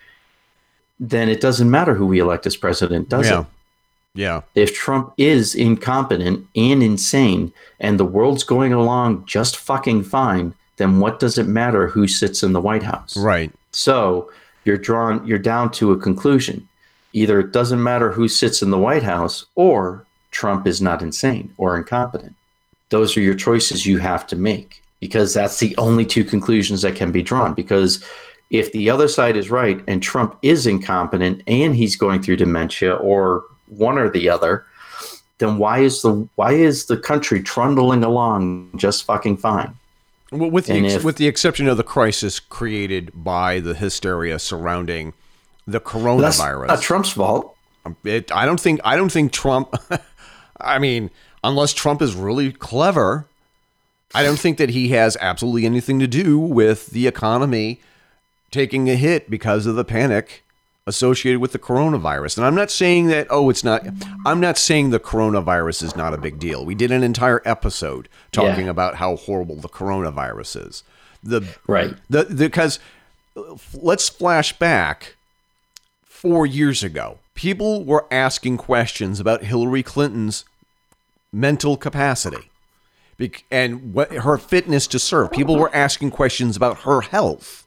then 1.01 1.29
it 1.29 1.41
doesn't 1.41 1.71
matter 1.71 1.95
who 1.95 2.07
we 2.07 2.21
elect 2.21 2.47
as 2.47 2.57
president, 2.57 3.09
does 3.09 3.29
yeah. 3.29 3.41
it? 3.41 3.47
Yeah. 4.15 4.41
If 4.55 4.75
Trump 4.75 5.13
is 5.19 5.55
incompetent 5.55 6.47
and 6.57 6.83
insane 6.83 7.53
and 7.81 8.01
the 8.01 8.05
world's 8.05 8.45
going 8.45 8.73
along 8.73 9.27
just 9.27 9.57
fucking 9.57 10.05
fine, 10.05 10.55
then 10.77 11.01
what 11.01 11.19
does 11.19 11.37
it 11.37 11.47
matter 11.47 11.89
who 11.89 12.07
sits 12.07 12.43
in 12.43 12.53
the 12.53 12.61
White 12.61 12.83
House? 12.83 13.17
Right. 13.17 13.53
So 13.77 14.31
you're 14.65 14.79
drawn 14.79 15.25
you're 15.27 15.39
down 15.39 15.71
to 15.73 15.93
a 15.93 15.99
conclusion. 15.99 16.67
Either 17.13 17.39
it 17.41 17.53
doesn't 17.53 17.83
matter 17.83 18.11
who 18.11 18.27
sits 18.27 18.63
in 18.63 18.71
the 18.71 18.79
White 18.79 19.03
House 19.03 19.47
or 19.55 20.07
Trump 20.31 20.67
is 20.67 20.81
not 20.81 21.03
insane 21.03 21.53
or 21.59 21.77
incompetent. 21.77 22.35
Those 22.89 23.17
are 23.17 23.21
your 23.21 23.35
choices 23.35 23.85
you 23.85 23.99
have 23.99 24.27
to 24.29 24.37
make 24.37 24.83
because 25.01 25.35
that's 25.35 25.59
the 25.59 25.77
only 25.77 26.07
two 26.07 26.25
conclusions 26.25 26.83
that 26.83 26.97
can 26.97 27.13
be 27.13 27.23
drawn. 27.23 27.53
Because 27.53 28.03
if 28.51 28.73
the 28.73 28.89
other 28.89 29.09
side 29.09 29.37
is 29.37 29.51
right 29.51 29.83
and 29.87 30.03
Trump 30.03 30.39
is 30.41 30.67
incompetent 30.67 31.43
and 31.47 31.77
he's 31.77 31.97
going 31.97 32.23
through 32.23 32.37
dementia 32.37 32.95
or 32.95 33.45
one 33.69 33.99
or 33.99 34.09
the 34.09 34.29
other, 34.29 34.65
then 35.39 35.59
why 35.59 35.81
is 35.81 36.01
the 36.01 36.27
why 36.37 36.53
is 36.53 36.87
the 36.87 36.97
country 36.97 37.43
trundling 37.43 38.05
along 38.05 38.71
just 38.77 39.05
fucking 39.05 39.37
fine? 39.37 39.75
Well, 40.33 40.51
with 40.51 40.67
the, 40.67 40.85
if, 40.85 41.05
with 41.05 41.17
the 41.17 41.29
exception 41.29 41.69
of 41.69 41.77
the 41.77 41.85
crisis 41.85 42.41
created 42.41 43.13
by 43.15 43.61
the 43.61 43.75
hysteria 43.75 44.39
surrounding 44.39 45.15
the 45.67 45.81
coronavirus, 45.81 46.69
that's 46.69 46.83
Trump's 46.83 47.11
fault. 47.11 47.57
Um, 47.85 47.97
it, 48.05 48.33
I 48.33 48.45
don't 48.45 48.59
think 48.61 48.81
I 48.85 48.97
don't 48.97 49.13
think 49.13 49.33
Trump. 49.33 49.75
I 50.61 50.79
mean, 50.79 51.11
unless 51.45 51.73
Trump 51.73 52.03
is 52.03 52.15
really 52.15 52.51
clever, 52.51 53.27
I 54.15 54.23
don't 54.23 54.39
think 54.39 54.59
that 54.59 54.71
he 54.71 54.89
has 54.89 55.17
absolutely 55.21 55.67
anything 55.67 56.01
to 56.01 56.07
do 56.07 56.39
with 56.39 56.89
the 56.89 57.07
economy 57.07 57.81
taking 58.51 58.89
a 58.89 58.95
hit 58.95 59.31
because 59.31 59.67
of 59.67 59.77
the 59.77 59.85
panic 59.85 60.45
associated 60.87 61.41
with 61.41 61.53
the 61.53 61.59
coronavirus. 61.59 62.37
And 62.37 62.47
I'm 62.47 62.55
not 62.55 62.71
saying 62.71 63.09
that, 63.09 63.27
oh, 63.29 63.51
it's 63.51 63.65
not, 63.65 63.85
I'm 64.25 64.39
not 64.39 64.57
saying 64.57 64.91
the 64.91 65.01
coronavirus 65.01 65.83
is 65.83 65.97
not 65.97 66.15
a 66.15 66.19
big 66.19 66.39
deal. 66.39 66.65
We 66.65 66.77
did 66.77 66.93
an 66.93 67.03
entire 67.03 67.43
episode 67.45 68.09
talking 68.31 68.67
yeah. 68.67 68.71
about 68.71 68.97
how 68.97 69.17
horrible 69.17 69.57
the 69.57 69.69
coronavirus 69.69 70.69
is. 70.69 70.83
The, 71.25 71.57
right. 71.67 71.95
The, 72.09 72.25
because 72.25 72.79
let's 73.75 74.09
flash 74.09 74.57
back 74.57 75.17
four 76.05 76.47
years 76.47 76.85
ago. 76.85 77.19
People 77.35 77.85
were 77.85 78.07
asking 78.11 78.57
questions 78.57 79.19
about 79.19 79.43
Hillary 79.43 79.83
Clinton's 79.83 80.45
mental 81.33 81.77
capacity 81.77 82.51
and 83.51 83.93
what 83.93 84.13
her 84.13 84.39
fitness 84.39 84.87
to 84.87 84.99
serve. 84.99 85.33
People 85.33 85.59
were 85.59 85.75
asking 85.75 86.13
questions 86.13 86.57
about 86.57 86.81
her 86.81 87.01
health. 87.01 87.67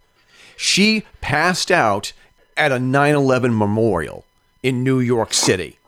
She 0.56 1.04
passed 1.22 1.70
out 1.70 2.14
at 2.60 2.72
a 2.72 2.76
9/11 2.78 3.58
memorial 3.58 4.26
in 4.62 4.84
New 4.84 5.00
York 5.00 5.34
City. 5.34 5.80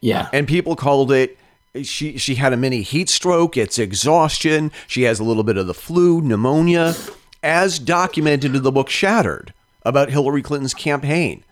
Yeah. 0.00 0.28
And 0.32 0.48
people 0.48 0.74
called 0.74 1.12
it 1.12 1.38
she 1.82 2.18
she 2.18 2.34
had 2.34 2.52
a 2.52 2.56
mini 2.56 2.82
heat 2.82 3.08
stroke, 3.08 3.56
it's 3.56 3.78
exhaustion, 3.78 4.72
she 4.86 5.02
has 5.02 5.20
a 5.20 5.24
little 5.24 5.42
bit 5.44 5.56
of 5.56 5.66
the 5.66 5.74
flu, 5.74 6.20
pneumonia, 6.20 6.94
as 7.42 7.78
documented 7.78 8.54
in 8.54 8.62
the 8.62 8.72
book 8.72 8.90
Shattered 8.90 9.54
about 9.84 10.10
Hillary 10.10 10.42
Clinton's 10.42 10.74
campaign. 10.74 11.44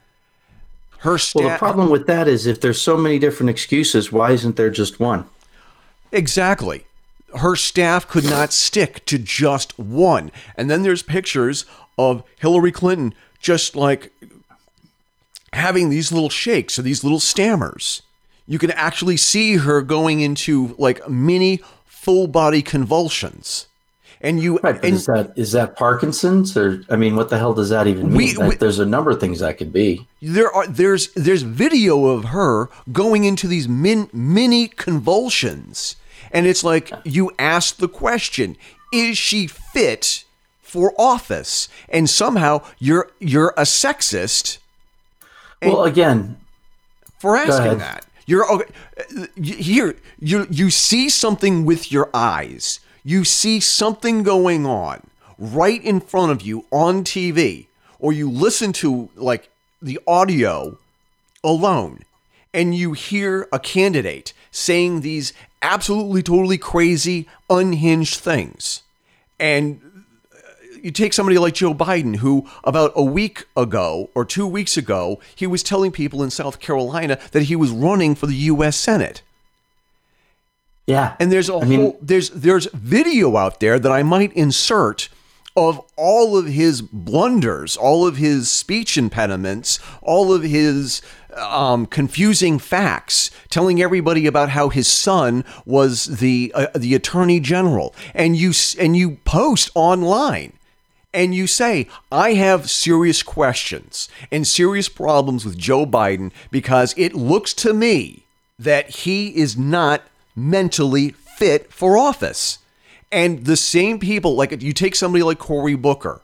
Her 0.99 1.17
sta- 1.17 1.41
Well, 1.41 1.49
the 1.51 1.59
problem 1.59 1.89
with 1.89 2.07
that 2.07 2.29
is 2.29 2.47
if 2.47 2.61
there's 2.61 2.81
so 2.81 2.97
many 2.97 3.19
different 3.19 3.49
excuses, 3.49 4.13
why 4.13 4.33
isn't 4.33 4.57
there 4.57 4.71
just 4.71 5.01
one? 5.01 5.25
Exactly 6.13 6.85
her 7.39 7.57
staff 7.57 8.09
could 8.09 8.25
not 8.25 8.53
stick 8.53 9.05
to 9.07 9.19
just 9.19 9.79
one. 9.79 10.31
And 10.57 10.71
then 10.71 10.83
there's 10.83 11.03
pictures 11.03 11.65
of 11.99 12.23
Hillary 12.39 12.73
Clinton 12.73 13.15
just 13.41 13.75
like 13.77 14.13
having 15.53 15.91
these 15.91 16.13
little 16.13 16.31
shakes 16.31 16.79
or 16.79 16.83
these 16.83 17.03
little 17.03 17.21
stammers. 17.21 18.03
You 18.47 18.59
can 18.59 18.71
actually 18.73 19.17
see 19.17 19.57
her 19.57 19.83
going 19.83 20.21
into 20.21 20.75
like 20.79 21.09
mini 21.09 21.61
full 21.87 22.27
body 22.27 22.63
convulsions. 22.63 23.67
And 24.23 24.39
you 24.39 24.59
right, 24.63 24.77
and, 24.85 24.95
is 24.95 25.07
that 25.07 25.33
is 25.35 25.53
that 25.53 25.77
Parkinson's 25.77 26.55
or 26.55 26.85
I 26.91 26.97
mean 26.97 27.17
what 27.17 27.31
the 27.31 27.39
hell 27.39 27.55
does 27.55 27.71
that 27.71 27.87
even 27.87 28.09
mean? 28.09 28.17
We, 28.17 28.49
we, 28.49 28.55
there's 28.57 28.79
a 28.79 28.85
number 28.85 29.11
of 29.11 29.19
things 29.19 29.39
that 29.39 29.57
could 29.57 29.73
be. 29.73 30.07
There 30.21 30.53
are 30.53 30.67
there's 30.67 31.11
there's 31.15 31.43
video 31.43 32.07
of 32.07 32.27
her 32.27 32.69
going 32.93 33.25
into 33.25 33.49
these 33.49 33.67
min, 33.67 34.11
mini 34.13 34.69
convulsions 34.69 35.97
and 36.33 36.47
it's 36.47 36.63
like 36.63 36.93
you 37.05 37.33
ask 37.39 37.77
the 37.77 37.89
question, 37.89 38.57
is 38.93 39.19
she 39.19 39.47
fit 39.47 40.25
for 40.71 40.95
office? 40.99 41.69
And 41.89 42.09
somehow 42.09 42.63
you're 42.79 43.11
you're 43.19 43.53
a 43.57 43.63
sexist. 43.63 44.59
Well, 45.63 45.85
again, 45.85 46.39
for 47.19 47.37
asking 47.37 47.79
that. 47.79 48.07
You're 48.27 48.51
okay, 48.53 48.73
here 49.43 49.97
you 50.21 50.47
you 50.51 50.71
see 50.71 51.09
something 51.09 51.67
with 51.67 51.91
your 51.91 52.09
eyes. 52.15 52.81
You 53.03 53.25
see 53.25 53.59
something 53.61 54.23
going 54.23 54.67
on 54.67 55.07
right 55.39 55.83
in 55.83 56.01
front 56.01 56.31
of 56.31 56.43
you 56.43 56.67
on 56.71 57.03
TV 57.03 57.67
or 57.99 58.13
you 58.13 58.31
listen 58.31 58.73
to 58.75 59.09
like 59.17 59.49
the 59.83 59.99
audio 60.07 60.79
alone 61.43 62.05
and 62.53 62.75
you 62.75 62.93
hear 62.93 63.49
a 63.53 63.59
candidate 63.59 64.33
saying 64.51 65.01
these 65.01 65.33
absolutely, 65.63 66.23
totally 66.23 66.59
crazy, 66.59 67.29
unhinged 67.49 68.19
things. 68.19 68.83
And 69.39 69.81
you 70.83 70.91
take 70.91 71.13
somebody 71.13 71.39
like 71.39 71.55
Joe 71.55 71.75
Biden, 71.75 72.17
who 72.17 72.49
about 72.65 72.93
a 72.95 73.03
week 73.03 73.45
ago 73.57 74.11
or 74.15 74.25
two 74.25 74.47
weeks 74.47 74.77
ago, 74.77 75.21
he 75.35 75.47
was 75.47 75.63
telling 75.63 75.93
people 75.93 76.23
in 76.23 76.31
South 76.31 76.61
Carolina 76.61 77.19
that 77.33 77.45
he 77.45 77.57
was 77.57 77.71
running 77.71 78.15
for 78.15 78.27
the 78.27 78.35
U.S. 78.35 78.77
Senate. 78.77 79.23
Yeah, 80.87 81.15
and 81.21 81.31
there's 81.31 81.49
a 81.49 81.55
I 81.55 81.59
whole 81.59 81.67
mean, 81.67 81.97
there's 82.01 82.31
there's 82.31 82.67
video 82.73 83.37
out 83.37 83.61
there 83.61 83.79
that 83.79 83.93
I 83.93 84.03
might 84.03 84.33
insert 84.33 85.09
of 85.57 85.81
all 85.97 86.37
of 86.37 86.47
his 86.47 86.81
blunders, 86.81 87.77
all 87.77 88.07
of 88.07 88.17
his 88.17 88.51
speech 88.51 88.97
impediments, 88.97 89.79
all 90.01 90.33
of 90.33 90.43
his 90.43 91.03
um, 91.37 91.87
confusing 91.87 92.59
facts, 92.59 93.31
telling 93.49 93.83
everybody 93.83 94.27
about 94.27 94.51
how 94.51 94.69
his 94.69 94.89
son 94.89 95.45
was 95.65 96.19
the 96.19 96.53
uh, 96.55 96.69
the 96.75 96.95
attorney 96.95 97.41
general, 97.41 97.95
and 98.15 98.37
you 98.37 98.53
and 98.79 98.97
you 98.97 99.17
post 99.25 99.71
online, 99.75 100.53
and 101.13 101.35
you 101.35 101.47
say, 101.47 101.89
"I 102.13 102.35
have 102.35 102.71
serious 102.71 103.23
questions 103.23 104.09
and 104.31 104.47
serious 104.47 104.89
problems 104.89 105.45
with 105.45 105.59
Joe 105.59 105.87
Biden 105.87 106.31
because 106.51 106.95
it 106.97 107.15
looks 107.15 107.55
to 107.55 107.73
me 107.73 108.25
that 108.59 108.91
he 108.91 109.29
is 109.37 109.57
not 109.57 110.03
mentally 110.37 111.11
fit 111.11 111.73
for 111.73 111.99
office." 111.99 112.59
And 113.13 113.45
the 113.45 113.57
same 113.57 113.99
people, 113.99 114.37
like 114.37 114.63
you 114.63 114.73
take 114.73 114.95
somebody 114.95 115.23
like 115.23 115.39
Cory 115.39 115.75
Booker, 115.75 116.23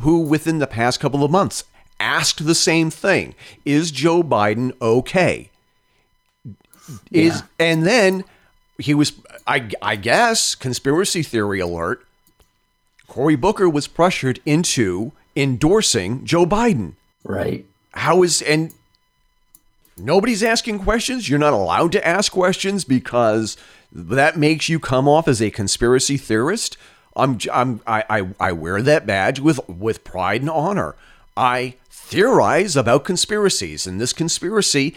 who 0.00 0.20
within 0.20 0.58
the 0.58 0.66
past 0.66 1.00
couple 1.00 1.24
of 1.24 1.30
months 1.30 1.64
asked 1.98 2.44
the 2.44 2.54
same 2.54 2.90
thing 2.90 3.34
Is 3.64 3.90
Joe 3.90 4.22
Biden 4.22 4.72
okay? 4.80 5.50
Is 7.10 7.40
yeah. 7.40 7.42
and 7.58 7.86
then 7.86 8.24
he 8.78 8.94
was 8.94 9.12
I 9.46 9.70
I 9.82 9.96
guess 9.96 10.54
conspiracy 10.54 11.22
theory 11.22 11.60
alert 11.60 12.06
Cory 13.08 13.36
Booker 13.36 13.68
was 13.68 13.86
pressured 13.86 14.40
into 14.44 15.12
endorsing 15.34 16.24
Joe 16.24 16.46
Biden. 16.46 16.94
Right. 17.24 17.64
How 17.92 18.22
is 18.22 18.42
and 18.42 18.72
nobody's 19.96 20.42
asking 20.42 20.80
questions. 20.80 21.28
You're 21.28 21.38
not 21.38 21.52
allowed 21.52 21.92
to 21.92 22.06
ask 22.06 22.32
questions 22.32 22.84
because 22.84 23.56
that 23.92 24.36
makes 24.36 24.68
you 24.68 24.78
come 24.78 25.08
off 25.08 25.28
as 25.28 25.40
a 25.40 25.50
conspiracy 25.50 26.16
theorist. 26.16 26.76
I'm, 27.14 27.38
I'm 27.52 27.80
I, 27.86 28.04
I, 28.10 28.28
I 28.38 28.52
wear 28.52 28.82
that 28.82 29.06
badge 29.06 29.40
with 29.40 29.66
with 29.68 30.04
pride 30.04 30.42
and 30.42 30.50
honor. 30.50 30.94
I 31.36 31.74
theorize 31.90 32.76
about 32.76 33.04
conspiracies, 33.04 33.86
and 33.86 34.00
this 34.00 34.12
conspiracy 34.12 34.94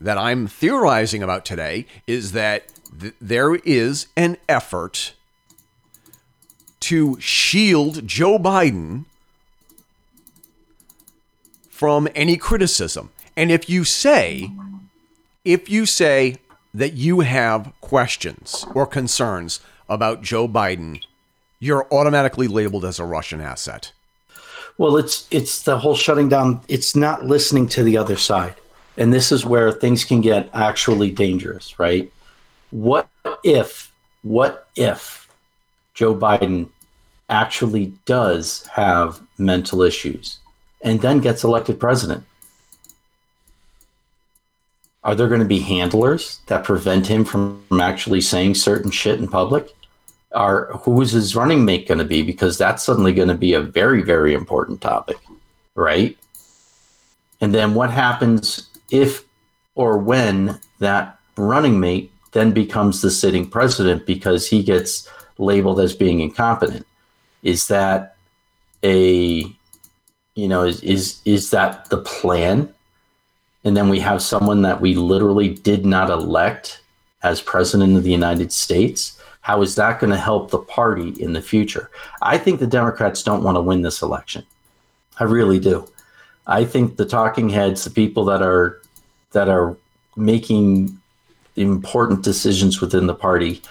that 0.00 0.18
I'm 0.18 0.46
theorizing 0.46 1.22
about 1.22 1.44
today 1.44 1.86
is 2.06 2.32
that 2.32 2.64
th- 2.98 3.14
there 3.20 3.54
is 3.56 4.06
an 4.16 4.36
effort 4.48 5.14
to 6.82 7.18
shield 7.20 8.06
Joe 8.06 8.38
Biden 8.38 9.04
from 11.70 12.08
any 12.14 12.36
criticism. 12.36 13.10
And 13.36 13.50
if 13.50 13.68
you 13.68 13.84
say, 13.84 14.50
if 15.44 15.68
you 15.68 15.86
say 15.86 16.36
that 16.74 16.94
you 16.94 17.20
have 17.20 17.72
questions 17.80 18.66
or 18.74 18.86
concerns 18.86 19.60
about 19.88 20.22
Joe 20.22 20.48
Biden, 20.48 21.02
you're 21.58 21.86
automatically 21.92 22.48
labeled 22.48 22.84
as 22.84 22.98
a 22.98 23.04
Russian 23.04 23.40
asset. 23.40 23.92
Well, 24.78 24.96
it's 24.96 25.28
it's 25.30 25.62
the 25.62 25.78
whole 25.78 25.94
shutting 25.94 26.28
down. 26.28 26.62
It's 26.66 26.96
not 26.96 27.26
listening 27.26 27.68
to 27.68 27.84
the 27.84 27.96
other 27.96 28.16
side, 28.16 28.54
and 28.96 29.12
this 29.12 29.30
is 29.30 29.44
where 29.44 29.70
things 29.70 30.04
can 30.04 30.20
get 30.20 30.48
actually 30.54 31.10
dangerous, 31.10 31.78
right? 31.78 32.10
What 32.70 33.08
if? 33.44 33.92
What 34.22 34.68
if 34.76 35.21
Joe 36.02 36.16
Biden 36.16 36.68
actually 37.28 37.92
does 38.06 38.66
have 38.72 39.20
mental 39.38 39.82
issues 39.82 40.40
and 40.80 41.00
then 41.00 41.20
gets 41.20 41.44
elected 41.44 41.78
president? 41.78 42.24
Are 45.04 45.14
there 45.14 45.28
going 45.28 45.38
to 45.38 45.46
be 45.46 45.60
handlers 45.60 46.40
that 46.46 46.64
prevent 46.64 47.06
him 47.06 47.24
from, 47.24 47.62
actually 47.80 48.20
saying 48.20 48.56
certain 48.56 48.90
shit 48.90 49.20
in 49.20 49.28
public? 49.28 49.68
Are 50.34 50.72
who's 50.78 51.12
his 51.12 51.36
running 51.36 51.64
mate 51.64 51.86
going 51.86 51.98
to 51.98 52.04
be? 52.04 52.22
Because 52.22 52.58
that's 52.58 52.82
suddenly 52.82 53.12
going 53.12 53.28
to 53.28 53.34
be 53.34 53.54
a 53.54 53.60
very, 53.60 54.02
very 54.02 54.34
important 54.34 54.80
topic, 54.80 55.18
right? 55.76 56.18
And 57.40 57.54
then 57.54 57.74
what 57.74 57.92
happens 57.92 58.70
if 58.90 59.24
or 59.76 59.98
when 59.98 60.58
that 60.80 61.20
running 61.36 61.78
mate 61.78 62.10
then 62.32 62.50
becomes 62.50 63.02
the 63.02 63.10
sitting 63.12 63.48
president 63.48 64.04
because 64.04 64.48
he 64.48 64.64
gets 64.64 65.08
labeled 65.42 65.80
as 65.80 65.94
being 65.94 66.20
incompetent? 66.20 66.86
Is 67.42 67.68
that 67.68 68.16
a 68.84 69.44
you 70.34 70.48
know 70.48 70.62
is 70.62 70.82
is 70.82 71.20
is 71.24 71.50
that 71.50 71.88
the 71.90 71.98
plan 71.98 72.72
and 73.64 73.76
then 73.76 73.88
we 73.88 74.00
have 74.00 74.22
someone 74.22 74.62
that 74.62 74.80
we 74.80 74.94
literally 74.94 75.48
did 75.48 75.86
not 75.86 76.10
elect 76.10 76.80
as 77.22 77.40
president 77.40 77.96
of 77.96 78.02
the 78.02 78.10
United 78.10 78.52
States. 78.52 79.18
How 79.42 79.62
is 79.62 79.76
that 79.76 80.00
going 80.00 80.10
to 80.10 80.18
help 80.18 80.50
the 80.50 80.58
party 80.58 81.10
in 81.20 81.32
the 81.32 81.42
future? 81.42 81.90
I 82.22 82.38
think 82.38 82.58
the 82.58 82.66
Democrats 82.66 83.22
don't 83.22 83.42
want 83.42 83.56
to 83.56 83.62
win 83.62 83.82
this 83.82 84.02
election. 84.02 84.44
I 85.20 85.24
really 85.24 85.60
do. 85.60 85.86
I 86.46 86.64
think 86.64 86.96
the 86.96 87.04
talking 87.04 87.48
heads, 87.48 87.84
the 87.84 87.90
people 87.90 88.24
that 88.26 88.42
are 88.42 88.80
that 89.30 89.48
are 89.48 89.76
making 90.16 90.98
important 91.56 92.22
decisions 92.22 92.80
within 92.80 93.06
the 93.06 93.14
party 93.14 93.62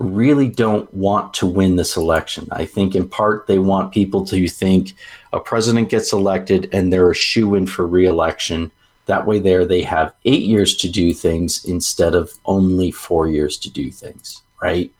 really 0.00 0.48
don't 0.48 0.92
want 0.92 1.34
to 1.34 1.46
win 1.46 1.76
this 1.76 1.96
election. 1.96 2.48
I 2.50 2.64
think 2.64 2.94
in 2.94 3.08
part 3.08 3.46
they 3.46 3.58
want 3.58 3.92
people 3.92 4.24
to 4.26 4.48
think 4.48 4.94
a 5.32 5.38
president 5.38 5.90
gets 5.90 6.12
elected 6.12 6.68
and 6.72 6.92
they're 6.92 7.10
a 7.10 7.14
shoe 7.14 7.54
in 7.54 7.66
for 7.66 7.86
reelection 7.86 8.72
that 9.10 9.26
way, 9.26 9.40
there 9.40 9.64
they 9.64 9.82
have 9.82 10.14
eight 10.24 10.42
years 10.42 10.76
to 10.76 10.88
do 10.88 11.12
things 11.12 11.64
instead 11.64 12.14
of 12.14 12.32
only 12.44 12.92
four 12.92 13.26
years 13.26 13.58
to 13.58 13.68
do 13.68 13.90
things, 13.90 14.40
right? 14.62 14.92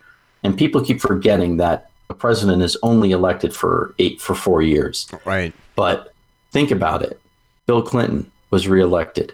And 0.43 0.59
people 0.59 0.85
keep 0.85 1.01
forgetting 1.01 1.59
that 1.59 1.91
a 2.09 2.15
president 2.15 2.61
is 2.61 2.77
only 2.83 3.13
elected 3.13 3.55
for 3.55 3.95
eight 4.01 4.21
for 4.21 4.35
four 4.35 4.63
years, 4.63 5.09
right? 5.25 5.55
But 5.77 6.13
think 6.51 6.73
about 6.73 7.03
it: 7.03 7.21
Bill 7.67 7.83
Clinton 7.83 8.29
was 8.51 8.67
reelected, 8.67 9.33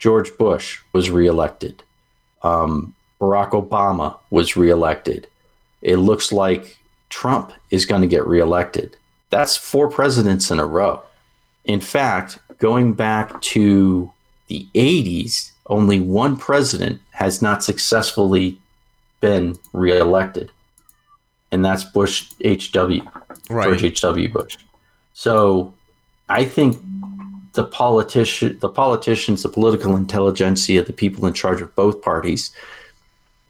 George 0.00 0.36
Bush 0.36 0.80
was 0.92 1.08
reelected, 1.08 1.84
um, 2.42 2.95
Barack 3.20 3.50
Obama 3.50 4.18
was 4.30 4.56
reelected. 4.56 5.26
It 5.82 5.96
looks 5.96 6.32
like 6.32 6.78
Trump 7.08 7.52
is 7.70 7.86
going 7.86 8.02
to 8.02 8.08
get 8.08 8.26
reelected. 8.26 8.96
That's 9.30 9.56
four 9.56 9.88
presidents 9.88 10.50
in 10.50 10.58
a 10.58 10.66
row. 10.66 11.02
In 11.64 11.80
fact, 11.80 12.38
going 12.58 12.92
back 12.94 13.40
to 13.40 14.10
the 14.48 14.66
80s, 14.74 15.50
only 15.66 16.00
one 16.00 16.36
president 16.36 17.00
has 17.10 17.42
not 17.42 17.64
successfully 17.64 18.58
been 19.20 19.58
reelected, 19.72 20.50
and 21.50 21.64
that's 21.64 21.84
Bush 21.84 22.30
H.W. 22.40 23.02
Right. 23.50 23.64
George 23.64 23.84
H.W. 23.84 24.28
Bush. 24.28 24.58
So 25.14 25.74
I 26.28 26.44
think 26.44 26.78
the 27.54 27.64
politician, 27.64 28.58
the 28.60 28.68
politicians, 28.68 29.42
the 29.42 29.48
political 29.48 29.96
intelligentsia, 29.96 30.82
the 30.84 30.92
people 30.92 31.26
in 31.26 31.32
charge 31.32 31.60
of 31.60 31.74
both 31.74 32.02
parties 32.02 32.52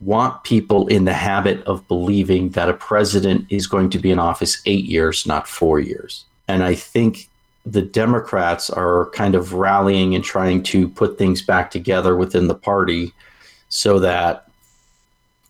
want 0.00 0.44
people 0.44 0.86
in 0.88 1.04
the 1.04 1.14
habit 1.14 1.62
of 1.64 1.86
believing 1.88 2.50
that 2.50 2.68
a 2.68 2.74
president 2.74 3.46
is 3.48 3.66
going 3.66 3.90
to 3.90 3.98
be 3.98 4.10
in 4.10 4.18
office 4.18 4.60
eight 4.66 4.84
years, 4.84 5.26
not 5.26 5.48
four 5.48 5.80
years. 5.80 6.24
And 6.48 6.62
I 6.62 6.74
think 6.74 7.28
the 7.64 7.82
Democrats 7.82 8.70
are 8.70 9.10
kind 9.10 9.34
of 9.34 9.54
rallying 9.54 10.14
and 10.14 10.22
trying 10.22 10.62
to 10.64 10.88
put 10.88 11.18
things 11.18 11.42
back 11.42 11.70
together 11.70 12.14
within 12.14 12.46
the 12.46 12.54
party 12.54 13.12
so 13.68 13.98
that 13.98 14.48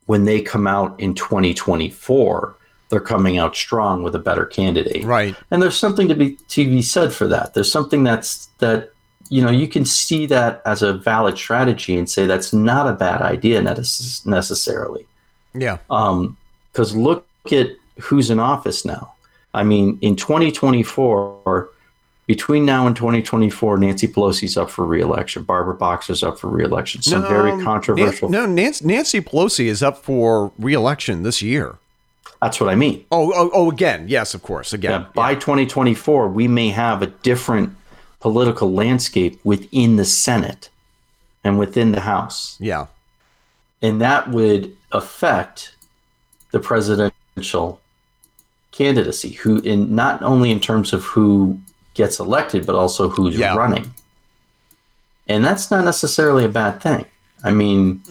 when 0.07 0.25
they 0.25 0.41
come 0.41 0.67
out 0.67 0.99
in 0.99 1.15
2024, 1.15 2.57
they're 2.89 3.01
coming 3.01 3.37
out 3.37 3.57
strong 3.57 4.03
with 4.03 4.15
a 4.15 4.19
better 4.19 4.47
candidate. 4.47 5.05
Right. 5.05 5.35
And 5.51 5.61
there's 5.61 5.77
something 5.77 6.09
to 6.09 6.15
be 6.15 6.37
to 6.49 6.65
be 6.65 6.83
said 6.83 7.13
for 7.13 7.27
that. 7.29 7.55
There's 7.55 7.71
something 7.71 8.05
that's 8.05 8.47
that 8.59 8.93
you 9.29 9.43
know 9.43 9.51
you 9.51 9.69
can 9.69 9.85
see 9.85 10.27
that 10.27 10.63
as 10.65 10.83
a 10.83 10.95
valid 10.95 11.37
strategy 11.37 11.97
and 11.97 12.09
say 12.09 12.27
that's 12.27 12.53
not 12.53 12.89
a 12.89 12.93
bad 12.93 13.23
idea 13.23 13.63
necessarily. 13.63 15.07
Yeah. 15.55 15.79
Um, 15.91 16.37
because 16.73 16.95
look 16.95 17.27
at 17.53 17.71
who's 17.99 18.31
in 18.31 18.39
office 18.39 18.85
now. 18.85 19.15
I 19.55 19.63
mean, 19.63 19.99
in 20.03 20.17
2024 20.17 21.71
between 22.27 22.65
now 22.67 22.87
and 22.87 22.97
2024, 22.97 23.79
Nancy 23.79 24.09
Pelosi's 24.09 24.57
up 24.57 24.69
for 24.69 24.85
reelection. 24.85 25.45
Barbara 25.45 25.75
Boxer's 25.75 26.23
up 26.23 26.39
for 26.39 26.49
reelection. 26.49 27.01
Some 27.01 27.23
no, 27.23 27.29
very 27.29 27.63
controversial. 27.63 28.29
no, 28.29 28.47
Nancy, 28.47 28.85
Nancy 28.85 29.21
Pelosi 29.21 29.67
is 29.67 29.83
up 29.83 29.99
for 29.99 30.53
reelection 30.59 31.23
this 31.23 31.41
year. 31.41 31.79
That's 32.43 32.61
what 32.61 32.69
I 32.69 32.75
mean. 32.75 33.05
Oh, 33.11 33.33
oh, 33.35 33.51
oh 33.55 33.71
again. 33.71 34.07
Yes, 34.09 34.35
of 34.35 34.43
course. 34.43 34.73
Again. 34.73 34.91
Yeah, 35.03 35.07
by 35.15 35.31
yeah. 35.31 35.39
2024, 35.39 36.29
we 36.29 36.49
may 36.49 36.69
have 36.69 37.01
a 37.01 37.07
different 37.07 37.75
political 38.27 38.73
landscape 38.73 39.39
within 39.45 39.95
the 39.95 40.05
Senate 40.05 40.69
and 41.45 41.61
within 41.61 41.93
the 41.93 42.01
House. 42.01 42.57
Yeah. 42.59 42.87
And 43.81 44.01
that 44.01 44.31
would 44.31 44.77
affect 44.91 45.77
the 46.51 46.59
presidential 46.59 47.81
candidacy, 48.73 49.31
who 49.31 49.61
in 49.61 49.95
not 49.95 50.25
only 50.25 50.51
in 50.51 50.59
terms 50.59 50.93
of 50.93 51.05
who 51.05 51.61
gets 51.95 52.19
elected, 52.19 52.67
but 52.67 52.75
also 52.75 53.09
who's 53.09 53.39
yeah. 53.39 53.55
running. 53.55 53.95
And 55.29 55.45
that's 55.45 55.71
not 55.71 55.85
necessarily 55.85 56.45
a 56.45 56.49
bad 56.49 56.83
thing. 56.83 57.05
I 57.45 57.53
mean, 57.53 58.03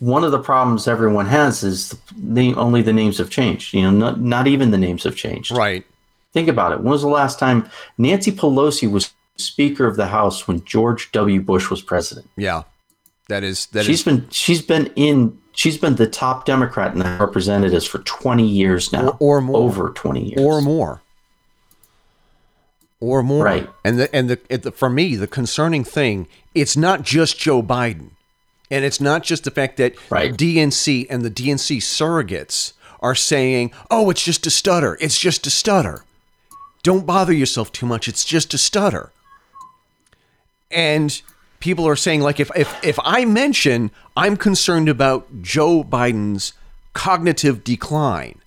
one 0.00 0.24
of 0.24 0.32
the 0.32 0.40
problems 0.40 0.88
everyone 0.88 1.26
has 1.26 1.62
is 1.62 1.96
the, 2.16 2.54
only 2.54 2.82
the 2.82 2.92
names 2.92 3.18
have 3.18 3.30
changed. 3.30 3.72
You 3.72 3.82
know, 3.82 3.92
not, 3.92 4.20
not 4.20 4.48
even 4.48 4.72
the 4.72 4.78
names 4.78 5.04
have 5.04 5.14
changed. 5.14 5.52
Right. 5.52 5.86
Think 6.36 6.48
about 6.48 6.72
it. 6.72 6.80
When 6.80 6.90
was 6.90 7.00
the 7.00 7.08
last 7.08 7.38
time 7.38 7.66
Nancy 7.96 8.30
Pelosi 8.30 8.90
was 8.90 9.14
Speaker 9.36 9.86
of 9.86 9.96
the 9.96 10.08
House 10.08 10.46
when 10.46 10.62
George 10.66 11.10
W. 11.12 11.40
Bush 11.40 11.70
was 11.70 11.80
president? 11.80 12.28
Yeah, 12.36 12.64
that 13.30 13.42
is 13.42 13.64
that. 13.68 13.86
She's 13.86 14.00
is... 14.00 14.04
been 14.04 14.28
she's 14.28 14.60
been 14.60 14.92
in 14.96 15.38
she's 15.52 15.78
been 15.78 15.94
the 15.94 16.06
top 16.06 16.44
Democrat 16.44 16.92
in 16.92 16.98
the 16.98 17.16
Representatives 17.18 17.86
for 17.86 18.00
twenty 18.00 18.46
years 18.46 18.92
now, 18.92 19.16
or, 19.18 19.38
or 19.38 19.40
more, 19.40 19.56
over 19.56 19.88
twenty 19.88 20.26
years, 20.26 20.38
or 20.38 20.60
more 20.60 21.00
or 23.00 23.22
more. 23.22 23.42
Right. 23.42 23.70
And 23.82 23.98
the 23.98 24.14
and 24.14 24.28
the, 24.28 24.58
the 24.58 24.72
for 24.72 24.90
me 24.90 25.16
the 25.16 25.26
concerning 25.26 25.84
thing 25.84 26.28
it's 26.54 26.76
not 26.76 27.00
just 27.00 27.38
Joe 27.38 27.62
Biden, 27.62 28.10
and 28.70 28.84
it's 28.84 29.00
not 29.00 29.22
just 29.22 29.44
the 29.44 29.50
fact 29.50 29.78
that 29.78 29.94
right. 30.10 30.34
DNC 30.34 31.06
and 31.08 31.22
the 31.22 31.30
DNC 31.30 31.78
surrogates 31.78 32.74
are 33.00 33.14
saying, 33.14 33.72
"Oh, 33.90 34.10
it's 34.10 34.22
just 34.22 34.46
a 34.46 34.50
stutter. 34.50 34.98
It's 35.00 35.18
just 35.18 35.46
a 35.46 35.50
stutter." 35.50 36.04
Don't 36.86 37.04
bother 37.04 37.32
yourself 37.32 37.72
too 37.72 37.84
much. 37.84 38.06
It's 38.06 38.24
just 38.24 38.54
a 38.54 38.58
stutter. 38.58 39.10
And 40.70 41.20
people 41.58 41.88
are 41.88 41.96
saying 41.96 42.20
like 42.20 42.38
if 42.38 42.48
if 42.54 42.72
if 42.84 42.96
I 43.02 43.24
mention 43.24 43.90
I'm 44.16 44.36
concerned 44.36 44.88
about 44.88 45.42
Joe 45.42 45.82
Biden's 45.82 46.52
cognitive 46.92 47.64
decline, 47.64 48.40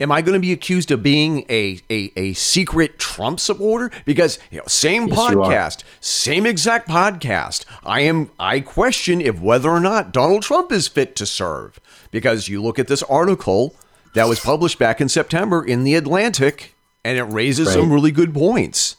Am 0.00 0.10
I 0.10 0.22
going 0.22 0.34
to 0.34 0.40
be 0.40 0.50
accused 0.50 0.90
of 0.90 1.04
being 1.04 1.44
a, 1.48 1.78
a, 1.88 2.10
a 2.16 2.32
secret 2.32 2.98
Trump 2.98 3.38
supporter? 3.38 3.92
Because 4.04 4.40
you 4.50 4.58
know, 4.58 4.64
same 4.66 5.06
yes, 5.06 5.16
podcast, 5.16 5.84
same 6.00 6.46
exact 6.46 6.88
podcast. 6.88 7.64
I 7.84 8.00
am 8.00 8.28
I 8.40 8.58
question 8.58 9.20
if 9.20 9.38
whether 9.38 9.70
or 9.70 9.78
not 9.78 10.12
Donald 10.12 10.42
Trump 10.42 10.72
is 10.72 10.88
fit 10.88 11.14
to 11.14 11.26
serve. 11.26 11.78
Because 12.10 12.48
you 12.48 12.60
look 12.60 12.80
at 12.80 12.88
this 12.88 13.04
article 13.04 13.76
that 14.14 14.28
was 14.28 14.40
published 14.40 14.80
back 14.80 15.00
in 15.00 15.08
September 15.08 15.64
in 15.64 15.84
the 15.84 15.94
Atlantic, 15.94 16.73
and 17.04 17.18
it 17.18 17.24
raises 17.24 17.68
right. 17.68 17.74
some 17.74 17.92
really 17.92 18.10
good 18.10 18.34
points. 18.34 18.96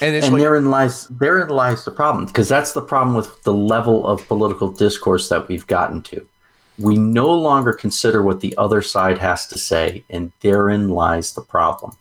And, 0.00 0.14
and 0.14 0.32
like, 0.32 0.40
therein 0.40 0.70
lies 0.70 1.08
therein 1.08 1.48
lies 1.48 1.84
the 1.84 1.90
problem 1.90 2.26
because 2.26 2.48
that's 2.48 2.72
the 2.72 2.82
problem 2.82 3.16
with 3.16 3.42
the 3.42 3.52
level 3.52 4.06
of 4.06 4.26
political 4.28 4.70
discourse 4.70 5.28
that 5.28 5.48
we've 5.48 5.66
gotten 5.66 6.02
to 6.02 6.26
we 6.78 6.96
no 6.96 7.28
longer 7.28 7.72
consider 7.72 8.22
what 8.22 8.40
the 8.40 8.56
other 8.56 8.80
side 8.82 9.18
has 9.18 9.46
to 9.48 9.58
say, 9.58 10.04
and 10.08 10.32
therein 10.40 10.88
lies 10.88 11.34
the 11.34 11.42
problem. 11.42 11.96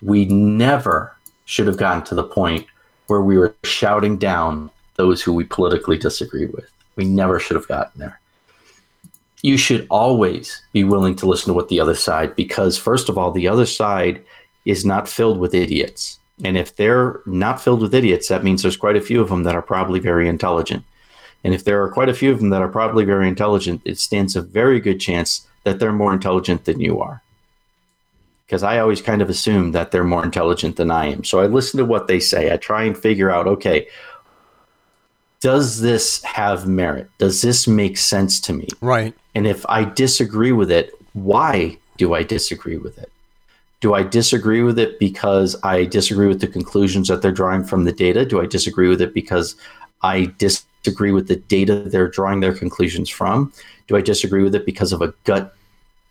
We 0.00 0.24
never 0.24 1.14
should 1.44 1.66
have 1.66 1.76
gotten 1.76 2.02
to 2.04 2.14
the 2.14 2.24
point 2.24 2.66
where 3.08 3.20
we 3.20 3.36
were 3.36 3.54
shouting 3.62 4.16
down 4.16 4.70
those 4.96 5.22
who 5.22 5.34
we 5.34 5.44
politically 5.44 5.98
disagree 5.98 6.46
with. 6.46 6.70
We 6.96 7.04
never 7.04 7.38
should 7.38 7.56
have 7.56 7.68
gotten 7.68 8.00
there. 8.00 8.20
You 9.42 9.56
should 9.56 9.86
always 9.90 10.62
be 10.72 10.84
willing 10.84 11.16
to 11.16 11.26
listen 11.26 11.48
to 11.48 11.54
what 11.54 11.68
the 11.68 11.80
other 11.80 11.94
side, 11.94 12.36
because 12.36 12.78
first 12.78 13.08
of 13.08 13.18
all, 13.18 13.32
the 13.32 13.48
other 13.48 13.66
side 13.66 14.22
is 14.64 14.84
not 14.84 15.08
filled 15.08 15.38
with 15.38 15.54
idiots. 15.54 16.18
And 16.44 16.56
if 16.56 16.76
they're 16.76 17.20
not 17.26 17.60
filled 17.60 17.82
with 17.82 17.94
idiots, 17.94 18.28
that 18.28 18.44
means 18.44 18.62
there's 18.62 18.76
quite 18.76 18.96
a 18.96 19.00
few 19.00 19.20
of 19.20 19.28
them 19.28 19.42
that 19.44 19.54
are 19.54 19.62
probably 19.62 20.00
very 20.00 20.28
intelligent. 20.28 20.84
And 21.44 21.54
if 21.54 21.64
there 21.64 21.82
are 21.82 21.90
quite 21.90 22.08
a 22.08 22.14
few 22.14 22.30
of 22.32 22.38
them 22.38 22.50
that 22.50 22.62
are 22.62 22.68
probably 22.68 23.04
very 23.04 23.28
intelligent, 23.28 23.82
it 23.84 23.98
stands 23.98 24.36
a 24.36 24.42
very 24.42 24.80
good 24.80 25.00
chance 25.00 25.46
that 25.64 25.78
they're 25.78 25.92
more 25.92 26.12
intelligent 26.12 26.64
than 26.64 26.80
you 26.80 27.00
are. 27.00 27.22
Because 28.46 28.62
I 28.62 28.78
always 28.78 29.02
kind 29.02 29.22
of 29.22 29.30
assume 29.30 29.72
that 29.72 29.90
they're 29.90 30.04
more 30.04 30.24
intelligent 30.24 30.76
than 30.76 30.90
I 30.90 31.06
am. 31.06 31.24
So 31.24 31.40
I 31.40 31.46
listen 31.46 31.78
to 31.78 31.84
what 31.84 32.06
they 32.06 32.20
say. 32.20 32.52
I 32.52 32.56
try 32.56 32.84
and 32.84 32.96
figure 32.96 33.30
out 33.30 33.46
okay, 33.46 33.88
does 35.40 35.80
this 35.80 36.22
have 36.22 36.68
merit? 36.68 37.10
Does 37.18 37.42
this 37.42 37.66
make 37.66 37.96
sense 37.98 38.38
to 38.40 38.52
me? 38.52 38.68
Right. 38.80 39.14
And 39.34 39.46
if 39.46 39.64
I 39.68 39.84
disagree 39.84 40.52
with 40.52 40.70
it, 40.70 40.92
why 41.12 41.78
do 41.96 42.14
I 42.14 42.22
disagree 42.22 42.76
with 42.76 42.98
it? 42.98 43.10
Do 43.80 43.94
I 43.94 44.02
disagree 44.02 44.62
with 44.62 44.78
it 44.78 44.98
because 44.98 45.56
I 45.62 45.84
disagree 45.84 46.28
with 46.28 46.40
the 46.40 46.46
conclusions 46.46 47.08
that 47.08 47.20
they're 47.20 47.32
drawing 47.32 47.64
from 47.64 47.84
the 47.84 47.92
data? 47.92 48.24
Do 48.24 48.40
I 48.40 48.46
disagree 48.46 48.88
with 48.88 49.02
it 49.02 49.12
because 49.12 49.56
I 50.02 50.32
disagree 50.38 51.10
with 51.12 51.28
the 51.28 51.36
data 51.36 51.80
they're 51.80 52.08
drawing 52.08 52.40
their 52.40 52.54
conclusions 52.54 53.08
from? 53.08 53.52
Do 53.88 53.96
I 53.96 54.00
disagree 54.00 54.42
with 54.42 54.54
it 54.54 54.64
because 54.64 54.92
of 54.92 55.02
a 55.02 55.12
gut 55.24 55.54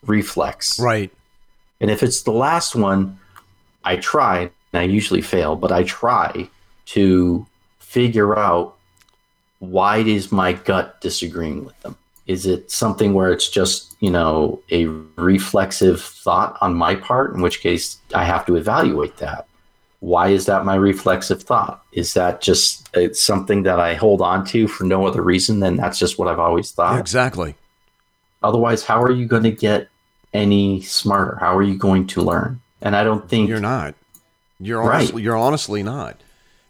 reflex? 0.05 0.79
Right. 0.79 1.12
And 1.79 1.89
if 1.89 2.03
it's 2.03 2.23
the 2.23 2.31
last 2.31 2.75
one, 2.75 3.17
I 3.84 3.95
try, 3.95 4.39
and 4.39 4.51
I 4.73 4.84
usually 4.84 5.21
fail, 5.21 5.55
but 5.55 5.71
I 5.71 5.84
try 5.84 6.49
to 6.88 7.45
figure 7.79 8.38
out 8.38 8.75
why 9.60 9.97
is 9.97 10.31
my 10.31 10.53
gut 10.53 10.99
disagreeing 11.01 11.63
with 11.65 11.79
them? 11.81 11.95
Is 12.27 12.45
it 12.45 12.71
something 12.71 13.13
where 13.13 13.31
it's 13.31 13.49
just, 13.49 13.95
you 13.99 14.10
know, 14.10 14.62
a 14.71 14.86
reflexive 15.17 16.01
thought 16.01 16.57
on 16.62 16.75
my 16.75 16.95
part, 16.95 17.34
in 17.34 17.41
which 17.41 17.62
case 17.62 17.97
I 18.13 18.23
have 18.25 18.45
to 18.45 18.55
evaluate 18.55 19.17
that? 19.17 19.47
why 20.01 20.29
is 20.29 20.47
that 20.47 20.65
my 20.65 20.75
reflexive 20.75 21.43
thought? 21.43 21.84
Is 21.91 22.15
that 22.15 22.41
just 22.41 22.89
it's 22.93 23.21
something 23.21 23.63
that 23.63 23.79
I 23.79 23.93
hold 23.93 24.21
on 24.21 24.45
to 24.47 24.67
for 24.67 24.84
no 24.84 25.05
other 25.05 25.21
reason 25.21 25.60
than 25.60 25.77
that's 25.77 25.97
just 25.99 26.17
what 26.19 26.27
I've 26.27 26.39
always 26.39 26.71
thought? 26.71 26.99
Exactly. 26.99 27.55
Otherwise, 28.43 28.84
how 28.84 29.01
are 29.01 29.12
you 29.12 29.27
going 29.27 29.43
to 29.43 29.51
get 29.51 29.89
any 30.34 30.81
smarter? 30.81 31.38
How 31.39 31.55
are 31.55 31.62
you 31.62 31.77
going 31.77 32.07
to 32.07 32.21
learn? 32.23 32.62
And 32.81 32.95
I 32.95 33.03
don't 33.03 33.29
think 33.29 33.47
you're 33.47 33.60
not. 33.60 33.93
You're 34.60 34.81
honestly, 34.81 35.17
right. 35.17 35.23
you're 35.23 35.38
honestly 35.38 35.84
not. 35.84 36.19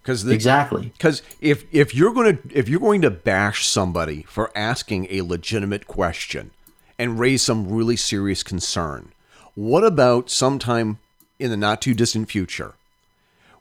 Because 0.02 0.28
exactly. 0.28 0.92
Because 0.98 1.22
if 1.40 1.66
if 1.72 1.94
you're 1.94 2.14
going 2.14 2.38
to 2.38 2.58
if 2.58 2.68
you're 2.68 2.80
going 2.80 3.02
to 3.02 3.12
bash 3.12 3.68
somebody 3.68 4.24
for 4.24 4.52
asking 4.56 5.08
a 5.10 5.22
legitimate 5.22 5.88
question 5.88 6.52
and 6.98 7.20
raise 7.20 7.42
some 7.42 7.70
really 7.70 7.96
serious 7.96 8.42
concern, 8.44 9.12
what 9.54 9.84
about 9.84 10.30
sometime 10.30 11.00
in 11.40 11.52
the 11.52 11.58
not 11.58 11.82
too 11.82 11.94
distant 11.94 12.30
future? 12.30 12.74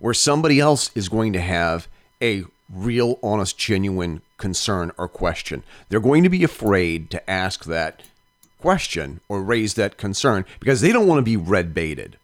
where 0.00 0.14
somebody 0.14 0.59
else 0.59 0.90
is 0.96 1.09
going 1.09 1.33
to 1.35 1.40
have 1.40 1.87
a 2.20 2.42
real, 2.72 3.18
honest, 3.22 3.57
genuine 3.57 4.22
concern 4.38 4.90
or 4.98 5.07
question. 5.07 5.62
They're 5.88 6.00
going 6.00 6.24
to 6.24 6.29
be 6.29 6.42
afraid 6.42 7.11
to 7.11 7.31
ask 7.31 7.64
that 7.66 8.03
question 8.59 9.20
or 9.29 9.42
raise 9.42 9.74
that 9.74 9.96
concern 9.96 10.44
because 10.59 10.81
they 10.81 10.92
don't 10.92 11.07
want 11.07 11.18
to 11.18 11.22
be 11.22 11.37
red 11.37 11.72
baited. 11.72 12.16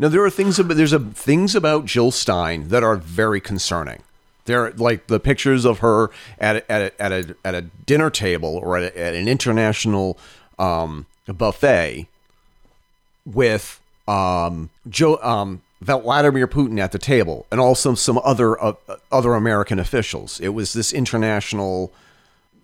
Now 0.00 0.08
there 0.08 0.24
are 0.24 0.30
things 0.30 0.58
about 0.58 0.78
there's 0.78 0.94
a 0.94 0.98
things 0.98 1.54
about 1.54 1.84
Jill 1.84 2.10
Stein 2.10 2.68
that 2.68 2.82
are 2.82 2.96
very 2.96 3.38
concerning. 3.38 4.02
there 4.46 4.70
like 4.70 5.08
the 5.08 5.20
pictures 5.20 5.66
of 5.66 5.80
her 5.80 6.10
at 6.38 6.56
a, 6.56 6.72
at 6.72 6.80
a, 6.80 7.02
at 7.02 7.12
a, 7.12 7.36
at 7.44 7.54
a 7.54 7.60
dinner 7.84 8.08
table 8.08 8.56
or 8.56 8.78
at, 8.78 8.84
a, 8.84 8.98
at 8.98 9.14
an 9.14 9.28
international 9.28 10.16
um, 10.58 11.04
buffet 11.26 12.08
with 13.26 13.78
um, 14.08 14.70
Joe 14.88 15.18
um, 15.18 15.60
Vladimir 15.82 16.48
Putin 16.48 16.80
at 16.80 16.92
the 16.92 16.98
table 16.98 17.44
and 17.50 17.60
also 17.60 17.94
some 17.94 18.18
other 18.24 18.58
uh, 18.58 18.72
other 19.12 19.34
American 19.34 19.78
officials. 19.78 20.40
It 20.40 20.54
was 20.54 20.72
this 20.72 20.94
international. 20.94 21.92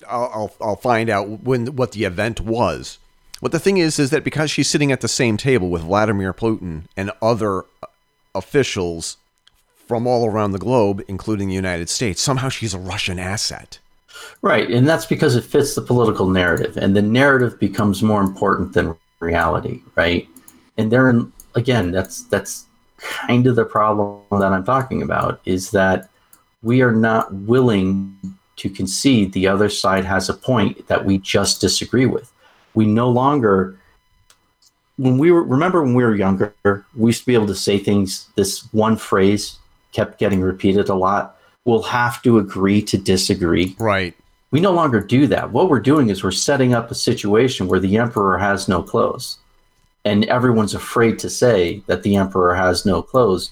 I'll, 0.09 0.31
I'll, 0.33 0.55
I'll 0.63 0.77
find 0.77 1.11
out 1.11 1.43
when 1.43 1.77
what 1.77 1.93
the 1.93 2.05
event 2.05 2.41
was. 2.41 2.99
What 3.41 3.53
the 3.53 3.59
thing 3.59 3.77
is 3.77 3.99
is 3.99 4.11
that 4.11 4.25
because 4.25 4.51
she's 4.51 4.69
sitting 4.69 4.91
at 4.93 5.03
the 5.03 5.09
same 5.09 5.37
table 5.37 5.69
with 5.69 5.83
Vladimir 5.83 6.33
Putin 6.33 6.85
and 6.97 7.11
other 7.21 7.65
officials 8.35 9.19
from 9.87 10.07
all 10.07 10.27
around 10.27 10.53
the 10.53 10.59
globe, 10.59 11.03
including 11.07 11.49
the 11.49 11.55
United 11.55 11.89
States, 11.89 12.21
somehow 12.21 12.49
she's 12.49 12.75
a 12.75 12.79
Russian 12.79 13.19
asset. 13.19 13.79
Right, 14.43 14.71
and 14.71 14.89
that's 14.89 15.07
because 15.07 15.37
it 15.37 15.45
fits 15.45 15.75
the 15.75 15.83
political 15.83 16.29
narrative, 16.29 16.77
and 16.77 16.97
the 16.97 17.03
narrative 17.03 17.61
becomes 17.61 18.03
more 18.03 18.23
important 18.23 18.73
than 18.73 18.97
reality, 19.21 19.83
right? 19.95 20.27
And 20.79 20.91
therein, 20.91 21.33
again, 21.55 21.91
that's 21.91 22.25
that's 22.25 22.65
kind 22.99 23.47
of 23.47 23.57
the 23.57 23.65
problem 23.65 24.23
that 24.31 24.53
I'm 24.53 24.65
talking 24.65 25.03
about 25.03 25.41
is 25.45 25.71
that 25.73 26.09
we 26.63 26.81
are 26.81 26.93
not 26.93 27.33
willing 27.33 28.17
to 28.57 28.71
concede 28.71 29.33
the 29.33 29.47
other 29.47 29.69
side 29.69 30.05
has 30.05 30.29
a 30.29 30.35
point 30.35 30.89
that 30.89 31.05
we 31.05 31.19
just 31.19 31.61
disagree 31.61 32.07
with. 32.07 32.33
We 32.77 32.87
no 32.87 33.11
longer 33.11 33.77
when 34.99 35.19
we 35.19 35.31
were 35.31 35.43
remember 35.43 35.83
when 35.83 35.95
we 35.95 36.05
were 36.05 36.15
younger, 36.15 36.55
we 36.95 37.09
used 37.09 37.21
to 37.21 37.27
be 37.27 37.35
able 37.35 37.49
to 37.49 37.55
say 37.55 37.79
things 37.79 38.29
this 38.37 38.73
one 38.73 38.97
phrase 38.97 39.59
kept 39.93 40.19
getting 40.19 40.41
repeated 40.41 40.89
a 40.89 40.95
lot. 40.95 41.39
We'll 41.65 41.83
have 41.83 42.23
to 42.23 42.39
agree 42.39 42.81
to 42.83 42.97
disagree. 42.97 43.75
Right. 43.79 44.15
We 44.53 44.61
no 44.61 44.73
longer 44.73 45.01
do 45.01 45.27
that. 45.27 45.51
What 45.51 45.69
we're 45.69 45.81
doing 45.81 46.09
is 46.09 46.23
we're 46.23 46.31
setting 46.31 46.73
up 46.73 46.91
a 46.91 46.95
situation 46.95 47.67
where 47.67 47.81
the 47.81 47.97
emperor 47.97 48.39
has 48.39 48.69
no 48.69 48.83
clothes 48.83 49.39
and 50.05 50.25
everyone's 50.27 50.75
afraid 50.75 51.19
to 51.19 51.29
say 51.29 51.83
that 51.87 52.05
the 52.05 52.15
emperor 52.15 52.55
has 52.55 52.87
no 52.87 53.03
clothes. 53.03 53.51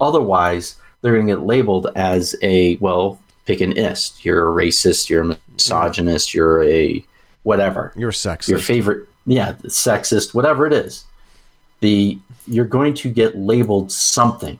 Otherwise, 0.00 0.76
they're 1.00 1.12
going 1.12 1.26
to 1.26 1.34
get 1.34 1.44
labeled 1.44 1.88
as 1.94 2.34
a 2.42 2.76
well, 2.76 3.20
pick 3.44 3.60
an 3.60 3.72
ist. 3.72 4.24
You're 4.24 4.48
a 4.48 4.64
racist. 4.64 5.10
You're 5.10 5.30
a 5.30 5.38
misogynist. 5.52 6.32
You're 6.32 6.64
a 6.64 7.04
whatever. 7.42 7.92
You're 7.96 8.12
sexist. 8.12 8.48
Your 8.48 8.58
favorite, 8.58 9.08
yeah, 9.26 9.52
sexist, 9.64 10.34
whatever 10.34 10.66
it 10.66 10.72
is. 10.72 11.04
The 11.80 12.18
you're 12.46 12.64
going 12.64 12.94
to 12.94 13.10
get 13.10 13.36
labeled 13.36 13.92
something. 13.92 14.58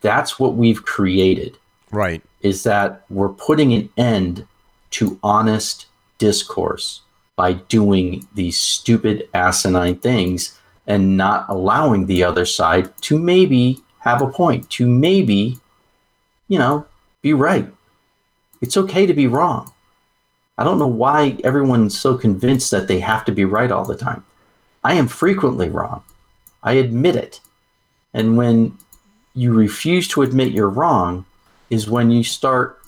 That's 0.00 0.38
what 0.38 0.54
we've 0.54 0.84
created. 0.84 1.56
Right. 1.90 2.22
Is 2.42 2.62
that 2.64 3.04
we're 3.10 3.30
putting 3.30 3.72
an 3.72 3.88
end 3.96 4.46
to 4.92 5.18
honest 5.22 5.86
discourse 6.18 7.02
by 7.34 7.54
doing 7.54 8.26
these 8.34 8.58
stupid 8.58 9.28
asinine 9.34 9.96
things 9.96 10.58
and 10.86 11.16
not 11.16 11.46
allowing 11.48 12.06
the 12.06 12.22
other 12.22 12.46
side 12.46 12.96
to 13.02 13.18
maybe 13.18 13.80
have 14.00 14.22
a 14.22 14.28
point, 14.28 14.70
to 14.70 14.86
maybe, 14.86 15.58
you 16.48 16.58
know, 16.58 16.86
be 17.22 17.34
right. 17.34 17.68
It's 18.60 18.76
okay 18.76 19.04
to 19.04 19.12
be 19.12 19.26
wrong. 19.26 19.72
I 20.58 20.64
don't 20.64 20.78
know 20.78 20.86
why 20.86 21.38
everyone's 21.44 21.98
so 21.98 22.16
convinced 22.16 22.70
that 22.70 22.88
they 22.88 23.00
have 23.00 23.24
to 23.26 23.32
be 23.32 23.44
right 23.44 23.70
all 23.70 23.84
the 23.84 23.96
time. 23.96 24.24
I 24.82 24.94
am 24.94 25.08
frequently 25.08 25.68
wrong. 25.68 26.02
I 26.62 26.74
admit 26.74 27.16
it. 27.16 27.40
And 28.14 28.36
when 28.36 28.78
you 29.34 29.52
refuse 29.52 30.08
to 30.08 30.22
admit 30.22 30.52
you're 30.52 30.68
wrong, 30.68 31.26
is 31.68 31.90
when 31.90 32.10
you 32.10 32.22
start 32.22 32.80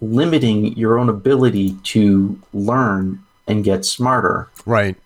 limiting 0.00 0.76
your 0.78 0.98
own 0.98 1.08
ability 1.08 1.76
to 1.82 2.40
learn 2.54 3.22
and 3.46 3.64
get 3.64 3.84
smarter. 3.84 4.48
Right 4.64 4.96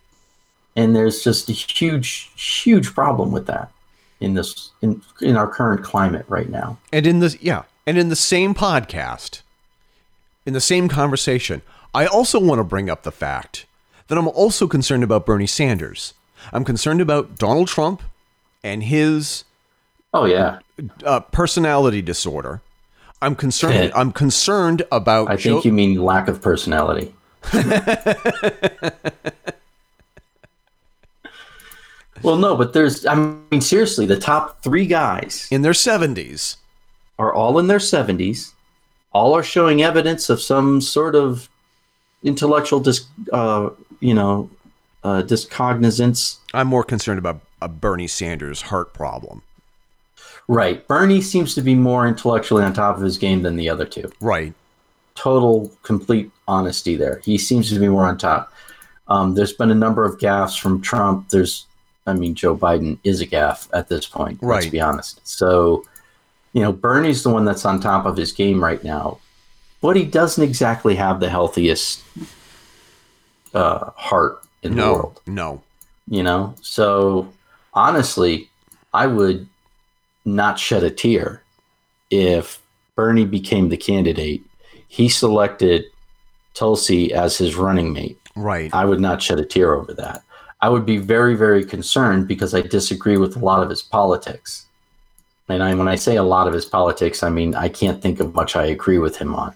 and 0.77 0.95
there's 0.95 1.22
just 1.22 1.49
a 1.49 1.53
huge 1.53 2.31
huge 2.37 2.95
problem 2.95 3.33
with 3.33 3.47
that 3.47 3.70
in 4.20 4.35
this 4.35 4.70
in 4.83 5.03
in 5.20 5.37
our 5.37 5.49
current 5.49 5.83
climate 5.83 6.25
right 6.29 6.49
now 6.49 6.79
and 6.93 7.07
in 7.07 7.20
this 7.20 7.37
yeah 7.41 7.62
and 7.87 7.99
in 7.99 8.09
the 8.09 8.16
same 8.16 8.55
podcast 8.55 9.43
in 10.47 10.53
the 10.53 10.61
same 10.61 10.88
conversation 10.88 11.62
i 11.95 12.07
also 12.07 12.40
want 12.40 12.59
to 12.59 12.64
bring 12.64 12.90
up 12.90 13.03
the 13.03 13.12
fact 13.12 13.66
that 14.09 14.18
i'm 14.18 14.28
also 14.28 14.66
concerned 14.66 15.03
about 15.03 15.26
bernie 15.26 15.47
sanders 15.47 16.14
I'm 16.53 16.64
concerned 16.64 17.01
about 17.01 17.38
Donald 17.38 17.68
Trump 17.68 18.03
and 18.62 18.82
his 18.82 19.45
oh 20.12 20.24
yeah 20.24 20.59
uh, 21.05 21.20
personality 21.20 22.03
disorder. 22.03 22.61
I'm 23.22 23.36
concerned. 23.36 23.92
I'm 23.97 24.12
concerned 24.12 24.82
about. 24.92 25.28
I 25.28 25.36
think 25.36 25.62
Joe- 25.62 25.68
you 25.68 25.72
mean 25.72 26.03
lack 26.03 26.28
of 26.28 26.42
personality. 26.42 27.14
well, 32.22 32.36
no, 32.36 32.57
but 32.57 32.72
there's. 32.72 33.07
I 33.07 33.14
mean, 33.14 33.61
seriously, 33.61 34.07
the 34.07 34.18
top 34.18 34.62
three 34.62 34.86
guys 34.86 35.49
in 35.51 35.62
their 35.62 35.72
70s 35.72 36.57
are 37.18 37.32
all 37.32 37.59
in 37.59 37.66
their 37.66 37.78
70s. 37.78 38.53
All 39.14 39.34
are 39.34 39.42
showing 39.42 39.82
evidence 39.82 40.28
of 40.28 40.42
some 40.42 40.80
sort 40.80 41.14
of 41.14 41.48
intellectual 42.22 42.80
dis, 42.80 43.06
uh, 43.32 43.70
you 44.00 44.12
know, 44.12 44.50
uh, 45.04 45.22
discognizance. 45.22 46.40
I'm 46.52 46.66
more 46.66 46.84
concerned 46.84 47.18
about 47.18 47.40
a 47.62 47.68
Bernie 47.68 48.08
Sanders 48.08 48.62
heart 48.62 48.92
problem. 48.92 49.42
Right. 50.48 50.86
Bernie 50.86 51.22
seems 51.22 51.54
to 51.54 51.62
be 51.62 51.74
more 51.74 52.06
intellectually 52.06 52.64
on 52.64 52.74
top 52.74 52.96
of 52.96 53.02
his 53.02 53.16
game 53.16 53.42
than 53.42 53.56
the 53.56 53.70
other 53.70 53.86
two. 53.86 54.12
Right. 54.20 54.52
Total, 55.14 55.70
complete 55.82 56.30
honesty 56.48 56.96
there. 56.96 57.20
He 57.24 57.38
seems 57.38 57.70
to 57.70 57.78
be 57.78 57.88
more 57.88 58.04
on 58.04 58.18
top. 58.18 58.52
Um, 59.08 59.34
there's 59.34 59.52
been 59.52 59.70
a 59.70 59.74
number 59.74 60.04
of 60.04 60.18
gaffes 60.18 60.58
from 60.58 60.82
Trump. 60.82 61.28
There's, 61.28 61.66
I 62.06 62.14
mean, 62.14 62.34
Joe 62.34 62.56
Biden 62.56 62.98
is 63.04 63.20
a 63.20 63.26
gaffe 63.26 63.68
at 63.72 63.88
this 63.88 64.06
point. 64.06 64.38
Right. 64.42 64.56
Let's 64.56 64.66
be 64.66 64.80
honest. 64.80 65.26
So, 65.26 65.84
you 66.55 66.62
know, 66.62 66.72
Bernie's 66.72 67.22
the 67.22 67.30
one 67.30 67.44
that's 67.44 67.64
on 67.66 67.80
top 67.80 68.07
of 68.07 68.16
his 68.16 68.32
game 68.32 68.62
right 68.62 68.82
now, 68.82 69.18
but 69.82 69.96
he 69.96 70.05
doesn't 70.05 70.42
exactly 70.42 70.94
have 70.94 71.20
the 71.20 71.28
healthiest 71.28 72.02
uh, 73.52 73.90
heart 73.96 74.40
in 74.62 74.74
no, 74.74 74.82
the 74.82 74.92
world. 74.92 75.20
No. 75.26 75.62
You 76.09 76.22
know, 76.22 76.55
so 76.62 77.32
honestly, 77.74 78.48
I 78.94 79.09
would 79.09 79.48
not 80.24 80.59
shed 80.59 80.84
a 80.84 80.90
tear 80.90 81.42
if 82.11 82.62
Bernie 82.94 83.26
became 83.26 83.68
the 83.68 83.76
candidate. 83.76 84.42
He 84.86 85.09
selected 85.09 85.86
Tulsi 86.55 87.12
as 87.12 87.36
his 87.36 87.57
running 87.57 87.92
mate. 87.92 88.18
Right. 88.36 88.72
I 88.72 88.84
would 88.84 89.00
not 89.00 89.20
shed 89.20 89.40
a 89.40 89.44
tear 89.44 89.74
over 89.74 89.92
that. 89.94 90.22
I 90.61 90.68
would 90.68 90.86
be 90.86 90.98
very, 90.98 91.34
very 91.34 91.64
concerned 91.64 92.28
because 92.28 92.55
I 92.55 92.61
disagree 92.61 93.16
with 93.16 93.34
a 93.34 93.40
lot 93.40 93.62
of 93.62 93.70
his 93.70 93.82
politics. 93.82 94.66
And 95.49 95.62
I, 95.62 95.74
when 95.74 95.88
I 95.88 95.95
say 95.95 96.16
a 96.16 96.22
lot 96.22 96.47
of 96.47 96.55
his 96.55 96.64
politics, 96.64 97.22
I 97.22 97.30
mean 97.30 97.55
I 97.55 97.68
can't 97.68 98.01
think 98.01 98.20
of 98.20 98.34
much 98.34 98.57
I 98.57 98.66
agree 98.66 98.99
with 98.99 99.16
him 99.16 99.34
on. 99.34 99.55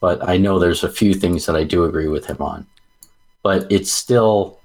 But 0.00 0.26
I 0.26 0.36
know 0.36 0.58
there's 0.58 0.84
a 0.84 0.90
few 0.90 1.14
things 1.14 1.46
that 1.46 1.56
I 1.56 1.64
do 1.64 1.84
agree 1.84 2.08
with 2.08 2.26
him 2.26 2.40
on. 2.40 2.66
But 3.42 3.70
it's 3.70 3.90
still 3.90 4.58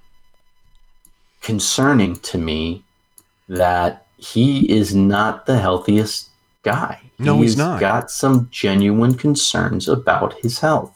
concerning 1.42 2.16
to 2.18 2.38
me 2.38 2.84
that 3.50 4.06
he 4.18 4.72
is 4.72 4.96
not 4.96 5.46
the 5.46 5.60
healthiest 5.60 6.30
guy. 6.64 7.02
No, 7.20 7.36
he's, 7.38 7.52
he's 7.52 7.58
not. 7.58 7.80
Got 7.80 8.10
some 8.10 8.48
genuine 8.52 9.16
concerns 9.16 9.88
about 9.88 10.34
his 10.40 10.60
health. 10.60 10.96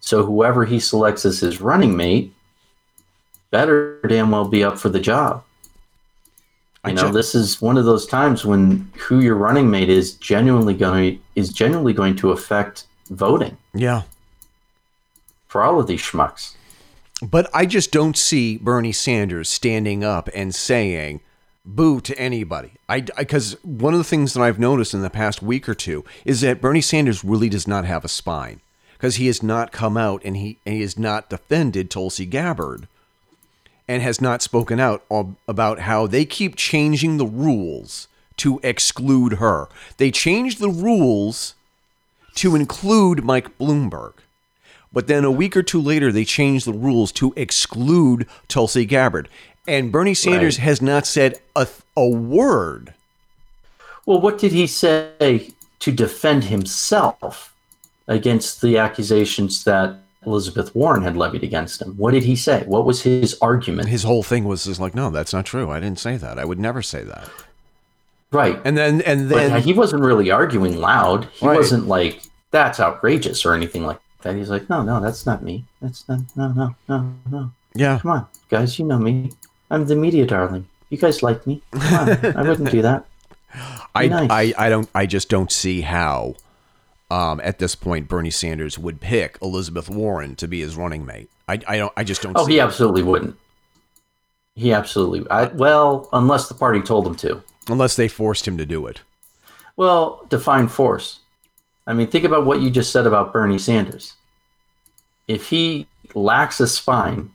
So 0.00 0.24
whoever 0.24 0.64
he 0.64 0.80
selects 0.80 1.24
as 1.24 1.40
his 1.40 1.60
running 1.60 1.96
mate 1.96 2.32
better 3.50 4.00
damn 4.08 4.30
well 4.30 4.48
be 4.48 4.64
up 4.64 4.78
for 4.78 4.88
the 4.88 5.00
job. 5.00 5.44
You 6.84 6.90
I 6.90 6.94
know, 6.94 7.12
this 7.12 7.36
is 7.36 7.62
one 7.62 7.78
of 7.78 7.84
those 7.84 8.06
times 8.06 8.44
when 8.44 8.90
who 8.98 9.20
your 9.20 9.36
running 9.36 9.70
mate 9.70 9.88
is 9.88 10.14
genuinely 10.14 10.74
going 10.74 11.16
to 11.16 11.22
is 11.36 11.52
genuinely 11.52 11.92
going 11.92 12.16
to 12.16 12.32
affect 12.32 12.86
voting. 13.08 13.56
Yeah. 13.72 14.02
For 15.46 15.62
all 15.62 15.78
of 15.78 15.86
these 15.86 16.02
schmucks. 16.02 16.54
But 17.22 17.48
I 17.54 17.66
just 17.66 17.92
don't 17.92 18.16
see 18.16 18.56
Bernie 18.56 18.90
Sanders 18.90 19.48
standing 19.48 20.02
up 20.02 20.28
and 20.34 20.52
saying, 20.52 21.20
boo 21.64 22.00
to 22.00 22.18
anybody. 22.18 22.72
I 22.88 23.02
because 23.02 23.56
one 23.62 23.94
of 23.94 23.98
the 23.98 24.04
things 24.04 24.34
that 24.34 24.42
I've 24.42 24.58
noticed 24.58 24.92
in 24.92 25.02
the 25.02 25.10
past 25.10 25.40
week 25.40 25.68
or 25.68 25.74
two 25.74 26.04
is 26.24 26.40
that 26.40 26.60
Bernie 26.60 26.80
Sanders 26.80 27.22
really 27.22 27.48
does 27.48 27.68
not 27.68 27.84
have 27.84 28.04
a 28.04 28.08
spine 28.08 28.60
because 28.94 29.16
he 29.16 29.28
has 29.28 29.40
not 29.40 29.70
come 29.70 29.96
out 29.96 30.20
and 30.24 30.36
he, 30.36 30.58
and 30.66 30.74
he 30.74 30.80
has 30.80 30.98
not 30.98 31.30
defended 31.30 31.90
Tulsi 31.90 32.26
Gabbard 32.26 32.88
and 33.92 34.02
has 34.02 34.22
not 34.22 34.40
spoken 34.40 34.80
out 34.80 35.04
about 35.46 35.80
how 35.80 36.06
they 36.06 36.24
keep 36.24 36.56
changing 36.56 37.18
the 37.18 37.26
rules 37.26 38.08
to 38.38 38.58
exclude 38.62 39.34
her. 39.34 39.68
They 39.98 40.10
changed 40.10 40.60
the 40.60 40.70
rules 40.70 41.54
to 42.36 42.56
include 42.56 43.22
Mike 43.22 43.58
Bloomberg. 43.58 44.14
But 44.94 45.08
then 45.08 45.26
a 45.26 45.30
week 45.30 45.54
or 45.58 45.62
two 45.62 45.80
later, 45.80 46.10
they 46.10 46.24
changed 46.24 46.66
the 46.66 46.72
rules 46.72 47.12
to 47.12 47.34
exclude 47.36 48.26
Tulsi 48.48 48.86
Gabbard. 48.86 49.28
And 49.68 49.92
Bernie 49.92 50.14
Sanders 50.14 50.58
right. 50.58 50.64
has 50.64 50.80
not 50.80 51.06
said 51.06 51.38
a, 51.54 51.68
a 51.94 52.08
word. 52.08 52.94
Well, 54.06 54.22
what 54.22 54.38
did 54.38 54.52
he 54.52 54.66
say 54.66 55.50
to 55.80 55.92
defend 55.92 56.44
himself 56.44 57.54
against 58.08 58.62
the 58.62 58.78
accusations 58.78 59.64
that 59.64 59.98
Elizabeth 60.24 60.74
Warren 60.74 61.02
had 61.02 61.16
levied 61.16 61.42
against 61.42 61.82
him? 61.82 61.94
What 61.96 62.12
did 62.12 62.22
he 62.22 62.36
say? 62.36 62.64
What 62.66 62.84
was 62.84 63.02
his 63.02 63.36
argument? 63.40 63.88
His 63.88 64.04
whole 64.04 64.22
thing 64.22 64.44
was 64.44 64.64
just 64.64 64.80
like, 64.80 64.94
no, 64.94 65.10
that's 65.10 65.32
not 65.32 65.46
true. 65.46 65.70
I 65.70 65.80
didn't 65.80 65.98
say 65.98 66.16
that. 66.16 66.38
I 66.38 66.44
would 66.44 66.58
never 66.58 66.82
say 66.82 67.02
that. 67.02 67.28
Right. 68.30 68.60
And 68.64 68.76
then, 68.76 69.02
and 69.02 69.30
then 69.30 69.50
but 69.50 69.62
he 69.62 69.72
wasn't 69.72 70.02
really 70.02 70.30
arguing 70.30 70.76
loud. 70.76 71.26
He 71.32 71.46
right. 71.46 71.56
wasn't 71.56 71.86
like, 71.86 72.22
that's 72.50 72.80
outrageous 72.80 73.44
or 73.44 73.54
anything 73.54 73.84
like 73.84 73.98
that. 74.22 74.36
He's 74.36 74.48
like, 74.48 74.70
no, 74.70 74.82
no, 74.82 75.00
that's 75.00 75.26
not 75.26 75.42
me. 75.42 75.64
That's 75.80 76.08
not, 76.08 76.20
no, 76.36 76.52
no, 76.52 76.74
no, 76.88 77.14
no. 77.30 77.50
Yeah. 77.74 77.98
Come 77.98 78.10
on, 78.10 78.26
guys, 78.48 78.78
you 78.78 78.84
know 78.84 78.98
me. 78.98 79.32
I'm 79.70 79.86
the 79.86 79.96
media 79.96 80.26
darling. 80.26 80.66
You 80.90 80.98
guys 80.98 81.22
like 81.22 81.46
me. 81.46 81.62
Come 81.72 82.08
on. 82.08 82.36
I 82.36 82.42
wouldn't 82.42 82.70
do 82.70 82.82
that. 82.82 83.06
I, 83.94 84.08
nice. 84.08 84.30
I, 84.30 84.54
I 84.66 84.68
don't 84.70 84.88
I 84.94 85.06
just 85.06 85.28
don't 85.28 85.50
see 85.52 85.80
how 85.82 86.34
um, 87.12 87.40
at 87.44 87.58
this 87.58 87.74
point 87.74 88.08
Bernie 88.08 88.30
Sanders 88.30 88.78
would 88.78 89.00
pick 89.00 89.36
Elizabeth 89.42 89.90
Warren 89.90 90.34
to 90.36 90.48
be 90.48 90.60
his 90.60 90.76
running 90.76 91.04
mate. 91.04 91.28
I, 91.46 91.60
I 91.68 91.76
don't 91.76 91.92
I 91.94 92.04
just 92.04 92.22
don't 92.22 92.36
Oh, 92.38 92.46
he 92.46 92.58
absolutely 92.58 93.02
wouldn't. 93.02 93.36
He 94.54 94.72
absolutely 94.72 95.28
I, 95.30 95.44
well, 95.44 96.08
unless 96.12 96.48
the 96.48 96.54
party 96.54 96.80
told 96.80 97.06
him 97.06 97.14
to. 97.16 97.42
Unless 97.68 97.96
they 97.96 98.08
forced 98.08 98.48
him 98.48 98.56
to 98.56 98.64
do 98.64 98.86
it. 98.86 99.02
Well, 99.76 100.26
define 100.30 100.68
force. 100.68 101.20
I 101.86 101.92
mean, 101.92 102.06
think 102.06 102.24
about 102.24 102.46
what 102.46 102.60
you 102.60 102.70
just 102.70 102.92
said 102.92 103.06
about 103.06 103.32
Bernie 103.32 103.58
Sanders. 103.58 104.14
If 105.28 105.48
he 105.48 105.86
lacks 106.14 106.60
a 106.60 106.66
spine, 106.66 107.30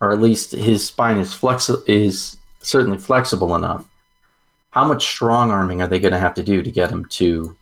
or 0.00 0.10
at 0.10 0.20
least 0.20 0.52
his 0.52 0.86
spine 0.86 1.18
is 1.18 1.34
flexi- 1.34 1.88
is 1.88 2.36
certainly 2.60 2.98
flexible 2.98 3.54
enough. 3.54 3.86
How 4.70 4.84
much 4.84 5.06
strong 5.06 5.50
arming 5.50 5.82
are 5.82 5.88
they 5.88 5.98
going 6.00 6.12
to 6.12 6.18
have 6.18 6.34
to 6.34 6.42
do 6.42 6.62
to 6.62 6.70
get 6.70 6.90
him 6.90 7.04
to? 7.06 7.56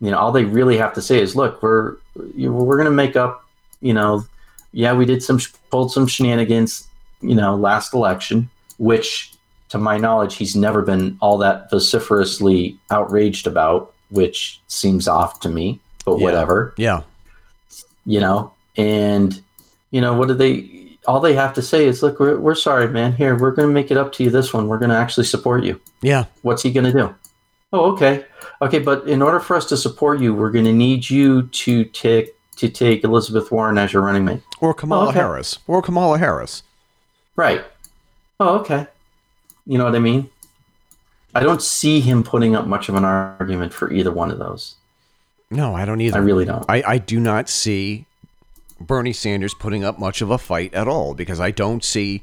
You 0.00 0.10
know, 0.10 0.18
all 0.18 0.32
they 0.32 0.44
really 0.44 0.76
have 0.76 0.94
to 0.94 1.02
say 1.02 1.20
is, 1.20 1.34
"Look, 1.34 1.62
we're 1.62 1.96
we're 2.14 2.76
going 2.76 2.86
to 2.86 2.90
make 2.90 3.16
up. 3.16 3.44
You 3.80 3.94
know, 3.94 4.24
yeah, 4.72 4.92
we 4.92 5.04
did 5.04 5.22
some 5.22 5.40
pulled 5.70 5.92
some 5.92 6.06
shenanigans. 6.06 6.86
You 7.20 7.34
know, 7.34 7.56
last 7.56 7.94
election, 7.94 8.48
which, 8.78 9.32
to 9.70 9.78
my 9.78 9.98
knowledge, 9.98 10.36
he's 10.36 10.54
never 10.54 10.82
been 10.82 11.18
all 11.20 11.38
that 11.38 11.68
vociferously 11.70 12.78
outraged 12.90 13.46
about, 13.46 13.92
which 14.10 14.60
seems 14.68 15.08
off 15.08 15.40
to 15.40 15.48
me. 15.48 15.80
But 16.04 16.18
yeah. 16.18 16.24
whatever. 16.24 16.74
Yeah. 16.76 17.02
You 18.06 18.20
know, 18.20 18.52
and 18.76 19.40
you 19.90 20.00
know, 20.00 20.14
what 20.14 20.28
do 20.28 20.34
they? 20.34 20.78
all 21.08 21.20
they 21.20 21.34
have 21.34 21.54
to 21.54 21.62
say 21.62 21.86
is, 21.86 22.02
"Look, 22.02 22.20
we're, 22.20 22.38
we're 22.38 22.54
sorry, 22.54 22.86
man. 22.88 23.14
Here, 23.14 23.36
we're 23.36 23.50
going 23.50 23.66
to 23.66 23.72
make 23.72 23.90
it 23.90 23.96
up 23.96 24.12
to 24.12 24.24
you. 24.24 24.30
This 24.30 24.52
one, 24.52 24.68
we're 24.68 24.78
going 24.78 24.90
to 24.90 24.96
actually 24.96 25.24
support 25.24 25.64
you." 25.64 25.80
Yeah. 26.02 26.26
What's 26.42 26.62
he 26.62 26.70
going 26.70 26.84
to 26.84 26.92
do? 26.92 27.14
Oh, 27.72 27.92
okay, 27.92 28.24
okay. 28.62 28.78
But 28.78 29.08
in 29.08 29.22
order 29.22 29.40
for 29.40 29.56
us 29.56 29.66
to 29.66 29.76
support 29.76 30.20
you, 30.20 30.34
we're 30.34 30.50
going 30.50 30.64
to 30.64 30.72
need 30.72 31.08
you 31.08 31.42
to 31.42 31.84
take 31.84 32.34
to 32.56 32.68
take 32.68 33.04
Elizabeth 33.04 33.52
Warren 33.52 33.78
as 33.78 33.92
your 33.92 34.02
running 34.02 34.24
mate, 34.24 34.42
or 34.60 34.74
Kamala 34.74 35.06
oh, 35.06 35.08
okay. 35.10 35.18
Harris, 35.18 35.58
or 35.66 35.82
Kamala 35.82 36.18
Harris. 36.18 36.62
Right. 37.36 37.64
Oh, 38.40 38.58
okay. 38.58 38.86
You 39.66 39.78
know 39.78 39.84
what 39.84 39.94
I 39.94 40.00
mean? 40.00 40.30
I 41.34 41.42
don't 41.42 41.62
see 41.62 42.00
him 42.00 42.24
putting 42.24 42.56
up 42.56 42.66
much 42.66 42.88
of 42.88 42.94
an 42.94 43.04
argument 43.04 43.72
for 43.72 43.92
either 43.92 44.10
one 44.10 44.30
of 44.30 44.38
those. 44.38 44.74
No, 45.50 45.74
I 45.74 45.84
don't 45.84 46.00
either. 46.00 46.16
I 46.18 46.20
really 46.20 46.44
don't. 46.44 46.64
I, 46.68 46.82
I 46.86 46.98
do 46.98 47.20
not 47.20 47.48
see 47.48 48.06
Bernie 48.80 49.12
Sanders 49.12 49.54
putting 49.54 49.84
up 49.84 49.98
much 49.98 50.20
of 50.20 50.30
a 50.30 50.38
fight 50.38 50.74
at 50.74 50.88
all 50.88 51.14
because 51.14 51.40
I 51.40 51.50
don't 51.50 51.84
see 51.84 52.22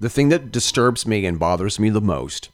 the 0.00 0.10
thing 0.10 0.28
that 0.28 0.52
disturbs 0.52 1.06
me 1.06 1.24
and 1.24 1.38
bothers 1.38 1.78
me 1.78 1.90
the 1.90 2.00
most 2.00 2.50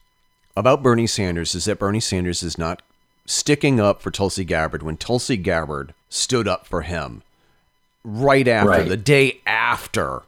about 0.57 0.83
Bernie 0.83 1.07
Sanders 1.07 1.55
is 1.55 1.65
that 1.65 1.79
Bernie 1.79 2.01
Sanders 2.01 2.43
is 2.43 2.59
not 2.59 2.83
sticking 3.27 3.81
up 3.81 4.03
for 4.03 4.11
Tulsi 4.11 4.45
Gabbard 4.45 4.83
when 4.83 4.97
Tulsi 4.97 5.37
Gabbard 5.37 5.95
stood 6.09 6.49
up 6.49 6.67
for 6.67 6.83
him 6.83 7.23
right 8.05 8.47
after 8.49 8.71
right. 8.71 8.89
the 8.89 8.97
day 8.97 9.41
after 9.47 10.23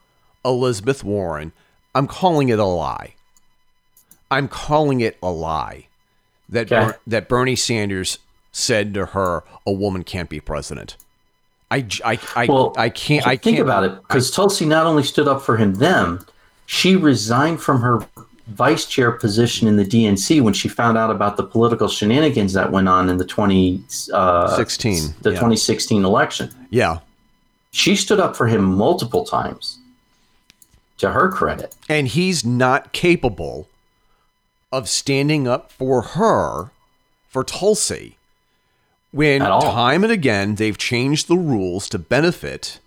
Elizabeth 0.45 1.05
Warren. 1.05 1.53
I'm 1.95 2.07
calling 2.07 2.49
it 2.49 2.59
a 2.59 2.65
lie. 2.65 3.15
I'm 4.31 4.49
calling 4.49 5.01
it 5.01 5.17
a 5.23 5.31
lie 5.31 5.87
that 6.49 6.73
okay. 6.73 6.93
Ber- 6.93 6.99
that 7.07 7.29
Bernie 7.29 7.57
Sanders 7.57 8.19
said 8.53 8.95
to 8.95 9.07
her, 9.07 9.45
"A 9.67 9.73
woman 9.73 10.03
can't 10.05 10.29
be 10.29 10.41
president." 10.41 10.97
I, 11.71 11.87
I, 12.05 12.19
I, 12.37 12.47
well, 12.47 12.73
I 12.77 12.89
can't. 12.89 13.27
I 13.27 13.37
think 13.37 13.57
can't, 13.57 13.69
about 13.69 13.85
it 13.85 14.01
because 14.03 14.31
Tulsi 14.31 14.65
not 14.65 14.87
only 14.87 15.03
stood 15.03 15.29
up 15.29 15.43
for 15.43 15.57
him 15.57 15.75
then, 15.75 16.21
she 16.67 16.97
resigned 16.97 17.61
from 17.61 17.81
her 17.81 18.07
vice 18.47 18.87
chair 18.87 19.13
position 19.13 19.67
in 19.67 19.77
the 19.77 19.85
DNC 19.85 20.41
when 20.43 20.53
she 20.53 20.69
found 20.69 20.99
out 20.99 21.11
about 21.11 21.37
the 21.37 21.43
political 21.43 21.89
shenanigans 21.89 22.53
that 22.53 22.71
went 22.71 22.89
on 22.89 23.09
in 23.09 23.17
the 23.17 23.25
2016 23.25 24.15
uh, 24.15 24.57
the 25.23 25.31
yeah. 25.31 25.37
2016 25.37 26.05
election. 26.05 26.55
Yeah. 26.71 26.99
She 27.71 27.97
stood 27.97 28.21
up 28.21 28.37
for 28.37 28.47
him 28.47 28.63
multiple 28.63 29.25
times. 29.25 29.79
To 30.99 31.11
her 31.11 31.29
credit. 31.29 31.75
And 31.89 32.07
he's 32.07 32.45
not 32.45 32.93
capable 32.93 33.69
of 34.71 34.89
standing 34.89 35.49
up 35.49 35.73
for 35.73 36.03
her 36.03 36.71
for 37.29 37.43
Tulsi 37.43 38.17
when 39.11 39.41
time 39.41 40.03
and 40.03 40.13
again 40.13 40.57
they've 40.57 40.77
changed 40.77 41.29
the 41.29 41.37
rules 41.37 41.89
to 41.89 41.99
benefit 41.99 42.81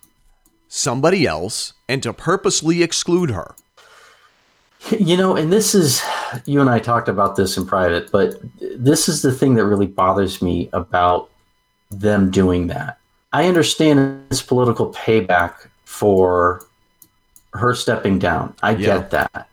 somebody 0.68 1.26
else 1.26 1.72
and 1.88 2.04
to 2.04 2.12
purposely 2.12 2.84
exclude 2.84 3.30
her. 3.32 3.56
You 4.90 5.18
know, 5.18 5.36
and 5.36 5.52
this 5.52 5.76
is, 5.76 6.02
you 6.46 6.62
and 6.62 6.70
I 6.70 6.80
talked 6.80 7.10
about 7.10 7.36
this 7.36 7.58
in 7.58 7.66
private, 7.66 8.12
but 8.12 8.36
this 8.60 9.10
is 9.10 9.22
the 9.22 9.32
thing 9.32 9.56
that 9.56 9.66
really 9.66 9.88
bothers 9.88 10.42
me 10.42 10.70
about 10.72 11.30
them 11.92 12.32
doing 12.32 12.68
that. 12.68 12.98
I 13.34 13.48
understand 13.48 14.26
it's 14.30 14.42
political 14.42 14.94
payback 14.94 15.68
for 15.84 16.66
her 17.54 17.74
stepping 17.76 18.20
down. 18.20 18.54
I 18.64 18.72
yeah. 18.72 19.00
get 19.00 19.12
that. 19.12 19.50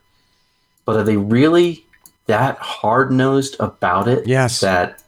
But 0.85 0.97
are 0.97 1.03
they 1.03 1.17
really 1.17 1.85
that 2.27 2.59
hard 2.59 3.11
nosed 3.11 3.57
about 3.59 4.07
it? 4.07 4.27
Yes. 4.27 4.61
That, 4.61 5.03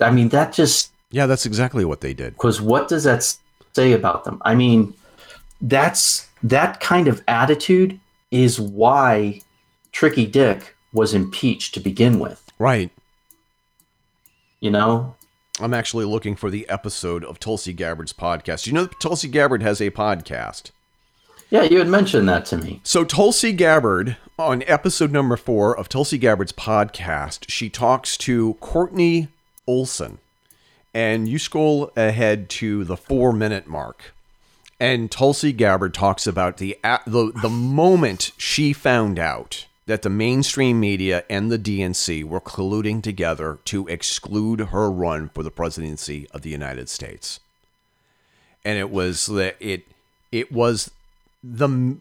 I 0.00 0.10
mean, 0.10 0.28
that 0.30 0.52
just. 0.52 0.92
Yeah, 1.10 1.26
that's 1.26 1.44
exactly 1.44 1.84
what 1.84 2.00
they 2.00 2.14
did. 2.14 2.34
Because 2.34 2.60
what 2.60 2.88
does 2.88 3.04
that 3.04 3.36
say 3.74 3.92
about 3.92 4.24
them? 4.24 4.40
I 4.44 4.54
mean, 4.54 4.94
that's 5.60 6.28
that 6.42 6.80
kind 6.80 7.08
of 7.08 7.22
attitude 7.28 7.98
is 8.32 8.60
why 8.60 9.40
Tricky 9.92 10.26
Dick 10.26 10.74
was 10.92 11.14
impeached 11.14 11.74
to 11.74 11.80
begin 11.80 12.18
with. 12.18 12.50
Right. 12.58 12.90
You 14.58 14.70
know? 14.72 15.14
I'm 15.60 15.74
actually 15.74 16.06
looking 16.06 16.34
for 16.34 16.50
the 16.50 16.68
episode 16.68 17.24
of 17.24 17.38
Tulsi 17.38 17.72
Gabbard's 17.72 18.12
podcast. 18.12 18.66
You 18.66 18.72
know, 18.72 18.86
Tulsi 18.86 19.28
Gabbard 19.28 19.62
has 19.62 19.80
a 19.80 19.90
podcast. 19.90 20.70
Yeah, 21.50 21.64
you 21.64 21.78
had 21.78 21.88
mentioned 21.88 22.26
that 22.30 22.46
to 22.46 22.56
me. 22.56 22.80
So, 22.82 23.04
Tulsi 23.04 23.52
Gabbard, 23.52 24.16
on 24.38 24.62
episode 24.66 25.12
number 25.12 25.36
four 25.36 25.76
of 25.78 25.90
Tulsi 25.90 26.16
Gabbard's 26.16 26.52
podcast, 26.52 27.50
she 27.50 27.68
talks 27.68 28.16
to 28.18 28.54
Courtney 28.54 29.28
Olson. 29.66 30.18
And 30.94 31.28
you 31.28 31.38
scroll 31.38 31.90
ahead 31.94 32.48
to 32.50 32.84
the 32.84 32.96
four 32.96 33.34
minute 33.34 33.66
mark. 33.66 34.14
And 34.82 35.12
Tulsi 35.12 35.52
Gabbard 35.52 35.94
talks 35.94 36.26
about 36.26 36.56
the 36.56 36.76
the 36.82 37.30
the 37.40 37.48
moment 37.48 38.32
she 38.36 38.72
found 38.72 39.16
out 39.16 39.66
that 39.86 40.02
the 40.02 40.10
mainstream 40.10 40.80
media 40.80 41.22
and 41.30 41.52
the 41.52 41.58
DNC 41.58 42.24
were 42.24 42.40
colluding 42.40 43.00
together 43.00 43.60
to 43.66 43.86
exclude 43.86 44.58
her 44.58 44.90
run 44.90 45.28
for 45.28 45.44
the 45.44 45.52
presidency 45.52 46.26
of 46.32 46.42
the 46.42 46.50
United 46.50 46.88
States. 46.88 47.38
And 48.64 48.76
it 48.76 48.90
was 48.90 49.26
that 49.26 49.54
it 49.60 49.84
it 50.32 50.50
was 50.50 50.90
the 51.44 51.98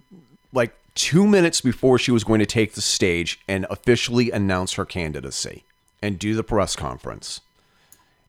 like 0.51 0.73
2 0.95 1.27
minutes 1.27 1.61
before 1.61 1.99
she 1.99 2.11
was 2.11 2.23
going 2.23 2.39
to 2.39 2.47
take 2.47 2.73
the 2.73 2.81
stage 2.81 3.39
and 3.47 3.67
officially 3.69 4.31
announce 4.31 4.73
her 4.73 4.85
candidacy 4.85 5.65
and 6.01 6.17
do 6.17 6.33
the 6.33 6.43
press 6.43 6.75
conference. 6.75 7.41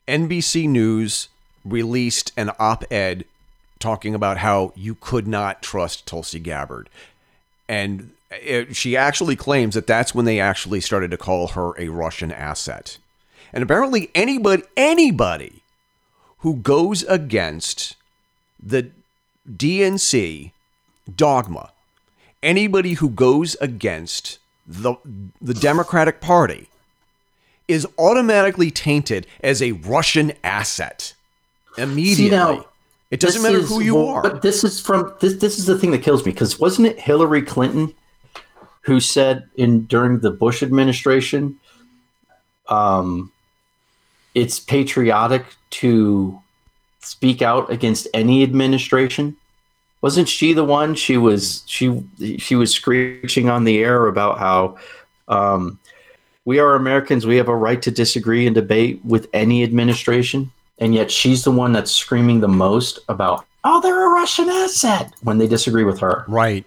NBC 0.07 0.69
News 0.69 1.29
released 1.65 2.31
an 2.37 2.51
op-ed 2.59 3.25
talking 3.79 4.15
about 4.15 4.37
how 4.37 4.73
you 4.75 4.95
could 4.95 5.27
not 5.27 5.61
trust 5.61 6.05
Tulsi 6.05 6.39
Gabbard. 6.39 6.89
And 7.67 8.11
it, 8.31 8.75
she 8.75 8.95
actually 8.97 9.35
claims 9.35 9.75
that 9.75 9.87
that's 9.87 10.15
when 10.15 10.25
they 10.25 10.39
actually 10.39 10.81
started 10.81 11.11
to 11.11 11.17
call 11.17 11.49
her 11.49 11.73
a 11.79 11.89
Russian 11.89 12.31
asset. 12.31 12.97
And 13.51 13.63
apparently, 13.63 14.09
anybody, 14.15 14.63
anybody 14.75 15.61
who 16.39 16.55
goes 16.55 17.03
against 17.03 17.95
the 18.61 18.89
DNC 19.49 20.51
dogma, 21.15 21.71
anybody 22.41 22.93
who 22.93 23.09
goes 23.09 23.55
against 23.61 24.39
the, 24.65 24.95
the 25.41 25.53
Democratic 25.53 26.19
Party 26.21 26.69
is 27.67 27.87
automatically 27.97 28.71
tainted 28.71 29.27
as 29.41 29.61
a 29.61 29.73
Russian 29.73 30.33
asset 30.43 31.13
immediately. 31.77 32.25
See, 32.25 32.29
now, 32.29 32.65
it 33.13 33.19
doesn't 33.19 33.43
this 33.43 33.51
matter 33.51 33.63
is, 33.63 33.69
who 33.69 33.79
you 33.79 33.93
well, 33.93 34.07
are. 34.07 34.21
But 34.23 34.41
this 34.41 34.63
is 34.63 34.79
from 34.79 35.13
this. 35.19 35.35
This 35.35 35.59
is 35.59 35.67
the 35.67 35.77
thing 35.77 35.91
that 35.91 36.01
kills 36.01 36.25
me 36.25 36.31
because 36.31 36.59
wasn't 36.59 36.87
it 36.87 36.99
Hillary 36.99 37.43
Clinton 37.43 37.93
who 38.81 38.99
said 38.99 39.47
in 39.55 39.85
during 39.85 40.19
the 40.19 40.31
Bush 40.31 40.63
administration, 40.63 41.59
um, 42.69 43.31
it's 44.33 44.59
patriotic 44.59 45.45
to 45.69 46.41
speak 47.01 47.43
out 47.43 47.69
against 47.69 48.07
any 48.15 48.41
administration. 48.41 49.37
Wasn't 50.01 50.27
she 50.27 50.53
the 50.53 50.65
one? 50.65 50.95
She 50.95 51.17
was 51.17 51.61
she 51.67 52.03
she 52.39 52.55
was 52.55 52.73
screeching 52.73 53.47
on 53.47 53.63
the 53.63 53.83
air 53.83 54.07
about 54.07 54.39
how 54.39 54.79
um, 55.27 55.77
we 56.45 56.57
are 56.57 56.73
Americans. 56.73 57.27
We 57.27 57.37
have 57.37 57.47
a 57.47 57.55
right 57.55 57.81
to 57.83 57.91
disagree 57.91 58.47
and 58.47 58.55
debate 58.55 59.05
with 59.05 59.29
any 59.33 59.61
administration 59.61 60.51
and 60.79 60.93
yet 60.93 61.11
she's 61.11 61.43
the 61.43 61.51
one 61.51 61.71
that's 61.71 61.91
screaming 61.91 62.39
the 62.39 62.47
most 62.47 62.99
about 63.09 63.45
oh 63.63 63.81
they're 63.81 64.07
a 64.07 64.13
russian 64.13 64.49
asset 64.49 65.13
when 65.23 65.37
they 65.37 65.47
disagree 65.47 65.83
with 65.83 65.99
her. 65.99 66.25
Right. 66.27 66.65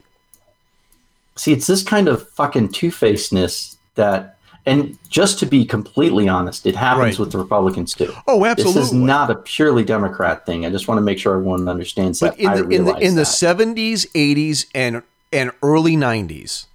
See 1.36 1.52
it's 1.52 1.66
this 1.66 1.82
kind 1.82 2.08
of 2.08 2.28
fucking 2.30 2.70
two-facedness 2.70 3.76
that 3.94 4.38
and 4.64 4.98
just 5.08 5.38
to 5.40 5.46
be 5.46 5.64
completely 5.64 6.28
honest 6.28 6.66
it 6.66 6.74
happens 6.74 7.04
right. 7.04 7.18
with 7.18 7.32
the 7.32 7.38
republicans 7.38 7.94
too. 7.94 8.12
Oh 8.26 8.44
absolutely. 8.44 8.80
This 8.80 8.88
is 8.88 8.92
not 8.92 9.30
a 9.30 9.36
purely 9.36 9.84
democrat 9.84 10.46
thing. 10.46 10.64
I 10.64 10.70
just 10.70 10.88
want 10.88 10.98
to 10.98 11.02
make 11.02 11.18
sure 11.18 11.34
everyone 11.34 11.68
understands 11.68 12.20
but 12.20 12.36
that. 12.36 12.42
in 12.42 12.68
the, 12.68 12.76
in 12.76 12.84
the, 12.84 12.96
in 12.96 13.14
the 13.16 13.22
70s 13.22 14.10
80s 14.12 14.66
and 14.74 15.02
and 15.32 15.50
early 15.62 15.96
90s 15.96 16.66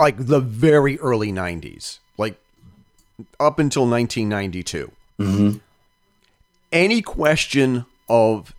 like 0.00 0.26
the 0.26 0.40
very 0.40 0.98
early 0.98 1.32
90s 1.32 1.98
like 2.18 2.36
up 3.38 3.58
until 3.58 3.86
1992 3.86 4.92
mm-hmm 5.18 5.58
any 6.72 7.02
question 7.02 7.86
of 8.08 8.54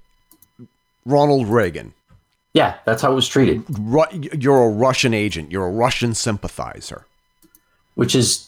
Ronald 1.05 1.47
Reagan. 1.47 1.93
Yeah, 2.53 2.75
that's 2.85 3.01
how 3.01 3.11
it 3.11 3.15
was 3.15 3.27
treated. 3.27 3.63
You're 4.39 4.63
a 4.63 4.69
Russian 4.69 5.13
agent. 5.13 5.51
You're 5.51 5.65
a 5.65 5.71
Russian 5.71 6.13
sympathizer. 6.13 7.05
Which 7.95 8.15
is 8.15 8.47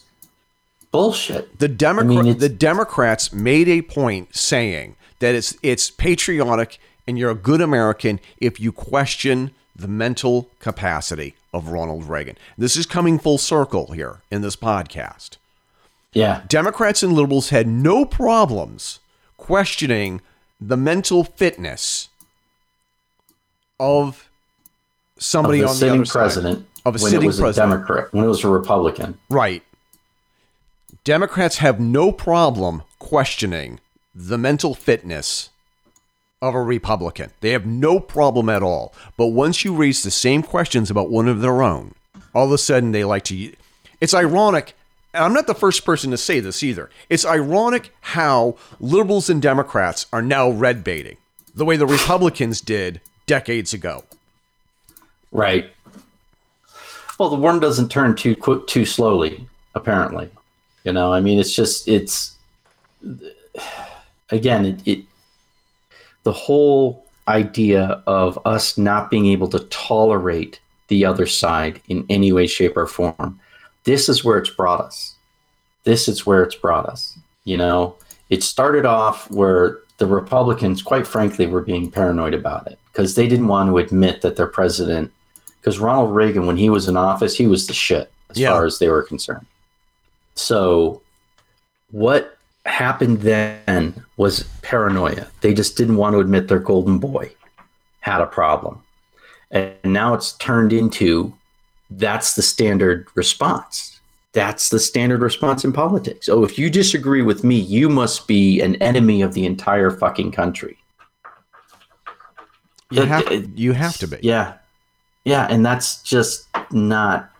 bullshit. 0.92 1.58
The 1.58 1.68
Democrat, 1.68 2.18
I 2.18 2.22
mean, 2.22 2.38
the 2.38 2.48
Democrats 2.48 3.32
made 3.32 3.68
a 3.68 3.82
point 3.82 4.34
saying 4.34 4.96
that 5.18 5.34
it's 5.34 5.56
it's 5.62 5.90
patriotic 5.90 6.78
and 7.06 7.18
you're 7.18 7.30
a 7.30 7.36
good 7.36 7.60
American 7.60 8.20
if 8.38 8.60
you 8.60 8.72
question 8.72 9.50
the 9.74 9.88
mental 9.88 10.48
capacity 10.58 11.34
of 11.52 11.68
Ronald 11.68 12.04
Reagan. 12.04 12.36
This 12.56 12.76
is 12.76 12.86
coming 12.86 13.18
full 13.18 13.38
circle 13.38 13.92
here 13.92 14.20
in 14.30 14.42
this 14.42 14.56
podcast. 14.56 15.36
Yeah. 16.12 16.42
Democrats 16.48 17.02
and 17.02 17.12
liberals 17.12 17.50
had 17.50 17.66
no 17.66 18.04
problems 18.04 19.00
questioning 19.36 20.20
the 20.60 20.76
mental 20.76 21.24
fitness 21.24 22.08
of 23.78 24.28
somebody 25.18 25.62
of 25.62 25.70
on 25.70 25.78
the 25.78 25.90
other 25.90 26.06
president 26.06 26.58
side 26.58 26.66
of 26.84 26.94
a 26.94 26.98
when 26.98 27.10
sitting 27.10 27.24
it 27.24 27.26
was 27.26 27.40
president. 27.40 27.72
A 27.72 27.76
Democrat 27.76 28.12
when 28.12 28.24
it 28.24 28.28
was 28.28 28.44
a 28.44 28.48
Republican. 28.48 29.18
Right. 29.28 29.62
Democrats 31.04 31.58
have 31.58 31.78
no 31.78 32.10
problem 32.10 32.82
questioning 32.98 33.80
the 34.14 34.38
mental 34.38 34.74
fitness 34.74 35.50
of 36.42 36.54
a 36.54 36.62
Republican. 36.62 37.30
They 37.40 37.50
have 37.50 37.66
no 37.66 38.00
problem 38.00 38.48
at 38.48 38.62
all. 38.62 38.94
But 39.16 39.28
once 39.28 39.64
you 39.64 39.74
raise 39.74 40.02
the 40.02 40.10
same 40.10 40.42
questions 40.42 40.90
about 40.90 41.10
one 41.10 41.28
of 41.28 41.40
their 41.40 41.62
own, 41.62 41.94
all 42.34 42.46
of 42.46 42.52
a 42.52 42.58
sudden 42.58 42.92
they 42.92 43.04
like 43.04 43.24
to. 43.24 43.52
It's 44.00 44.14
ironic 44.14 44.74
and 45.16 45.24
I'm 45.24 45.32
not 45.32 45.46
the 45.46 45.54
first 45.54 45.84
person 45.84 46.10
to 46.10 46.16
say 46.16 46.40
this 46.40 46.62
either. 46.62 46.90
It's 47.08 47.24
ironic 47.24 47.90
how 48.02 48.56
liberals 48.78 49.30
and 49.30 49.40
Democrats 49.40 50.06
are 50.12 50.22
now 50.22 50.50
red 50.50 50.84
baiting 50.84 51.16
the 51.54 51.64
way 51.64 51.76
the 51.76 51.86
Republicans 51.86 52.60
did 52.60 53.00
decades 53.26 53.72
ago. 53.72 54.04
Right. 55.32 55.70
Well, 57.18 57.30
the 57.30 57.36
worm 57.36 57.60
doesn't 57.60 57.90
turn 57.90 58.14
too 58.14 58.36
quick, 58.36 58.66
too 58.66 58.84
slowly. 58.84 59.48
Apparently, 59.74 60.30
you 60.84 60.92
know. 60.92 61.12
I 61.12 61.20
mean, 61.20 61.38
it's 61.38 61.54
just 61.54 61.86
it's 61.86 62.34
again 64.30 64.64
it, 64.64 64.80
it 64.86 65.04
the 66.22 66.32
whole 66.32 67.06
idea 67.28 68.02
of 68.06 68.38
us 68.46 68.78
not 68.78 69.10
being 69.10 69.26
able 69.26 69.48
to 69.48 69.60
tolerate 69.60 70.60
the 70.88 71.04
other 71.04 71.26
side 71.26 71.80
in 71.88 72.06
any 72.08 72.32
way, 72.32 72.46
shape, 72.46 72.76
or 72.76 72.86
form 72.86 73.38
this 73.86 74.08
is 74.10 74.22
where 74.22 74.36
it's 74.36 74.50
brought 74.50 74.80
us. 74.80 75.14
This 75.84 76.08
is 76.08 76.26
where 76.26 76.42
it's 76.42 76.54
brought 76.54 76.86
us. 76.86 77.18
You 77.44 77.56
know, 77.56 77.96
it 78.28 78.42
started 78.42 78.84
off 78.84 79.30
where 79.30 79.78
the 79.98 80.06
Republicans, 80.06 80.82
quite 80.82 81.06
frankly, 81.06 81.46
were 81.46 81.62
being 81.62 81.90
paranoid 81.90 82.34
about 82.34 82.66
it 82.66 82.78
because 82.92 83.14
they 83.14 83.26
didn't 83.26 83.48
want 83.48 83.70
to 83.70 83.78
admit 83.78 84.20
that 84.20 84.36
their 84.36 84.48
president 84.48 85.12
because 85.60 85.78
Ronald 85.78 86.14
Reagan, 86.14 86.46
when 86.46 86.56
he 86.56 86.68
was 86.68 86.86
in 86.86 86.96
office, 86.96 87.36
he 87.36 87.46
was 87.46 87.66
the 87.66 87.72
shit 87.72 88.12
as 88.30 88.38
yeah. 88.38 88.50
far 88.50 88.66
as 88.66 88.78
they 88.78 88.88
were 88.88 89.02
concerned. 89.02 89.46
So, 90.34 91.00
what 91.90 92.36
happened 92.66 93.22
then 93.22 94.04
was 94.16 94.44
paranoia. 94.62 95.28
They 95.40 95.54
just 95.54 95.76
didn't 95.76 95.96
want 95.96 96.14
to 96.14 96.20
admit 96.20 96.48
their 96.48 96.58
golden 96.58 96.98
boy 96.98 97.32
had 98.00 98.20
a 98.20 98.26
problem. 98.26 98.82
And 99.50 99.74
now 99.84 100.14
it's 100.14 100.32
turned 100.34 100.72
into 100.72 101.32
that's 101.90 102.34
the 102.34 102.42
standard 102.42 103.08
response. 103.14 104.00
That's 104.32 104.68
the 104.68 104.78
standard 104.78 105.22
response 105.22 105.64
in 105.64 105.72
politics. 105.72 106.28
Oh, 106.28 106.44
if 106.44 106.58
you 106.58 106.68
disagree 106.68 107.22
with 107.22 107.42
me, 107.44 107.56
you 107.56 107.88
must 107.88 108.28
be 108.28 108.60
an 108.60 108.76
enemy 108.76 109.22
of 109.22 109.34
the 109.34 109.46
entire 109.46 109.90
fucking 109.90 110.32
country. 110.32 110.76
You 112.90 113.02
have, 113.02 113.58
you 113.58 113.72
have 113.72 113.96
to 113.98 114.06
be. 114.06 114.18
Yeah. 114.22 114.54
Yeah. 115.24 115.46
And 115.48 115.64
that's 115.64 116.02
just 116.02 116.46
not, 116.70 117.30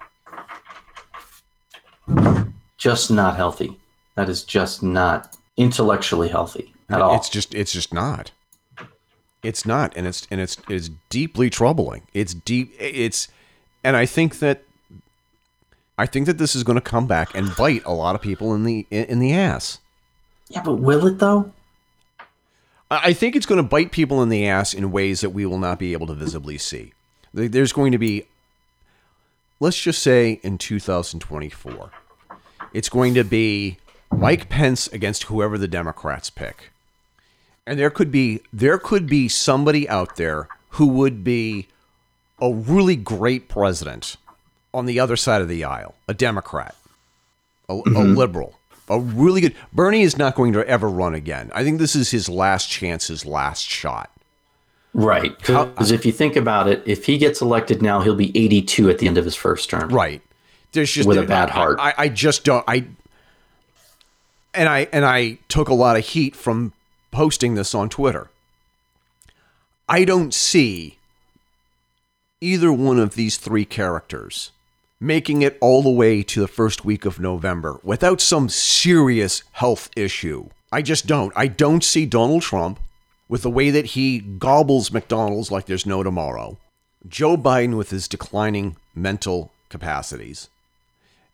just 2.79 3.11
not 3.11 3.37
healthy. 3.37 3.79
That 4.15 4.29
is 4.29 4.43
just 4.43 4.83
not 4.83 5.37
intellectually 5.57 6.29
healthy 6.29 6.73
at 6.89 7.03
all. 7.03 7.17
It's 7.17 7.29
just, 7.29 7.55
it's 7.55 7.73
just 7.73 7.93
not. 7.93 8.31
It's 9.43 9.65
not, 9.65 9.97
and 9.97 10.09
it's 10.09 10.27
and 10.29 10.41
it's 10.41 10.57
it's 10.69 10.91
deeply 11.09 11.51
troubling. 11.51 12.03
It's 12.13 12.35
deep. 12.35 12.75
It's, 12.81 13.29
and 13.87 13.97
I 13.97 14.05
think 14.05 14.41
that 14.41 14.65
I 15.97 16.07
think 16.07 16.27
that 16.27 16.39
this 16.39 16.57
is 16.57 16.65
going 16.65 16.75
to 16.75 16.83
come 16.83 17.07
back 17.07 17.35
and 17.37 17.55
bite 17.55 17.85
a 17.85 17.93
lot 17.93 18.17
of 18.17 18.21
people 18.21 18.53
in 18.53 18.65
the 18.65 18.85
in 18.91 19.21
the 19.21 19.33
ass. 19.33 19.79
Yeah, 20.49 20.63
but 20.63 20.75
will 20.75 21.07
it 21.07 21.21
though? 21.21 21.53
I 22.91 23.13
think 23.13 23.37
it's 23.37 23.47
going 23.47 23.63
to 23.63 23.69
bite 23.69 23.93
people 23.93 24.23
in 24.23 24.29
the 24.29 24.47
ass 24.47 24.75
in 24.75 24.91
ways 24.91 25.21
that 25.21 25.31
we 25.31 25.47
will 25.47 25.59
not 25.59 25.79
be 25.79 25.93
able 25.93 26.07
to 26.09 26.15
visibly 26.15 26.59
see. 26.59 26.93
There's 27.35 27.73
going 27.73 27.91
to 27.91 27.99
be, 27.99 28.27
let's 29.59 29.81
just 29.81 30.01
say 30.05 30.39
in 30.45 30.57
2024, 30.57 31.91
it's 32.73 32.89
going 32.89 33.15
to 33.15 33.25
be 33.25 33.79
Mike 34.13 34.49
Pence 34.49 34.87
against 34.89 35.25
whoever 35.25 35.59
the 35.59 35.67
Democrats 35.67 36.31
pick. 36.31 36.71
And 37.67 37.79
there 37.79 37.91
could 37.91 38.11
be 38.11 38.43
there 38.53 38.79
could 38.79 39.07
be 39.07 39.29
somebody 39.29 39.89
out 39.89 40.17
there 40.17 40.49
who 40.71 40.87
would 40.89 41.23
be 41.23 41.69
a 42.41 42.53
really 42.53 42.97
great 42.97 43.49
president 43.49 44.17
on 44.75 44.87
the 44.87 45.01
other 45.01 45.17
side 45.17 45.41
of 45.41 45.49
the 45.49 45.65
aisle, 45.65 45.95
a 46.07 46.15
Democrat, 46.15 46.75
a, 47.69 47.75
mm-hmm. 47.75 47.97
a 47.97 48.03
liberal 48.03 48.57
a 48.89 49.01
really 49.01 49.41
good. 49.41 49.55
Bernie 49.73 50.03
is 50.03 50.17
not 50.17 50.35
going 50.35 50.53
to 50.53 50.67
ever 50.67 50.89
run 50.89 51.15
again. 51.15 51.51
I 51.55 51.65
think 51.65 51.79
this 51.79 51.97
is 51.97 52.11
his 52.11 52.29
last 52.29 52.71
chance, 52.71 53.09
his 53.09 53.25
last 53.25 53.69
shot. 53.69 54.11
Right. 54.95 55.37
Because 55.37 55.91
if 55.91 56.07
you 56.07 56.13
think 56.13 56.37
about 56.37 56.69
it, 56.69 56.83
if 56.87 57.05
he 57.05 57.19
gets 57.19 57.43
elected 57.43 57.83
now, 57.83 58.01
he'll 58.01 58.15
be 58.15 58.37
82 58.37 58.89
at 58.89 58.99
the 58.99 59.09
end 59.09 59.19
of 59.19 59.25
his 59.25 59.35
first 59.35 59.69
term. 59.69 59.91
Right. 59.91 60.23
There's 60.73 60.91
just 60.91 61.09
with 61.09 61.19
a 61.19 61.25
bad 61.25 61.51
heart. 61.51 61.79
I, 61.81 61.95
I 61.99 62.09
just 62.09 62.45
don't. 62.45 62.65
I 62.67 62.87
and 64.55 64.69
I 64.69 64.89
and 64.93 65.05
I 65.05 65.39
took 65.49 65.69
a 65.69 65.75
lot 65.75 65.97
of 65.97 66.05
heat 66.05 66.35
from 66.35 66.73
posting 67.11 67.55
this 67.55 67.75
on 67.75 67.89
Twitter. 67.89 68.31
I 69.89 70.05
don't 70.05 70.33
see 70.33 70.96
either 72.41 72.73
one 72.73 72.99
of 72.99 73.15
these 73.15 73.37
three 73.37 73.65
characters 73.65 74.53
making 75.01 75.43
it 75.43 75.59
all 75.61 75.83
the 75.83 75.91
way 75.91 76.23
to 76.23 76.41
the 76.41 76.49
first 76.49 76.85
week 76.85 77.05
of 77.05 77.21
November 77.21 77.81
without 77.83 78.21
some 78.21 78.49
serious 78.49 79.43
health 79.53 79.91
issue. 79.95 80.49
I 80.73 80.83
just 80.83 81.07
don't. 81.07 81.33
I 81.37 81.49
don't 81.49 81.85
see 81.85 82.07
Donald 82.07 82.43
Trump 82.43 82.81
with 83.29 83.43
the 83.43 83.51
way 83.51 83.71
that 83.71 83.87
he 83.87 84.21
gobbles 84.21 84.93
McDonald's 84.93 85.51
like 85.51 85.67
there's 85.67 85.87
no 85.87 86.03
tomorrow, 86.03 86.59
Joe 87.07 87.37
Biden 87.37 87.77
with 87.77 87.91
his 87.91 88.09
declining 88.09 88.77
mental 88.95 89.53
capacities, 89.69 90.49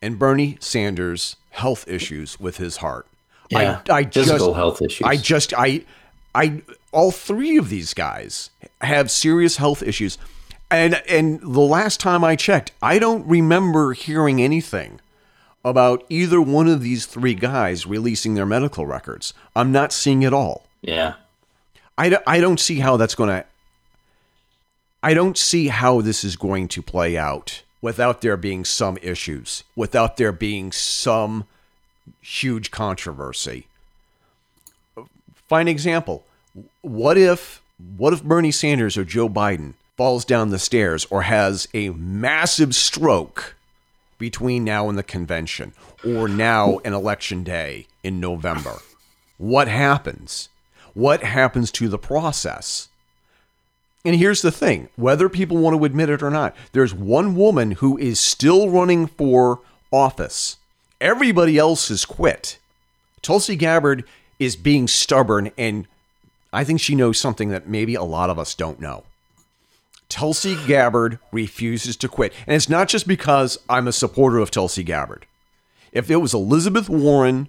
and 0.01 0.19
Bernie 0.19 0.57
Sanders' 0.61 1.37
health 1.51 1.87
issues 1.87 2.41
with 2.41 2.57
his 2.57 2.79
heart. 2.79 3.07
Yeah, 3.51 3.83
I, 3.89 3.99
I 3.99 4.05
physical 4.05 4.49
just, 4.49 4.57
health 4.57 4.83
issues. 4.83 5.07
I 5.07 5.17
just, 5.17 5.53
I, 5.55 5.85
I, 6.35 6.63
all 6.93 7.11
three 7.11 7.59
of 7.59 7.69
these 7.69 7.93
guys 7.93 8.51
have 8.81 9.11
serious 9.11 9.59
health 9.59 9.83
issues. 9.83 10.17
And 10.73 11.03
and 11.07 11.39
the 11.43 11.61
last 11.61 12.01
time 12.01 12.25
I 12.25 12.35
checked, 12.35 12.73
I 12.81 12.99
don't 12.99 13.27
remember 13.27 13.93
hearing 13.93 14.41
anything 14.41 15.01
about 15.63 16.05
either 16.09 16.41
one 16.41 16.67
of 16.67 16.81
these 16.81 17.05
three 17.05 17.35
guys 17.35 17.87
releasing 17.87 18.35
their 18.35 18.47
medical 18.47 18.87
records. 18.87 19.35
I'm 19.55 19.71
not 19.71 19.93
seeing 19.93 20.23
it 20.23 20.33
all. 20.33 20.65
Yeah. 20.81 21.15
I, 21.99 22.19
I 22.27 22.41
don't 22.41 22.59
see 22.59 22.81
how 22.81 22.97
that's 22.97 23.15
going 23.15 23.29
to 23.29 23.45
I 25.03 25.13
don't 25.13 25.37
see 25.37 25.69
how 25.69 26.01
this 26.01 26.25
is 26.25 26.37
going 26.37 26.69
to 26.69 26.81
play 26.81 27.19
out 27.19 27.63
without 27.83 28.23
there 28.23 28.39
being 28.39 28.65
some 28.65 28.97
issues, 29.03 29.65
without 29.77 30.17
there 30.17 30.33
being 30.33 30.73
some 30.73 31.45
huge 32.23 32.71
controversy. 32.71 33.67
Fine 35.49 35.69
example. 35.69 36.25
What 36.81 37.19
if 37.19 37.61
what 37.97 38.15
if 38.15 38.23
Bernie 38.25 38.53
Sanders 38.53 38.97
or 38.97 39.05
Joe 39.05 39.29
Biden 39.29 39.75
falls 40.03 40.25
down 40.25 40.51
the 40.51 40.59
stairs 40.59 41.07
or 41.11 41.23
has 41.23 41.69
a 41.73 41.91
massive 41.91 42.75
stroke 42.75 43.55
between 44.19 44.65
now 44.65 44.89
and 44.89 44.99
the 44.99 45.03
convention 45.05 45.73
or 46.05 46.27
now 46.27 46.81
and 46.85 46.93
election 46.93 47.45
day 47.45 47.87
in 48.03 48.19
November. 48.19 48.79
What 49.39 49.69
happens? 49.69 50.49
What 50.93 51.23
happens 51.23 51.71
to 51.71 51.87
the 51.87 52.01
process? 52.01 52.89
And 54.05 54.17
here's 54.17 54.43
the 54.43 54.51
thing 54.51 54.89
whether 54.97 55.29
people 55.29 55.59
want 55.59 55.79
to 55.79 55.85
admit 55.85 56.11
it 56.11 56.21
or 56.21 56.31
not, 56.31 56.57
there's 56.73 56.93
one 56.93 57.37
woman 57.37 57.71
who 57.71 57.97
is 57.97 58.19
still 58.19 58.71
running 58.71 59.07
for 59.07 59.61
office. 59.93 60.57
Everybody 61.01 61.59
else 61.59 61.91
has 61.91 62.05
quit. 62.05 62.59
Tulsi 63.23 63.55
Gabbard 63.55 64.03
is 64.41 64.57
being 64.57 64.89
stubborn, 64.89 65.53
and 65.57 65.87
I 66.53 66.65
think 66.65 66.81
she 66.81 66.97
knows 66.97 67.19
something 67.19 67.51
that 67.51 67.69
maybe 67.69 67.95
a 67.95 68.03
lot 68.03 68.31
of 68.31 68.39
us 68.41 68.57
don't 68.57 68.81
know. 68.81 69.05
Tulsi 70.13 70.57
Gabbard 70.67 71.19
refuses 71.33 71.97
to 71.97 72.07
quit. 72.07 72.35
And 72.47 72.55
it's 72.55 72.69
not 72.69 72.89
just 72.89 73.09
because 73.09 73.59
I'm 73.67 73.89
a 73.89 73.93
supporter 73.93 74.41
of 74.41 74.51
Tulsi 74.51 74.83
Gabbard. 74.83 75.25
If 75.91 76.11
it 76.11 76.17
was 76.17 76.35
Elizabeth 76.35 76.91
Warren, 76.91 77.49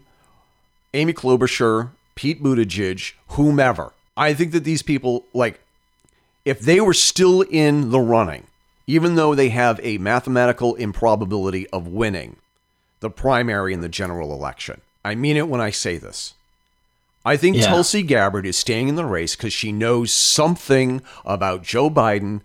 Amy 0.93 1.11
Klobuchar, 1.11 1.89
Pete 2.15 2.41
Buttigieg, 2.41 3.15
whomever, 3.31 3.91
I 4.15 4.33
think 4.33 4.53
that 4.53 4.63
these 4.63 4.81
people, 4.81 5.25
like, 5.33 5.59
if 6.45 6.61
they 6.61 6.79
were 6.79 6.93
still 6.93 7.41
in 7.41 7.91
the 7.91 7.99
running, 7.99 8.47
even 8.87 9.15
though 9.15 9.35
they 9.35 9.49
have 9.49 9.81
a 9.83 9.97
mathematical 9.97 10.75
improbability 10.75 11.67
of 11.71 11.87
winning 11.87 12.37
the 13.01 13.09
primary 13.09 13.73
in 13.73 13.81
the 13.81 13.89
general 13.89 14.31
election, 14.31 14.79
I 15.03 15.15
mean 15.15 15.35
it 15.35 15.49
when 15.49 15.59
I 15.59 15.69
say 15.69 15.97
this. 15.97 16.33
I 17.25 17.37
think 17.37 17.57
yeah. 17.57 17.67
Tulsi 17.67 18.03
Gabbard 18.03 18.45
is 18.45 18.57
staying 18.57 18.89
in 18.89 18.95
the 18.95 19.05
race 19.05 19.35
because 19.35 19.53
she 19.53 19.71
knows 19.71 20.11
something 20.11 21.01
about 21.25 21.63
Joe 21.63 21.89
Biden 21.89 22.41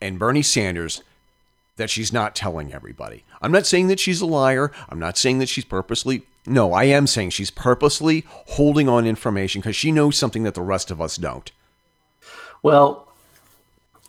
and 0.00 0.18
Bernie 0.18 0.42
Sanders 0.42 1.02
that 1.76 1.90
she's 1.90 2.12
not 2.12 2.34
telling 2.34 2.72
everybody. 2.72 3.22
I'm 3.40 3.52
not 3.52 3.66
saying 3.66 3.88
that 3.88 4.00
she's 4.00 4.20
a 4.20 4.26
liar. 4.26 4.72
I'm 4.88 4.98
not 4.98 5.16
saying 5.16 5.38
that 5.38 5.48
she's 5.48 5.64
purposely. 5.64 6.22
No, 6.46 6.72
I 6.72 6.84
am 6.84 7.06
saying 7.06 7.30
she's 7.30 7.50
purposely 7.50 8.24
holding 8.28 8.88
on 8.88 9.06
information 9.06 9.60
because 9.60 9.76
she 9.76 9.92
knows 9.92 10.16
something 10.16 10.42
that 10.44 10.54
the 10.54 10.62
rest 10.62 10.90
of 10.90 11.00
us 11.00 11.16
don't. 11.16 11.50
Well, 12.62 13.08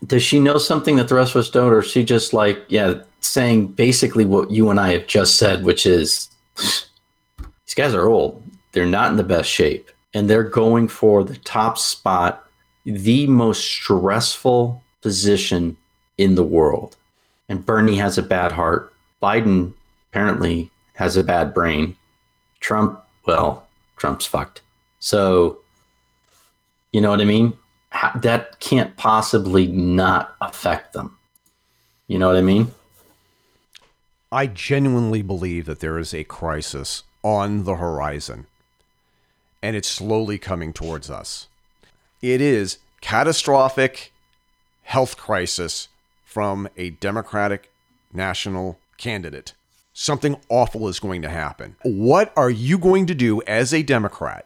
does 0.06 0.24
she 0.24 0.40
know 0.40 0.58
something 0.58 0.96
that 0.98 1.08
the 1.08 1.16
rest 1.16 1.36
of 1.36 1.40
us 1.40 1.50
don't, 1.50 1.74
or 1.74 1.80
is 1.80 1.90
she 1.90 2.04
just 2.04 2.34
like, 2.34 2.64
yeah, 2.70 3.02
saying 3.22 3.68
basically 3.68 4.26
what 4.26 4.52
you 4.52 4.70
and 4.70 4.80
I 4.80 4.94
have 4.94 5.08
just 5.08 5.38
said, 5.38 5.64
which 5.64 5.86
is 5.86 6.30
these 6.58 7.74
guys 7.76 7.94
are 7.94 8.06
old. 8.06 8.42
They're 8.72 8.86
not 8.86 9.12
in 9.12 9.18
the 9.18 9.24
best 9.24 9.50
shape, 9.50 9.90
and 10.18 10.28
they're 10.28 10.42
going 10.42 10.88
for 10.88 11.24
the 11.24 11.38
top 11.38 11.78
spot, 11.78 12.44
the 12.86 13.28
most 13.28 13.64
stressful 13.64 14.82
position 15.04 15.78
in 16.18 16.34
the 16.34 16.44
world. 16.44 16.98
And 17.48 17.64
Bernie 17.64 17.98
has 17.98 18.18
a 18.18 18.24
bad 18.24 18.52
heart. 18.52 18.92
Biden 19.22 19.74
apparently 20.10 20.72
has 20.96 21.18
a 21.18 21.24
bad 21.24 21.54
brain. 21.54 21.96
Trump, 22.62 23.00
well, 23.28 23.68
Trump's 23.96 24.26
fucked. 24.26 24.62
So, 24.98 25.60
you 26.92 27.00
know 27.00 27.12
what 27.12 27.22
I 27.22 27.26
mean? 27.26 27.54
That 28.16 28.60
can't 28.60 28.98
possibly 28.98 29.68
not 29.68 30.36
affect 30.42 30.94
them. 30.94 31.16
You 32.08 32.18
know 32.18 32.26
what 32.26 32.38
I 32.38 32.42
mean? 32.42 32.72
I 34.32 34.48
genuinely 34.48 35.22
believe 35.22 35.68
that 35.68 35.80
there 35.80 36.00
is 36.00 36.12
a 36.12 36.24
crisis 36.24 37.04
on 37.24 37.66
the 37.66 37.76
horizon 37.76 38.48
and 39.62 39.76
it's 39.76 39.90
slowly 39.90 40.38
coming 40.38 40.74
towards 40.74 41.10
us. 41.10 41.48
It 42.22 42.42
is 42.42 42.78
catastrophic 43.02 44.12
health 44.84 45.18
crisis 45.18 45.90
from 46.26 46.68
a 46.78 46.92
Democratic 46.92 47.72
national 48.14 48.80
candidate. 48.98 49.54
Something 49.94 50.40
awful 50.50 50.88
is 50.88 51.00
going 51.00 51.22
to 51.24 51.30
happen. 51.30 51.76
What 51.84 52.32
are 52.38 52.50
you 52.50 52.78
going 52.78 53.06
to 53.08 53.16
do 53.16 53.42
as 53.44 53.74
a 53.74 53.82
Democrat? 53.84 54.46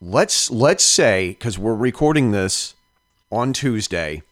Let's 0.00 0.50
let's 0.50 0.84
say 0.84 1.36
cuz 1.40 1.58
we're 1.58 1.74
recording 1.74 2.32
this 2.32 2.74
on 3.30 3.52
Tuesday, 3.52 4.22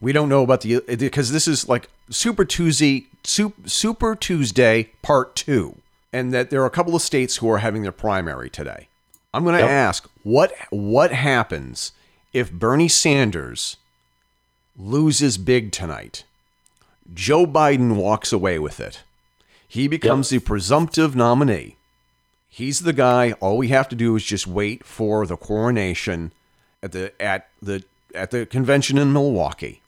We 0.00 0.12
don't 0.12 0.28
know 0.28 0.42
about 0.42 0.60
the 0.60 0.80
because 0.80 1.32
this 1.32 1.48
is 1.48 1.68
like 1.68 1.88
Super 2.10 2.44
Tuesday, 2.44 3.06
Super 3.24 4.14
Tuesday 4.14 4.90
Part 5.02 5.34
Two, 5.34 5.78
and 6.12 6.32
that 6.34 6.50
there 6.50 6.62
are 6.62 6.66
a 6.66 6.70
couple 6.70 6.94
of 6.94 7.02
states 7.02 7.36
who 7.36 7.50
are 7.50 7.58
having 7.58 7.82
their 7.82 7.92
primary 7.92 8.50
today. 8.50 8.88
I'm 9.34 9.42
going 9.42 9.56
to 9.56 9.62
yep. 9.62 9.70
ask 9.70 10.08
what 10.22 10.52
what 10.70 11.10
happens 11.10 11.90
if 12.32 12.52
Bernie 12.52 12.88
Sanders 12.88 13.76
loses 14.78 15.38
big 15.38 15.72
tonight. 15.72 16.22
Joe 17.12 17.44
Biden 17.44 17.96
walks 17.96 18.32
away 18.32 18.60
with 18.60 18.78
it. 18.78 19.02
He 19.66 19.88
becomes 19.88 20.30
yep. 20.30 20.40
the 20.40 20.46
presumptive 20.46 21.16
nominee. 21.16 21.76
He's 22.48 22.80
the 22.80 22.92
guy. 22.92 23.32
All 23.40 23.58
we 23.58 23.68
have 23.68 23.88
to 23.88 23.96
do 23.96 24.14
is 24.14 24.22
just 24.22 24.46
wait 24.46 24.84
for 24.84 25.26
the 25.26 25.36
coronation 25.36 26.30
at 26.80 26.92
the 26.92 27.12
at 27.20 27.48
the 27.60 27.82
at 28.14 28.30
the 28.30 28.46
convention 28.46 28.98
in 28.98 29.12
Milwaukee. 29.12 29.82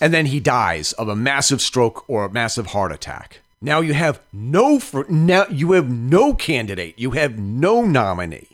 And 0.00 0.14
then 0.14 0.26
he 0.26 0.38
dies 0.38 0.92
of 0.92 1.08
a 1.08 1.16
massive 1.16 1.60
stroke 1.60 2.08
or 2.08 2.24
a 2.24 2.30
massive 2.30 2.66
heart 2.66 2.92
attack. 2.92 3.40
Now 3.64 3.80
you 3.80 3.94
have 3.94 4.20
no 4.32 4.80
for, 4.80 5.06
now 5.08 5.46
you 5.48 5.72
have 5.72 5.88
no 5.88 6.34
candidate. 6.34 6.98
You 6.98 7.12
have 7.12 7.38
no 7.38 7.82
nominee. 7.82 8.48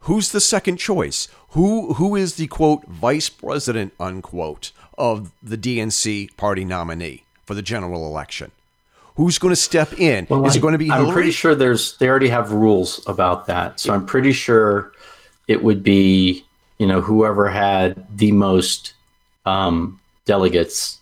Who's 0.00 0.32
the 0.32 0.40
second 0.40 0.78
choice? 0.78 1.28
Who 1.50 1.94
who 1.94 2.16
is 2.16 2.34
the 2.34 2.48
quote 2.48 2.84
vice 2.86 3.28
president 3.28 3.92
unquote 3.98 4.72
of 4.98 5.32
the 5.40 5.56
DNC 5.56 6.36
party 6.36 6.64
nominee 6.64 7.24
for 7.44 7.54
the 7.54 7.62
general 7.62 8.06
election? 8.06 8.50
Who's 9.14 9.38
going 9.38 9.52
to 9.52 9.56
step 9.56 9.98
in? 9.98 10.26
Well, 10.28 10.44
is 10.46 10.54
I, 10.54 10.58
it 10.58 10.62
going 10.62 10.72
to 10.72 10.78
be? 10.78 10.90
I'm 10.90 11.12
pretty 11.12 11.30
sure 11.30 11.54
there's 11.54 11.96
they 11.98 12.08
already 12.08 12.28
have 12.28 12.52
rules 12.52 13.06
about 13.06 13.46
that. 13.46 13.78
So 13.80 13.94
I'm 13.94 14.04
pretty 14.04 14.32
sure 14.32 14.92
it 15.46 15.62
would 15.62 15.82
be 15.84 16.44
you 16.78 16.86
know 16.86 17.00
whoever 17.00 17.48
had 17.48 18.04
the 18.16 18.32
most 18.32 18.94
um, 19.44 20.00
delegates 20.24 20.98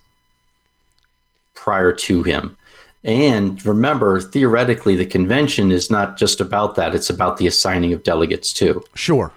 prior 1.55 1.93
to 1.93 2.23
him. 2.23 2.57
And 3.05 3.65
remember, 3.67 4.21
theoretically, 4.21 4.97
the 4.97 5.05
convention 5.07 5.71
is 5.71 5.91
not 5.91 6.17
just 6.17 6.41
about 6.41 6.75
that; 6.77 6.95
it's 6.95 7.11
about 7.11 7.37
the 7.37 7.47
assigning 7.47 7.93
of 7.93 8.03
delegates 8.03 8.53
too. 8.53 8.83
Sure. 8.95 9.31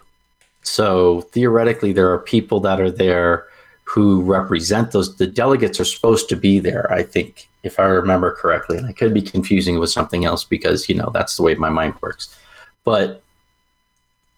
So 0.64 1.22
theoretically, 1.32 1.94
there 1.94 2.12
are 2.12 2.20
people 2.20 2.60
that 2.62 2.80
are 2.80 2.92
there 2.92 3.46
who 3.84 4.22
represent 4.22 4.92
those. 4.92 5.16
The 5.16 5.28
delegates 5.28 5.80
are 5.80 5.86
supposed 5.86 6.30
to 6.30 6.36
be 6.36 6.60
there, 6.60 6.92
I 6.92 7.04
think, 7.04 7.50
if 7.64 7.80
I 7.80 7.86
remember 7.86 8.34
correctly. 8.34 8.78
And 8.78 8.86
I 8.86 8.92
could 8.92 9.14
be 9.14 9.22
confusing 9.22 9.80
with 9.80 9.90
something 9.90 10.26
else 10.26 10.44
because, 10.44 10.90
you 10.90 10.96
know, 10.96 11.10
that's 11.14 11.38
the 11.38 11.44
way 11.44 11.56
my 11.56 11.70
mind 11.70 11.96
works. 12.02 12.36
But 12.84 13.22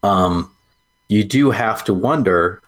um, 0.04 0.52
you 1.08 1.24
do 1.24 1.52
have 1.52 1.84
to 1.86 1.94
wonder 1.94 2.62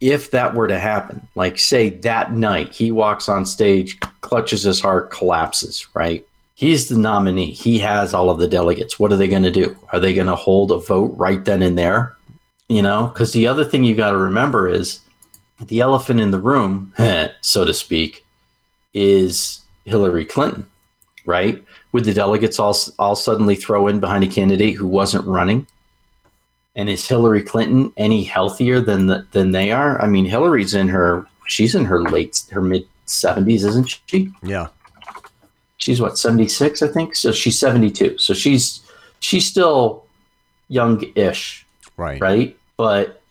if 0.00 0.30
that 0.30 0.54
were 0.54 0.68
to 0.68 0.78
happen. 0.78 1.26
Like, 1.34 1.58
say 1.58 1.90
that 1.90 2.32
night 2.32 2.72
he 2.72 2.90
walks 2.90 3.28
on 3.28 3.46
stage, 3.46 3.98
clutches 4.20 4.62
his 4.62 4.80
heart, 4.80 5.10
collapses, 5.10 5.86
right? 5.94 6.26
He's 6.54 6.88
the 6.88 6.98
nominee. 6.98 7.52
He 7.52 7.78
has 7.80 8.14
all 8.14 8.30
of 8.30 8.38
the 8.38 8.48
delegates. 8.48 8.98
What 8.98 9.12
are 9.12 9.16
they 9.16 9.28
going 9.28 9.42
to 9.42 9.50
do? 9.50 9.76
Are 9.92 10.00
they 10.00 10.14
going 10.14 10.26
to 10.26 10.36
hold 10.36 10.72
a 10.72 10.78
vote 10.78 11.14
right 11.16 11.44
then 11.44 11.62
and 11.62 11.78
there? 11.78 12.16
you 12.68 12.82
know 12.82 13.06
because 13.08 13.32
the 13.32 13.46
other 13.46 13.64
thing 13.64 13.84
you 13.84 13.94
got 13.94 14.10
to 14.10 14.16
remember 14.16 14.68
is 14.68 15.00
the 15.66 15.80
elephant 15.80 16.20
in 16.20 16.30
the 16.30 16.38
room 16.38 16.92
so 17.40 17.64
to 17.64 17.74
speak 17.74 18.24
is 18.94 19.60
hillary 19.84 20.24
clinton 20.24 20.66
right 21.24 21.62
would 21.92 22.04
the 22.04 22.12
delegates 22.12 22.58
all, 22.58 22.76
all 22.98 23.16
suddenly 23.16 23.56
throw 23.56 23.88
in 23.88 24.00
behind 24.00 24.24
a 24.24 24.28
candidate 24.28 24.74
who 24.74 24.86
wasn't 24.86 25.24
running 25.26 25.66
and 26.76 26.88
is 26.88 27.08
hillary 27.08 27.42
clinton 27.42 27.92
any 27.96 28.22
healthier 28.22 28.80
than 28.80 29.06
the, 29.06 29.26
than 29.32 29.50
they 29.50 29.72
are 29.72 30.00
i 30.00 30.06
mean 30.06 30.24
hillary's 30.24 30.74
in 30.74 30.88
her 30.88 31.26
she's 31.46 31.74
in 31.74 31.84
her 31.84 32.02
late 32.02 32.44
her 32.52 32.60
mid 32.60 32.86
70s 33.06 33.64
isn't 33.64 34.00
she 34.06 34.32
yeah 34.42 34.68
she's 35.78 36.00
what 36.00 36.16
76 36.16 36.82
i 36.82 36.88
think 36.88 37.16
so 37.16 37.32
she's 37.32 37.58
72 37.58 38.18
so 38.18 38.34
she's 38.34 38.80
she's 39.20 39.46
still 39.46 40.04
young-ish 40.68 41.66
Right. 41.96 42.20
Right. 42.20 42.56
But 42.76 43.22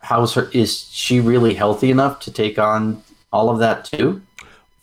how's 0.00 0.34
her? 0.34 0.48
Is 0.52 0.88
she 0.90 1.20
really 1.20 1.54
healthy 1.54 1.90
enough 1.90 2.20
to 2.20 2.32
take 2.32 2.58
on 2.58 3.02
all 3.32 3.50
of 3.50 3.58
that 3.58 3.84
too? 3.84 4.22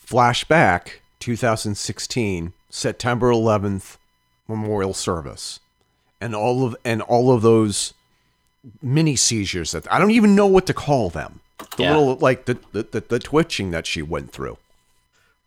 Flashback 0.06 0.99
2016, 1.20 2.53
September 2.70 3.32
11th, 3.32 3.97
memorial 4.47 4.93
service, 4.93 5.60
and 6.20 6.36
all 6.36 6.66
of 6.66 6.76
and 6.84 7.01
all 7.01 7.32
of 7.32 7.41
those 7.41 7.93
mini 8.82 9.16
seizures 9.16 9.72
that 9.72 9.91
I 9.91 9.99
don't 9.99 10.11
even 10.11 10.36
know 10.36 10.47
what 10.47 10.66
to 10.68 10.74
call 10.74 11.09
them. 11.09 11.41
The 11.78 11.84
yeah. 11.84 11.97
little 11.97 12.16
like 12.16 12.45
the, 12.45 12.57
the 12.72 12.84
the 12.84 13.01
the 13.01 13.20
twitching 13.20 13.72
that 13.72 13.86
she 13.86 14.01
went 14.01 14.32
through. 14.32 14.57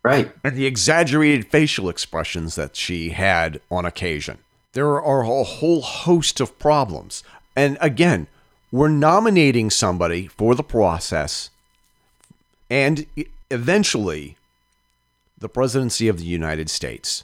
Right. 0.01 0.31
And 0.43 0.55
the 0.55 0.65
exaggerated 0.65 1.47
facial 1.47 1.89
expressions 1.89 2.55
that 2.55 2.75
she 2.75 3.09
had 3.09 3.59
on 3.69 3.85
occasion. 3.85 4.37
There 4.71 5.01
are 5.01 5.21
a 5.21 5.43
whole 5.43 5.81
host 5.81 6.39
of 6.39 6.57
problems. 6.57 7.23
And 7.55 7.77
again, 7.81 8.27
we're 8.71 8.87
nominating 8.87 9.69
somebody 9.69 10.27
for 10.27 10.55
the 10.55 10.63
process 10.63 11.49
and 12.69 13.05
eventually 13.49 14.37
the 15.37 15.49
presidency 15.49 16.07
of 16.07 16.17
the 16.17 16.25
United 16.25 16.69
States. 16.69 17.23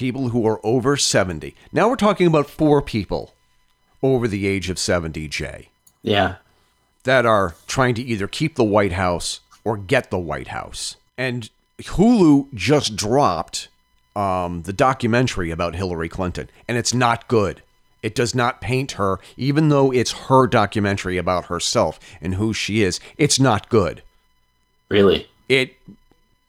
People 0.00 0.30
who 0.30 0.46
are 0.46 0.64
over 0.64 0.96
70. 0.96 1.54
Now 1.72 1.90
we're 1.90 1.94
talking 1.94 2.26
about 2.26 2.48
four 2.48 2.80
people 2.80 3.34
over 4.02 4.26
the 4.26 4.46
age 4.46 4.70
of 4.70 4.78
70, 4.78 5.28
Jay. 5.28 5.68
Yeah. 6.00 6.36
That 7.04 7.26
are 7.26 7.54
trying 7.66 7.94
to 7.96 8.02
either 8.02 8.26
keep 8.26 8.54
the 8.54 8.64
White 8.64 8.92
House 8.92 9.40
or 9.62 9.76
get 9.76 10.10
the 10.10 10.18
White 10.18 10.48
House. 10.48 10.96
And 11.18 11.50
Hulu 11.82 12.46
just 12.54 12.96
dropped 12.96 13.68
um, 14.16 14.62
the 14.62 14.72
documentary 14.72 15.50
about 15.50 15.74
Hillary 15.74 16.08
Clinton, 16.08 16.48
and 16.66 16.78
it's 16.78 16.94
not 16.94 17.28
good. 17.28 17.60
It 18.02 18.14
does 18.14 18.34
not 18.34 18.62
paint 18.62 18.92
her, 18.92 19.20
even 19.36 19.68
though 19.68 19.92
it's 19.92 20.12
her 20.12 20.46
documentary 20.46 21.18
about 21.18 21.44
herself 21.44 22.00
and 22.22 22.36
who 22.36 22.54
she 22.54 22.82
is. 22.82 23.00
It's 23.18 23.38
not 23.38 23.68
good. 23.68 24.02
Really? 24.88 25.28
It. 25.50 25.74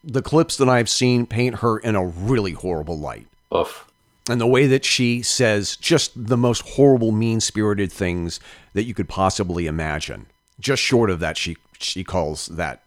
The 0.06 0.22
clips 0.22 0.56
that 0.56 0.70
I've 0.70 0.88
seen 0.88 1.26
paint 1.26 1.56
her 1.56 1.78
in 1.78 1.98
a 1.98 2.06
really 2.06 2.54
horrible 2.54 2.98
light. 2.98 3.28
Oof. 3.56 3.88
And 4.30 4.40
the 4.40 4.48
way 4.48 4.68
that 4.68 4.86
she 4.86 5.22
says 5.22 5.76
just 5.76 6.28
the 6.28 6.38
most 6.38 6.62
horrible, 6.62 7.12
mean 7.12 7.40
spirited 7.42 7.92
things 7.92 8.40
that 8.74 8.84
you 8.84 8.94
could 8.94 9.10
possibly 9.10 9.68
imagine. 9.68 10.28
Just 10.60 10.82
short 10.82 11.10
of 11.10 11.20
that, 11.20 11.38
she 11.38 11.58
she 11.80 12.04
calls 12.04 12.46
that 12.48 12.84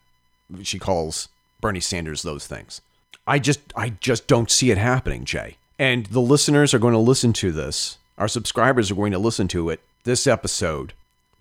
she 0.63 0.79
calls 0.79 1.29
Bernie 1.61 1.81
Sanders 1.81 2.23
those 2.23 2.47
things. 2.47 2.81
I 3.27 3.39
just 3.39 3.61
I 3.75 3.91
just 4.01 4.27
don't 4.27 4.51
see 4.51 4.71
it 4.71 4.79
happening, 4.79 5.25
Jay. 5.25 5.57
And 5.79 6.07
the 6.07 6.21
listeners 6.21 6.73
are 6.73 6.79
going 6.79 6.93
to 6.93 6.99
listen 6.99 7.33
to 7.35 7.51
this. 7.51 7.99
Our 8.17 8.29
subscribers 8.29 8.91
are 8.91 8.95
going 8.95 9.13
to 9.13 9.19
listen 9.19 9.49
to 9.49 9.71
it 9.71 9.81
this 10.05 10.27
episode 10.27 10.93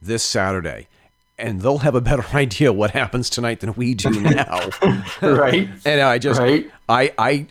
this 0.01 0.23
Saturday. 0.23 0.87
And 1.37 1.61
they'll 1.61 1.79
have 1.79 1.95
a 1.95 2.01
better 2.01 2.25
idea 2.33 2.73
what 2.73 2.91
happens 2.91 3.29
tonight 3.29 3.59
than 3.59 3.73
we 3.73 3.93
do 3.93 4.09
now. 4.21 4.69
right. 5.21 5.69
and 5.85 6.01
I 6.01 6.17
just 6.17 6.39
right. 6.39 6.71
I 6.89 7.13
I 7.17 7.47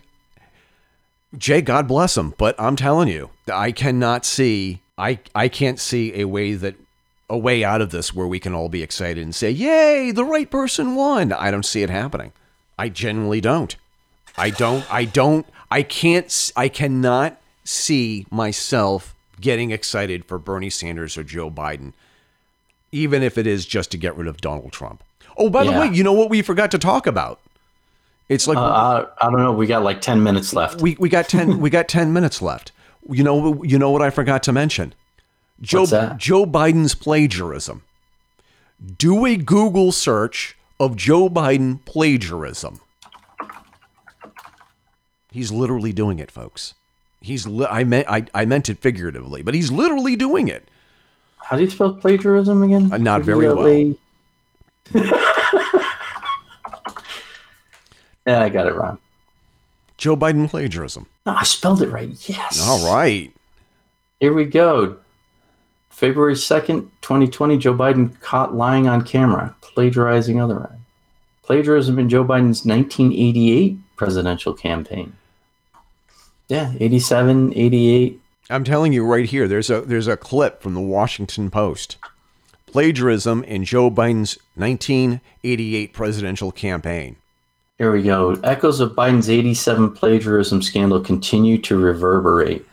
Jay, 1.37 1.61
God 1.61 1.87
bless 1.87 2.15
him, 2.15 2.33
but 2.37 2.55
I'm 2.59 2.75
telling 2.75 3.07
you, 3.07 3.29
I 3.51 3.71
cannot 3.71 4.25
see 4.25 4.83
I 4.97 5.19
I 5.33 5.47
can't 5.47 5.79
see 5.79 6.19
a 6.19 6.25
way 6.25 6.53
that 6.53 6.75
a 7.29 7.37
way 7.37 7.63
out 7.63 7.81
of 7.81 7.89
this 7.91 8.13
where 8.13 8.27
we 8.27 8.39
can 8.39 8.53
all 8.53 8.69
be 8.69 8.83
excited 8.83 9.23
and 9.23 9.33
say, 9.33 9.49
"Yay, 9.49 10.11
the 10.11 10.25
right 10.25 10.49
person 10.49 10.95
won." 10.95 11.31
I 11.31 11.51
don't 11.51 11.65
see 11.65 11.83
it 11.83 11.89
happening. 11.89 12.31
I 12.77 12.89
genuinely 12.89 13.41
don't. 13.41 13.75
I 14.37 14.49
don't. 14.49 14.85
I 14.93 15.05
don't. 15.05 15.45
I 15.71 15.83
can't. 15.83 16.51
I 16.55 16.69
cannot 16.69 17.39
see 17.63 18.25
myself 18.29 19.15
getting 19.41 19.71
excited 19.71 20.25
for 20.25 20.37
Bernie 20.37 20.69
Sanders 20.69 21.17
or 21.17 21.23
Joe 21.23 21.49
Biden, 21.49 21.93
even 22.91 23.23
if 23.23 23.37
it 23.37 23.47
is 23.47 23.65
just 23.65 23.89
to 23.91 23.97
get 23.97 24.15
rid 24.15 24.27
of 24.27 24.41
Donald 24.41 24.71
Trump. 24.71 25.03
Oh, 25.37 25.49
by 25.49 25.63
yeah. 25.63 25.71
the 25.71 25.79
way, 25.79 25.95
you 25.95 26.03
know 26.03 26.13
what 26.13 26.29
we 26.29 26.43
forgot 26.43 26.69
to 26.71 26.77
talk 26.77 27.07
about? 27.07 27.39
It's 28.29 28.47
like 28.47 28.57
uh, 28.57 29.05
I 29.21 29.29
don't 29.29 29.39
know. 29.39 29.51
We 29.51 29.67
got 29.67 29.83
like 29.83 30.01
ten 30.01 30.23
minutes 30.23 30.53
left. 30.53 30.81
We 30.81 30.95
we 30.99 31.09
got 31.09 31.27
ten. 31.27 31.59
we 31.59 31.69
got 31.69 31.87
ten 31.87 32.13
minutes 32.13 32.41
left. 32.41 32.71
You 33.09 33.23
know. 33.23 33.63
You 33.63 33.77
know 33.77 33.91
what 33.91 34.01
I 34.01 34.09
forgot 34.09 34.43
to 34.43 34.53
mention? 34.53 34.93
Joe 35.61 35.85
Joe 36.17 36.45
Biden's 36.45 36.95
plagiarism. 36.95 37.83
Do 38.97 39.25
a 39.25 39.37
Google 39.37 39.91
search 39.91 40.57
of 40.79 40.95
Joe 40.95 41.29
Biden 41.29 41.83
plagiarism. 41.85 42.81
He's 45.31 45.51
literally 45.51 45.93
doing 45.93 46.19
it, 46.19 46.29
folks. 46.29 46.75
He's 47.21 47.47
li- 47.47 47.67
I 47.69 47.83
meant 47.83 48.07
I, 48.09 48.25
I 48.33 48.45
meant 48.45 48.69
it 48.69 48.79
figuratively, 48.79 49.41
but 49.41 49.53
he's 49.53 49.71
literally 49.71 50.15
doing 50.15 50.47
it. 50.47 50.67
How 51.37 51.57
do 51.57 51.63
you 51.63 51.69
spell 51.69 51.93
plagiarism 51.93 52.63
again? 52.63 52.91
Uh, 52.91 52.97
not 52.97 53.21
very 53.21 53.47
well. 53.47 53.95
yeah, 58.25 58.41
I 58.41 58.49
got 58.49 58.67
it 58.67 58.75
wrong. 58.75 58.97
Joe 59.97 60.15
Biden 60.17 60.49
plagiarism. 60.49 61.05
No, 61.25 61.33
I 61.33 61.43
spelled 61.43 61.81
it 61.81 61.89
right. 61.89 62.09
Yes. 62.27 62.61
All 62.61 62.91
right. 62.91 63.31
Here 64.19 64.33
we 64.33 64.45
go. 64.45 64.97
February 65.89 66.33
2nd, 66.33 66.89
2020, 67.01 67.57
Joe 67.57 67.73
Biden 67.73 68.19
caught 68.19 68.55
lying 68.55 68.87
on 68.87 69.03
camera, 69.03 69.55
plagiarizing 69.61 70.41
other 70.41 70.69
plagiarism 71.43 71.99
in 71.99 72.09
Joe 72.09 72.23
Biden's 72.23 72.65
1988 72.65 73.77
presidential 73.95 74.53
campaign. 74.53 75.13
Yeah, 76.47 76.73
87, 76.79 77.53
88. 77.55 78.19
I'm 78.49 78.63
telling 78.63 78.93
you 78.93 79.05
right 79.05 79.25
here, 79.25 79.47
there's 79.47 79.69
a 79.69 79.81
there's 79.81 80.07
a 80.07 80.17
clip 80.17 80.61
from 80.61 80.73
the 80.73 80.81
Washington 80.81 81.49
Post. 81.49 81.97
Plagiarism 82.65 83.43
in 83.43 83.63
Joe 83.63 83.89
Biden's 83.91 84.37
1988 84.55 85.93
presidential 85.93 86.51
campaign. 86.51 87.15
Here 87.79 87.91
we 87.91 88.03
go. 88.03 88.33
Echoes 88.43 88.79
of 88.79 88.91
Biden's 88.91 89.29
87 89.29 89.91
plagiarism 89.91 90.61
scandal 90.61 91.01
continue 91.01 91.57
to 91.59 91.75
reverberate. 91.75 92.65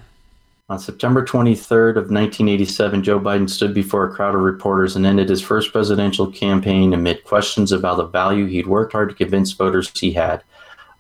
On 0.69 0.79
September 0.79 1.25
23rd 1.25 1.91
of 1.93 2.11
1987, 2.11 3.03
Joe 3.03 3.19
Biden 3.19 3.49
stood 3.49 3.73
before 3.73 4.07
a 4.07 4.15
crowd 4.15 4.35
of 4.35 4.43
reporters 4.43 4.95
and 4.95 5.07
ended 5.07 5.29
his 5.29 5.43
first 5.43 5.73
presidential 5.73 6.31
campaign 6.31 6.93
amid 6.93 7.25
questions 7.25 7.73
about 7.73 7.97
the 7.97 8.07
value 8.07 8.47
he'd 8.47 8.67
worked 8.67 8.93
hard 8.93 9.09
to 9.09 9.15
convince 9.15 9.53
voters 9.53 9.91
he 9.99 10.13
had 10.13 10.45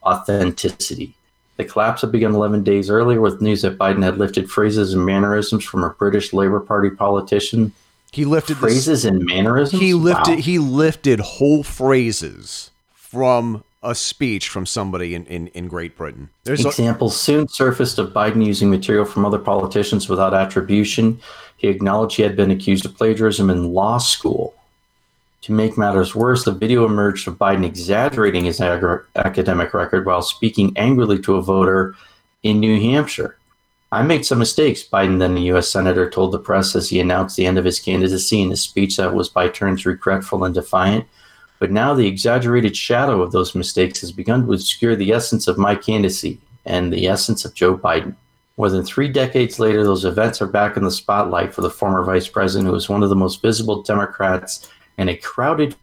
authenticity. 0.03 1.15
The 1.59 1.67
collapse 1.67 2.01
had 2.01 2.11
begun 2.11 2.35
11 2.35 2.65
days 2.65 2.89
earlier 2.89 3.21
with 3.21 3.43
news 3.43 3.61
that 3.63 3.77
Biden 3.77 4.03
had 4.03 4.17
lifted 4.17 4.51
phrases 4.51 4.95
and 4.95 5.05
mannerisms 5.05 5.63
from 5.63 5.85
a 5.85 5.91
British 5.91 6.33
Labour 6.33 6.61
Party 6.61 6.89
politician. 6.89 7.73
He 8.13 8.25
lifted 8.25 8.57
phrases 8.57 9.03
this, 9.03 9.05
and 9.05 9.25
mannerisms. 9.27 9.81
He 9.81 9.93
lifted 9.93 10.37
wow. 10.37 10.43
he 10.43 10.59
lifted 10.59 11.21
whole 11.21 11.63
phrases 11.63 12.71
from 12.95 13.63
a 13.83 13.95
speech 13.95 14.49
from 14.49 14.67
somebody 14.67 15.15
in, 15.15 15.25
in, 15.27 15.47
in 15.49 15.69
Great 15.69 15.97
Britain. 15.97 16.29
There's 16.45 16.65
examples 16.65 17.15
a- 17.15 17.19
soon 17.19 17.49
surfaced 17.49 17.99
of 17.99 18.11
Biden 18.11 18.45
using 18.45 18.69
material 18.71 19.05
from 19.05 19.25
other 19.25 19.39
politicians 19.39 20.09
without 20.09 20.35
attribution. 20.35 21.21
He 21.57 21.69
acknowledged 21.69 22.17
he 22.17 22.23
had 22.23 22.37
been 22.37 22.51
accused 22.51 22.85
of 22.85 22.97
plagiarism 22.97 23.49
in 23.51 23.73
law 23.73 23.99
school. 23.99 24.55
To 25.43 25.53
make 25.53 25.79
matters 25.79 26.15
worse, 26.15 26.45
the 26.45 26.53
video 26.53 26.85
emerged 26.85 27.27
of 27.27 27.39
Biden 27.39 27.65
exaggerating 27.65 28.45
his 28.45 28.61
ag- 28.61 29.03
academic 29.17 29.73
record 29.73 30.05
while 30.05 30.21
speaking 30.21 30.75
angrily 30.77 31.19
to 31.21 31.37
a 31.37 31.43
voter 31.43 31.95
in 32.43 32.61
New 32.61 32.79
Hampshire. 32.81 33.37
I 33.93 34.03
made 34.03 34.25
some 34.25 34.39
mistakes, 34.39 34.85
Biden, 34.85 35.19
then 35.19 35.35
the 35.35 35.43
U.S. 35.43 35.69
Senator, 35.69 36.09
told 36.09 36.33
the 36.33 36.39
press 36.39 36.77
as 36.77 36.91
he 36.91 37.01
announced 37.01 37.37
the 37.37 37.47
end 37.47 37.59
of 37.59 37.65
his 37.65 37.81
candidacy 37.81 38.41
in 38.41 38.53
a 38.53 38.57
speech 38.57 38.99
that 38.99 39.15
was 39.15 39.29
by 39.29 39.49
turns 39.49 39.85
regretful 39.87 40.45
and 40.45 40.55
defiant. 40.55 41.07
But 41.61 41.71
now 41.71 41.95
the 41.95 42.09
exaggerated 42.09 42.77
shadow 42.77 43.23
of 43.23 43.31
those 43.31 43.55
mistakes 43.55 44.01
has 44.01 44.11
begun 44.11 44.47
to 44.47 44.55
obscure 44.55 44.97
the 44.97 45.13
essence 45.13 45.47
of 45.47 45.59
my 45.59 45.77
candidacy 45.77 46.41
and 46.65 46.93
the 46.93 47.07
essence 47.07 47.45
of 47.45 47.55
Joe 47.55 47.77
Biden. 47.77 48.17
More 48.57 48.71
than 48.71 48.85
three 48.85 49.09
decades 49.09 49.59
later, 49.59 49.85
those 49.85 50.05
events 50.05 50.43
are 50.43 50.47
back 50.47 50.77
in 50.77 50.85
the 50.85 50.91
spotlight 50.91 51.55
for 51.55 51.61
the 51.61 51.71
former 51.71 52.03
vice 52.03 52.29
president, 52.29 52.69
who 52.69 52.75
is 52.75 52.89
one 52.89 53.03
of 53.03 53.11
the 53.11 53.17
most 53.17 53.41
visible 53.41 53.83
Democrats 53.83 54.69
in 54.99 55.09
a 55.09 55.17
crowded 55.17 55.77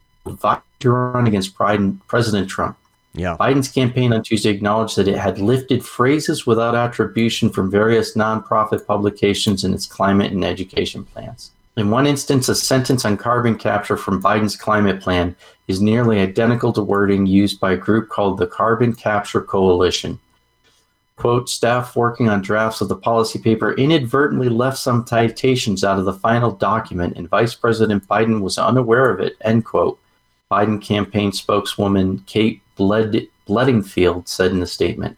run 0.83 1.27
against 1.27 1.55
President 1.55 2.49
Trump. 2.49 2.77
Yeah. 3.13 3.35
Biden's 3.39 3.69
campaign 3.69 4.13
on 4.13 4.21
Tuesday 4.21 4.49
acknowledged 4.49 4.95
that 4.97 5.07
it 5.07 5.17
had 5.17 5.39
lifted 5.39 5.83
phrases 5.83 6.45
without 6.45 6.75
attribution 6.75 7.49
from 7.49 7.71
various 7.71 8.15
nonprofit 8.15 8.85
publications 8.85 9.63
in 9.63 9.73
its 9.73 9.87
climate 9.87 10.31
and 10.31 10.43
education 10.43 11.03
plans. 11.03 11.51
In 11.77 11.91
one 11.91 12.07
instance, 12.07 12.49
a 12.49 12.55
sentence 12.55 13.05
on 13.05 13.17
carbon 13.17 13.55
capture 13.55 13.97
from 13.97 14.21
Biden's 14.21 14.55
climate 14.55 14.99
plan 14.99 15.35
is 15.67 15.79
nearly 15.79 16.19
identical 16.19 16.73
to 16.73 16.81
wording 16.81 17.27
used 17.27 17.59
by 17.59 17.73
a 17.73 17.77
group 17.77 18.09
called 18.09 18.39
the 18.39 18.47
Carbon 18.47 18.93
Capture 18.93 19.41
Coalition. 19.41 20.19
Quote, 21.17 21.49
staff 21.49 21.95
working 21.95 22.29
on 22.29 22.41
drafts 22.41 22.81
of 22.81 22.89
the 22.89 22.95
policy 22.95 23.37
paper 23.37 23.73
inadvertently 23.73 24.49
left 24.49 24.79
some 24.79 25.05
citations 25.05 25.83
out 25.83 25.99
of 25.99 26.05
the 26.05 26.13
final 26.13 26.51
document, 26.51 27.15
and 27.15 27.29
Vice 27.29 27.53
President 27.53 28.07
Biden 28.07 28.41
was 28.41 28.57
unaware 28.57 29.11
of 29.11 29.19
it, 29.19 29.37
end 29.41 29.63
quote. 29.63 29.99
Biden 30.49 30.81
campaign 30.81 31.31
spokeswoman 31.31 32.23
Kate 32.25 32.59
Bled- 32.75 33.27
Bedingfield 33.47 34.27
said 34.27 34.51
in 34.51 34.63
a 34.63 34.67
statement. 34.67 35.15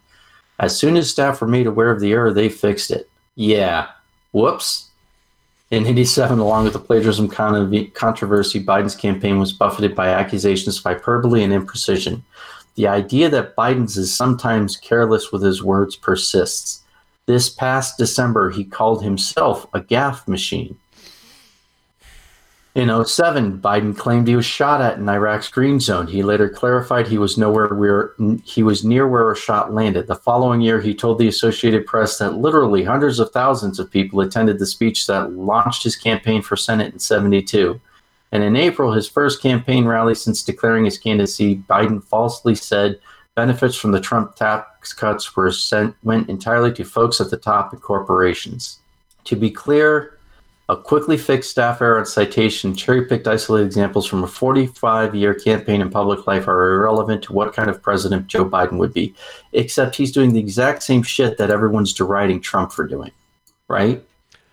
As 0.60 0.78
soon 0.78 0.98
as 0.98 1.10
staff 1.10 1.40
were 1.40 1.48
made 1.48 1.68
aware 1.68 1.90
of 1.90 2.02
the 2.02 2.12
error, 2.12 2.34
they 2.34 2.50
fixed 2.50 2.92
it. 2.92 3.10
Yeah. 3.36 3.88
Whoops. 4.34 4.89
In 5.72 5.86
87, 5.86 6.40
along 6.40 6.64
with 6.64 6.74
the 6.74 6.80
plagiarism 6.80 7.30
controversy, 7.30 8.64
Biden's 8.64 8.96
campaign 8.96 9.38
was 9.38 9.54
buffeted 9.54 9.94
by 9.94 10.08
accusations 10.10 10.80
of 10.80 10.84
hyperbole 10.84 11.44
and 11.44 11.54
imprecision. 11.54 12.24
The 12.74 12.88
idea 12.88 13.30
that 13.30 13.56
Biden's 13.56 13.96
is 13.96 14.16
sometimes 14.16 14.78
careless 14.78 15.32
with 15.32 15.44
his 15.44 15.62
words 15.62 15.96
persists. 15.96 16.84
This 17.28 17.50
past 17.50 18.00
December, 18.00 18.50
he 18.50 18.64
called 18.64 19.04
himself 19.04 19.68
a 19.72 19.80
gaffe 19.80 20.28
machine. 20.28 20.76
In 22.76 23.04
07, 23.04 23.60
Biden 23.60 23.98
claimed 23.98 24.28
he 24.28 24.36
was 24.36 24.46
shot 24.46 24.80
at 24.80 25.00
in 25.00 25.10
Iraq's 25.10 25.50
green 25.50 25.80
zone. 25.80 26.06
He 26.06 26.22
later 26.22 26.48
clarified 26.48 27.08
he 27.08 27.18
was 27.18 27.38
nowhere 27.38 27.68
where 27.74 28.14
he 28.44 28.62
was 28.62 28.86
near 28.86 29.08
where 29.08 29.32
a 29.32 29.36
shot 29.36 29.74
landed. 29.74 30.06
The 30.06 30.16
following 30.16 30.62
year, 30.62 30.80
he 30.80 30.94
told 30.94 31.18
the 31.18 31.28
Associated 31.28 31.88
Press 31.88 32.20
that 32.20 32.36
literally 32.36 32.84
hundreds 32.84 33.20
of 33.20 33.32
thousands 33.32 33.80
of 33.80 33.90
people 33.90 34.22
attended 34.22 34.60
the 34.60 34.68
speech 34.68 35.08
that 35.08 35.34
launched 35.34 35.84
his 35.84 35.96
campaign 35.96 36.44
for 36.44 36.56
Senate 36.56 36.94
in 36.94 37.00
72. 37.00 37.82
And 38.32 38.44
in 38.44 38.56
April, 38.56 38.94
his 38.94 39.10
first 39.10 39.42
campaign 39.42 39.86
rally 39.86 40.14
since 40.14 40.44
declaring 40.44 40.86
his 40.86 41.00
candidacy, 41.00 41.64
Biden 41.68 42.04
falsely 42.04 42.54
said 42.54 43.00
benefits 43.36 43.76
from 43.76 43.92
the 43.92 44.02
Trump 44.02 44.36
tax 44.36 44.94
cuts 44.94 45.36
were 45.36 45.52
sent 45.52 45.96
went 46.04 46.30
entirely 46.30 46.72
to 46.74 46.84
folks 46.84 47.20
at 47.20 47.32
the 47.32 47.38
top 47.38 47.74
and 47.74 47.82
corporations. 47.82 48.80
To 49.24 49.36
be 49.36 49.50
clear, 49.50 50.19
a 50.70 50.78
quickly 50.78 51.18
fixed 51.18 51.50
staff 51.50 51.82
error 51.82 51.98
and 51.98 52.08
citation, 52.08 52.76
cherry 52.76 53.04
picked 53.06 53.28
isolated 53.28 53.66
examples 53.66 54.06
from 54.06 54.24
a 54.24 54.28
45 54.28 55.16
year 55.16 55.34
campaign 55.34 55.82
in 55.82 55.90
public 55.90 56.28
life 56.28 56.48
are 56.48 56.76
irrelevant 56.76 57.24
to 57.24 57.34
what 57.34 57.56
kind 57.56 57.72
of 57.72 57.82
president 57.82 58.28
Joe 58.28 58.48
Biden 58.48 58.78
would 58.78 58.94
be, 58.94 59.16
except 59.52 59.96
he's 59.96 60.12
doing 60.12 60.32
the 60.32 60.40
exact 60.40 60.84
same 60.84 61.02
shit 61.02 61.40
that 61.40 61.50
everyone's 61.50 61.92
deriding 61.92 62.40
Trump 62.40 62.72
for 62.72 62.88
doing, 62.88 63.12
right? 63.68 64.04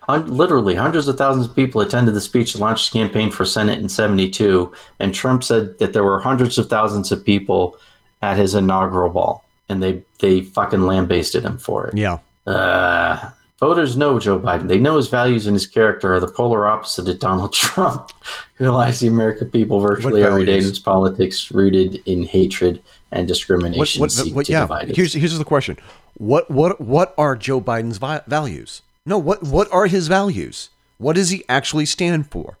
literally, 0.09 0.73
hundreds 0.73 1.07
of 1.09 1.17
thousands 1.17 1.47
of 1.47 1.55
people 1.55 1.81
attended 1.81 2.15
the 2.15 2.21
speech 2.21 2.53
to 2.53 2.57
launch 2.57 2.83
his 2.83 2.89
campaign 2.89 3.29
for 3.29 3.43
Senate 3.43 3.77
in 3.77 3.89
72, 3.89 4.71
and 4.99 5.13
Trump 5.13 5.43
said 5.43 5.77
that 5.79 5.91
there 5.91 6.03
were 6.03 6.19
hundreds 6.19 6.57
of 6.57 6.69
thousands 6.69 7.11
of 7.11 7.25
people 7.25 7.77
at 8.21 8.37
his 8.37 8.55
inaugural 8.55 9.09
ball, 9.09 9.43
and 9.67 9.83
they, 9.83 10.01
they 10.19 10.41
fucking 10.41 10.83
lambasted 10.83 11.43
him 11.43 11.57
for 11.57 11.87
it. 11.87 11.97
Yeah. 11.97 12.19
Uh, 12.47 13.31
Voters 13.59 13.97
know 13.97 14.19
Joe 14.19 14.39
Biden. 14.39 14.67
They 14.67 14.77
know 14.77 14.97
his 14.97 15.07
values 15.07 15.47
and 15.47 15.55
his 15.55 15.65
character 15.65 16.13
are 16.13 16.19
the 16.19 16.27
polar 16.27 16.67
opposite 16.67 17.07
of 17.07 17.19
Donald 17.19 17.53
Trump, 17.53 18.11
who 18.55 18.69
lies 18.69 18.99
the 18.99 19.07
American 19.07 19.49
people 19.49 19.79
virtually 19.79 20.23
every 20.23 20.45
day 20.45 20.57
in 20.57 20.63
his 20.63 20.79
politics 20.79 21.51
rooted 21.51 22.01
in 22.05 22.23
hatred 22.23 22.81
and 23.11 23.27
discrimination. 23.27 23.99
What, 23.99 24.13
what, 24.13 24.33
what, 24.33 24.49
yeah, 24.49 24.67
here's 24.85 25.13
here's 25.13 25.37
the 25.37 25.43
question: 25.43 25.77
What 26.15 26.51
what 26.51 26.79
what 26.79 27.15
are 27.17 27.35
Joe 27.35 27.59
Biden's 27.59 27.97
vi- 27.97 28.21
values? 28.27 28.83
No, 29.07 29.17
what 29.17 29.41
what 29.41 29.71
are 29.71 29.87
his 29.87 30.07
values? 30.07 30.69
What 30.99 31.15
does 31.15 31.29
he 31.31 31.43
actually 31.49 31.85
stand 31.85 32.29
for? 32.29 32.57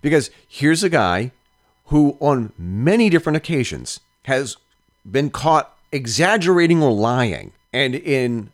Because 0.00 0.30
here's 0.46 0.82
a 0.82 0.88
guy 0.88 1.32
who, 1.86 2.16
on 2.20 2.52
many 2.58 3.10
different 3.10 3.36
occasions, 3.36 4.00
has 4.24 4.56
been 5.10 5.30
caught 5.30 5.76
exaggerating 5.92 6.82
or 6.82 6.92
lying, 6.92 7.52
and 7.72 7.94
in 7.94 8.50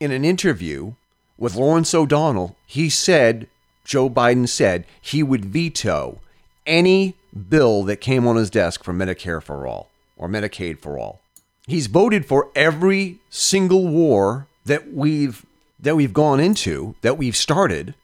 in 0.00 0.10
an 0.12 0.24
interview 0.24 0.92
with 1.36 1.54
Lawrence 1.54 1.94
O'Donnell, 1.94 2.56
he 2.66 2.88
said, 2.88 3.48
Joe 3.84 4.08
Biden 4.08 4.48
said, 4.48 4.84
he 5.00 5.22
would 5.22 5.44
veto 5.44 6.20
any 6.66 7.14
bill 7.48 7.82
that 7.84 7.96
came 7.96 8.26
on 8.26 8.36
his 8.36 8.50
desk 8.50 8.84
for 8.84 8.92
Medicare 8.92 9.42
for 9.42 9.66
all 9.66 9.88
or 10.16 10.28
Medicaid 10.28 10.78
for 10.78 10.98
all. 10.98 11.20
He's 11.66 11.86
voted 11.86 12.26
for 12.26 12.50
every 12.54 13.18
single 13.30 13.86
war 13.88 14.46
that 14.64 14.92
we've 14.92 15.44
that 15.80 15.94
we've 15.94 16.12
gone 16.12 16.40
into, 16.40 16.96
that 17.02 17.16
we've 17.16 17.36
started 17.36 17.94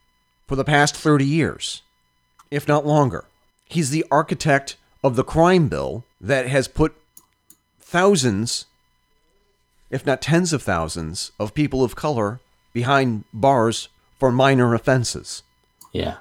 for 0.47 0.55
the 0.55 0.65
past 0.65 0.95
30 0.95 1.25
years, 1.25 1.83
if 2.49 2.69
not 2.69 2.87
longer. 2.87 3.25
He's 3.69 3.91
the 3.91 4.05
architect 4.13 4.77
of 5.03 5.17
the 5.17 5.25
crime 5.25 5.67
bill 5.67 6.05
that 6.21 6.47
has 6.47 6.69
put 6.69 6.95
thousands 7.81 8.67
if 9.95 10.05
not 10.05 10.21
tens 10.21 10.53
of 10.53 10.61
thousands, 10.61 11.31
of 11.39 11.55
people 11.55 11.85
of 11.85 11.95
color 11.95 12.41
behind 12.73 13.23
bars 13.33 13.89
for 14.19 14.33
minor 14.33 14.75
offenses. 14.75 15.45
Yeah. 15.93 16.17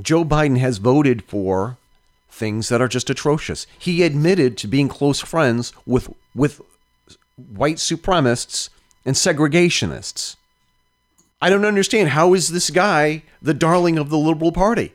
Joe 0.00 0.24
Biden 0.24 0.56
has 0.56 0.78
voted 0.78 1.22
for 1.24 1.76
things 2.30 2.70
that 2.70 2.80
are 2.80 2.88
just 2.88 3.10
atrocious. 3.10 3.66
He 3.78 4.02
admitted 4.02 4.56
to 4.56 4.66
being 4.66 4.88
close 4.88 5.20
friends 5.20 5.74
with 5.84 6.08
with 6.34 6.62
white 7.36 7.76
supremacists 7.76 8.70
and 9.04 9.14
segregationists. 9.14 10.36
I 11.42 11.50
don't 11.50 11.66
understand 11.66 12.08
how 12.10 12.32
is 12.32 12.48
this 12.48 12.70
guy 12.70 13.24
the 13.42 13.52
darling 13.52 13.98
of 13.98 14.08
the 14.08 14.18
liberal 14.18 14.52
party? 14.52 14.94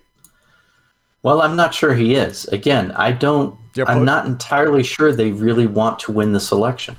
Well, 1.21 1.39
I'm 1.39 1.55
not 1.55 1.75
sure 1.75 1.93
he 1.93 2.15
is. 2.15 2.45
Again, 2.45 2.93
I 2.93 3.11
don't 3.11 3.55
I'm 3.85 4.05
not 4.05 4.25
entirely 4.25 4.81
sure 4.81 5.13
they 5.13 5.31
really 5.31 5.67
want 5.67 5.99
to 5.99 6.11
win 6.11 6.33
this 6.33 6.51
election. 6.51 6.95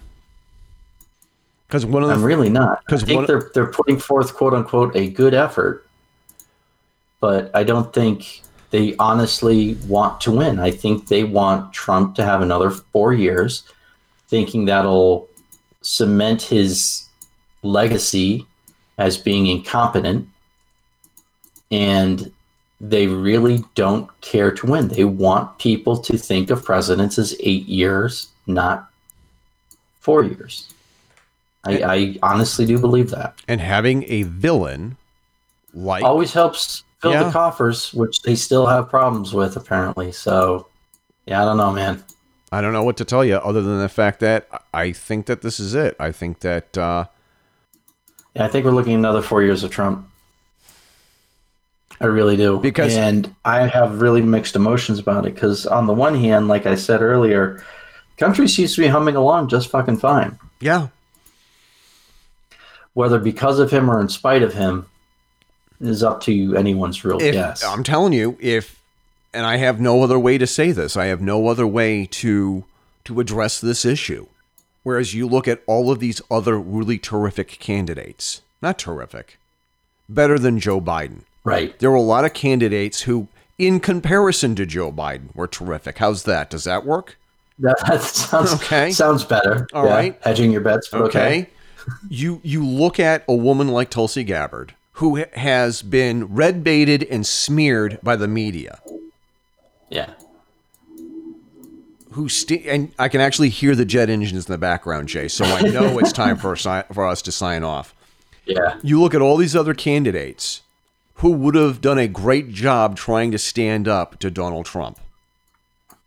Because 1.67 1.87
one 1.87 2.03
of 2.03 2.09
the, 2.09 2.15
I'm 2.15 2.25
really 2.25 2.51
not. 2.51 2.85
Because 2.85 3.03
I 3.03 3.07
think 3.07 3.27
they're 3.27 3.51
they're 3.55 3.71
putting 3.71 3.99
forth 3.99 4.35
quote 4.35 4.55
unquote 4.55 4.95
a 4.95 5.09
good 5.09 5.35
effort, 5.35 5.87
but 7.21 7.51
I 7.55 7.65
don't 7.65 7.93
think 7.93 8.43
they 8.71 8.97
honestly 8.99 9.75
want 9.87 10.21
to 10.23 10.33
win. 10.33 10.59
I 10.59 10.71
think 10.71 11.09
they 11.09 11.25
want 11.25 11.73
Trump 11.73 12.17
to 12.17 12.25
have 12.25 12.43
another 12.43 12.71
four 12.71 13.13
years, 13.13 13.63
thinking 14.29 14.65
that'll 14.65 15.29
cement 15.81 16.43
his 16.43 17.07
legacy 17.63 18.47
as 18.99 19.17
being 19.17 19.47
incompetent. 19.47 20.29
And 21.71 22.33
they 22.81 23.07
really 23.07 23.65
don't 23.75 24.09
care 24.21 24.51
to 24.51 24.67
win. 24.67 24.89
They 24.89 25.05
want 25.05 25.59
people 25.59 25.97
to 25.99 26.19
think 26.19 26.51
of 26.51 26.65
presidents 26.65 27.19
as 27.19 27.37
eight 27.41 27.67
years, 27.67 28.29
not 28.47 28.91
four 30.01 30.25
years. 30.25 30.74
I, 31.67 31.83
I 31.83 32.19
honestly 32.23 32.67
do 32.67 32.79
believe 32.79 33.11
that. 33.11 33.41
And 33.49 33.61
having 33.61 34.05
a 34.09 34.25
villain 34.25 34.97
like 35.73 36.05
always 36.05 36.33
helps 36.33 36.85
fill 37.01 37.13
yeah. 37.13 37.25
the 37.25 37.31
coffers, 37.31 37.93
which 37.93 38.23
they 38.23 38.35
still 38.35 38.67
have 38.67 38.89
problems 38.89 39.35
with 39.35 39.57
apparently. 39.57 40.13
So, 40.13 40.69
yeah, 41.27 41.43
I 41.43 41.45
don't 41.45 41.57
know, 41.57 41.73
man. 41.73 42.03
I 42.53 42.61
don't 42.61 42.73
know 42.73 42.85
what 42.85 42.97
to 42.99 43.05
tell 43.05 43.25
you 43.25 43.37
other 43.37 43.63
than 43.63 43.81
the 43.81 43.89
fact 43.89 44.21
that 44.21 44.49
I 44.73 44.93
think 44.93 45.27
that 45.27 45.43
this 45.43 45.59
is 45.59 45.75
it. 45.75 45.97
I 45.99 46.13
think 46.13 46.41
that. 46.41 46.79
Uh, 46.79 47.07
yeah, 48.35 48.45
I 48.45 48.49
think 48.49 48.65
we're 48.65 48.73
looking 48.73 48.95
at 48.95 48.99
another 48.99 49.23
four 49.23 49.43
years 49.43 49.65
of 49.65 49.71
Trump. 49.71 50.09
I 52.01 52.07
really 52.07 52.37
do. 52.37 52.59
Because 52.59 52.97
and 52.97 53.35
I 53.45 53.67
have 53.67 54.01
really 54.01 54.23
mixed 54.23 54.57
emotions 54.57 54.99
about 54.99 55.27
it 55.27 55.35
because 55.35 55.67
on 55.67 55.87
the 55.87 55.95
one 55.95 56.15
hand, 56.15 56.49
like 56.49 56.67
I 56.67 56.75
said 56.75 57.03
earlier, 57.03 57.65
country 58.19 58.49
seems 58.49 58.75
to 58.75 58.81
be 58.81 58.89
humming 58.89 59.17
along 59.17 59.49
just 59.49 59.71
fucking 59.71 59.99
fine. 59.99 60.39
Yeah. 60.61 60.89
Whether 62.95 63.19
because 63.19 63.59
of 63.59 63.71
him 63.71 63.91
or 63.91 64.01
in 64.01 64.09
spite 64.09 64.43
of 64.43 64.55
him 64.55 64.87
is 65.81 66.03
up 66.03 66.21
to 66.23 66.57
anyone's 66.57 67.05
real 67.05 67.21
if, 67.21 67.35
guess. 67.35 67.65
I'm 67.65 67.83
telling 67.85 68.13
you, 68.13 68.37
if 68.41 68.81
and 69.33 69.45
I 69.45 69.57
have 69.57 69.81
no 69.81 70.03
other 70.03 70.19
way 70.19 70.39
to 70.39 70.47
say 70.47 70.71
this, 70.73 70.97
I 70.97 71.07
have 71.07 71.21
no 71.21 71.49
other 71.49 71.67
way 71.67 72.07
to 72.07 72.65
to 73.05 73.21
address 73.21 73.61
this 73.61 73.85
issue. 73.85 74.27
Whereas 74.83 75.15
you 75.15 75.27
look 75.27 75.49
at 75.49 75.63
all 75.67 75.91
of 75.91 75.99
these 75.99 76.21
other 76.31 76.59
really 76.59 76.99
terrific 76.99 77.59
candidates, 77.59 78.43
not 78.61 78.79
terrific, 78.79 79.39
better 80.09 80.39
than 80.39 80.61
Joe 80.61 80.81
Biden. 80.81 81.23
Right. 81.43 81.79
There 81.79 81.91
were 81.91 81.97
a 81.97 82.03
lot 82.03 82.25
of 82.25 82.35
candidates 82.35 83.03
who, 83.03 83.29
in 83.59 83.81
comparison 83.81 84.55
to 84.57 84.67
Joe 84.67 84.93
Biden, 84.93 85.35
were 85.35 85.47
terrific. 85.47 85.99
How's 85.99 86.25
that? 86.25 86.51
Does 86.51 86.65
that 86.65 86.85
work? 86.85 87.17
That, 87.59 88.01
sounds 88.03 88.53
okay. 88.55 88.91
Sounds 88.91 89.25
better. 89.25 89.67
All 89.73 89.87
yeah. 89.87 89.95
right, 89.95 90.19
hedging 90.23 90.53
your 90.53 90.61
bets. 90.61 90.93
okay. 90.93 91.07
okay. 91.07 91.51
You 92.09 92.41
you 92.43 92.65
look 92.65 92.99
at 93.01 93.25
a 93.29 93.35
woman 93.35 93.69
like 93.69 93.91
Tulsi 93.91 94.25
Gabbard, 94.25 94.75
who 94.95 95.25
has 95.35 95.83
been 95.83 96.27
red 96.35 96.65
baited 96.65 97.03
and 97.05 97.27
smeared 97.27 97.99
by 98.03 98.17
the 98.17 98.29
media. 98.29 98.81
Yeah. 99.89 100.11
Who 102.13 102.29
st- 102.29 102.65
and 102.67 102.93
I 102.99 103.09
can 103.09 103.21
actually 103.21 103.49
hear 103.49 103.75
the 103.75 103.85
jet 103.85 104.09
engines 104.09 104.47
in 104.47 104.53
the 104.53 104.59
background, 104.59 105.09
Jay. 105.09 105.29
So 105.29 105.45
I 105.45 105.63
know 105.63 105.99
it's 105.99 106.13
time 106.25 106.37
for 106.37 106.55
for 106.57 107.07
us 107.07 107.23
to 107.23 107.33
sign 107.33 107.65
off. 107.65 107.95
Yeah. 108.47 108.79
You 108.83 109.01
look 109.01 109.15
at 109.15 109.23
all 109.23 109.37
these 109.37 109.57
other 109.57 109.75
candidates 109.75 110.63
who 111.17 111.31
would 111.31 111.55
have 111.55 111.81
done 111.81 111.99
a 111.99 112.09
great 112.09 112.51
job 112.51 112.97
trying 112.97 113.31
to 113.33 113.39
stand 113.39 113.89
up 113.89 114.19
to 114.21 114.31
Donald 114.31 114.67
Trump. 114.67 114.99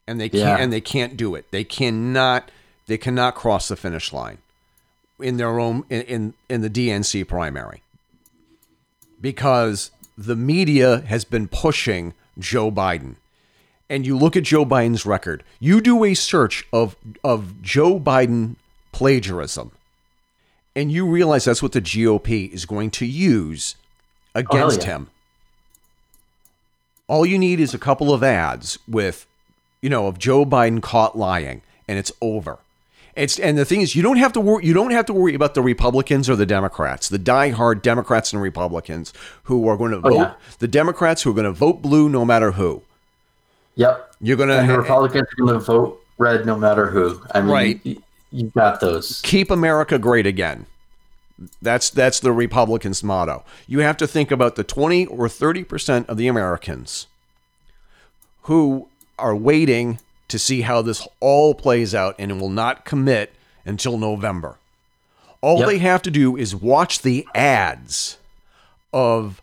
And 0.05 0.21
they 0.21 0.29
can't 0.29 0.43
yeah. 0.43 0.57
and 0.57 0.71
they 0.71 0.81
can't 0.81 1.17
do 1.17 1.35
it. 1.35 1.51
They 1.51 1.65
cannot 1.65 2.49
they 2.87 2.97
cannot 2.97 3.35
cross 3.35 3.67
the 3.67 3.75
finish 3.75 4.13
line 4.13 4.37
in 5.19 5.37
their 5.37 5.59
own 5.59 5.83
in, 5.89 6.01
in, 6.03 6.33
in 6.49 6.61
the 6.61 6.69
DNC 6.69 7.27
primary. 7.27 7.81
Because 9.19 9.91
the 10.17 10.35
media 10.35 11.01
has 11.01 11.25
been 11.25 11.47
pushing 11.47 12.13
Joe 12.37 12.71
Biden. 12.71 13.15
And 13.89 14.05
you 14.05 14.17
look 14.17 14.35
at 14.35 14.43
Joe 14.43 14.65
Biden's 14.65 15.05
record. 15.05 15.43
You 15.59 15.79
do 15.79 16.03
a 16.03 16.13
search 16.13 16.67
of 16.73 16.95
of 17.23 17.61
Joe 17.61 17.99
Biden 17.99 18.55
plagiarism. 18.91 19.71
And 20.75 20.91
you 20.91 21.07
realize 21.07 21.45
that's 21.45 21.63
what 21.63 21.71
the 21.71 21.81
GOP 21.81 22.51
is 22.51 22.65
going 22.65 22.91
to 22.91 23.05
use 23.05 23.75
against 24.35 24.81
oh, 24.81 24.83
yeah. 24.83 24.87
him. 24.87 25.09
All 27.07 27.25
you 27.25 27.39
need 27.39 27.59
is 27.59 27.73
a 27.73 27.79
couple 27.79 28.13
of 28.13 28.21
ads 28.21 28.77
with, 28.87 29.25
you 29.81 29.89
know, 29.89 30.07
of 30.07 30.19
Joe 30.19 30.45
Biden 30.45 30.81
caught 30.81 31.17
lying, 31.17 31.61
and 31.87 31.97
it's 31.97 32.11
over. 32.21 32.59
It's 33.17 33.39
and 33.39 33.57
the 33.57 33.65
thing 33.65 33.81
is, 33.81 33.95
you 33.95 34.03
don't 34.03 34.17
have 34.17 34.31
to 34.33 34.39
worry. 34.39 34.65
You 34.65 34.73
don't 34.73 34.91
have 34.91 35.05
to 35.07 35.13
worry 35.13 35.33
about 35.33 35.55
the 35.55 35.61
Republicans 35.61 36.29
or 36.29 36.35
the 36.35 36.45
Democrats, 36.45 37.09
the 37.09 37.19
diehard 37.19 37.81
Democrats 37.81 38.31
and 38.31 38.41
Republicans 38.41 39.11
who 39.43 39.67
are 39.67 39.75
going 39.75 39.91
to 39.91 39.97
oh, 39.97 40.01
vote. 40.01 40.15
Yeah. 40.15 40.33
The 40.59 40.67
Democrats 40.67 41.23
who 41.23 41.31
are 41.31 41.33
going 41.33 41.45
to 41.45 41.51
vote 41.51 41.81
blue 41.81 42.09
no 42.09 42.23
matter 42.23 42.51
who. 42.51 42.83
Yep. 43.75 44.15
You're 44.21 44.37
going 44.37 44.49
to. 44.49 44.59
And 44.59 44.69
the 44.69 44.77
Republicans 44.77 45.23
are 45.23 45.45
going 45.45 45.53
to 45.53 45.59
vote 45.59 46.01
red 46.17 46.45
no 46.45 46.55
matter 46.55 46.87
who. 46.87 47.21
I 47.33 47.41
mean, 47.41 47.49
right. 47.49 47.79
You, 47.83 48.03
you've 48.31 48.53
got 48.53 48.79
those. 48.81 49.21
Keep 49.21 49.49
America 49.49 49.97
great 49.97 50.27
again. 50.27 50.67
That's 51.61 51.89
that's 51.89 52.19
the 52.19 52.31
Republicans' 52.31 53.03
motto. 53.03 53.43
You 53.67 53.79
have 53.79 53.97
to 53.97 54.07
think 54.07 54.31
about 54.31 54.55
the 54.55 54.63
20 54.63 55.05
or 55.07 55.27
30% 55.27 56.07
of 56.07 56.17
the 56.17 56.27
Americans 56.27 57.07
who 58.43 58.87
are 59.19 59.35
waiting 59.35 59.99
to 60.27 60.39
see 60.39 60.61
how 60.61 60.81
this 60.81 61.07
all 61.19 61.53
plays 61.53 61.95
out 61.95 62.15
and 62.19 62.39
will 62.39 62.49
not 62.49 62.85
commit 62.85 63.33
until 63.65 63.97
November. 63.97 64.57
All 65.41 65.59
yep. 65.59 65.67
they 65.67 65.77
have 65.77 66.01
to 66.03 66.11
do 66.11 66.35
is 66.35 66.55
watch 66.55 67.01
the 67.01 67.27
ads 67.35 68.17
of 68.91 69.41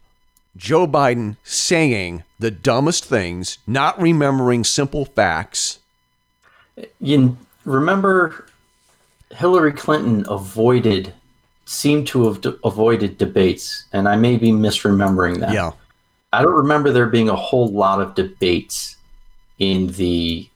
Joe 0.56 0.86
Biden 0.86 1.36
saying 1.44 2.24
the 2.38 2.50
dumbest 2.50 3.04
things, 3.04 3.58
not 3.66 4.00
remembering 4.00 4.64
simple 4.64 5.04
facts. 5.04 5.78
You 7.00 7.36
remember 7.64 8.46
Hillary 9.30 9.72
Clinton 9.72 10.24
avoided 10.28 11.14
seemed 11.66 12.06
to 12.08 12.26
have 12.26 12.40
d- 12.40 12.54
avoided 12.64 13.18
debates, 13.18 13.84
and 13.92 14.08
I 14.08 14.16
may 14.16 14.36
be 14.36 14.50
misremembering 14.50 15.40
that. 15.40 15.52
Yeah. 15.52 15.72
I 16.32 16.42
don't 16.42 16.54
remember 16.54 16.92
there 16.92 17.06
being 17.06 17.28
a 17.28 17.36
whole 17.36 17.68
lot 17.68 18.00
of 18.00 18.14
debates 18.14 18.96
in 19.58 19.86
the 19.92 20.48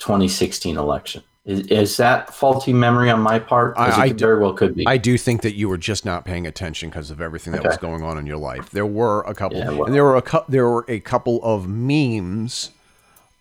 2016 0.00 0.76
election. 0.76 1.22
Is, 1.46 1.60
is 1.68 1.96
that 1.96 2.34
faulty 2.34 2.72
memory 2.72 3.08
on 3.10 3.20
my 3.20 3.38
part? 3.38 3.74
I, 3.78 4.08
it 4.08 4.18
very 4.18 4.38
well 4.38 4.52
could 4.52 4.74
be. 4.74 4.86
I 4.86 4.98
do 4.98 5.16
think 5.16 5.40
that 5.42 5.54
you 5.54 5.68
were 5.70 5.78
just 5.78 6.04
not 6.04 6.24
paying 6.24 6.46
attention 6.46 6.90
because 6.90 7.10
of 7.10 7.20
everything 7.20 7.52
that 7.54 7.60
okay. 7.60 7.68
was 7.68 7.78
going 7.78 8.02
on 8.02 8.18
in 8.18 8.26
your 8.26 8.36
life. 8.36 8.70
There 8.70 8.84
were 8.84 9.22
a 9.22 9.34
couple, 9.34 9.58
yeah, 9.58 9.70
well, 9.70 9.84
and 9.84 9.94
there 9.94 10.04
were 10.04 10.16
a 10.16 10.22
cu- 10.22 10.44
there 10.48 10.68
were 10.68 10.84
a 10.86 11.00
couple 11.00 11.40
of 11.42 11.66
memes 11.66 12.72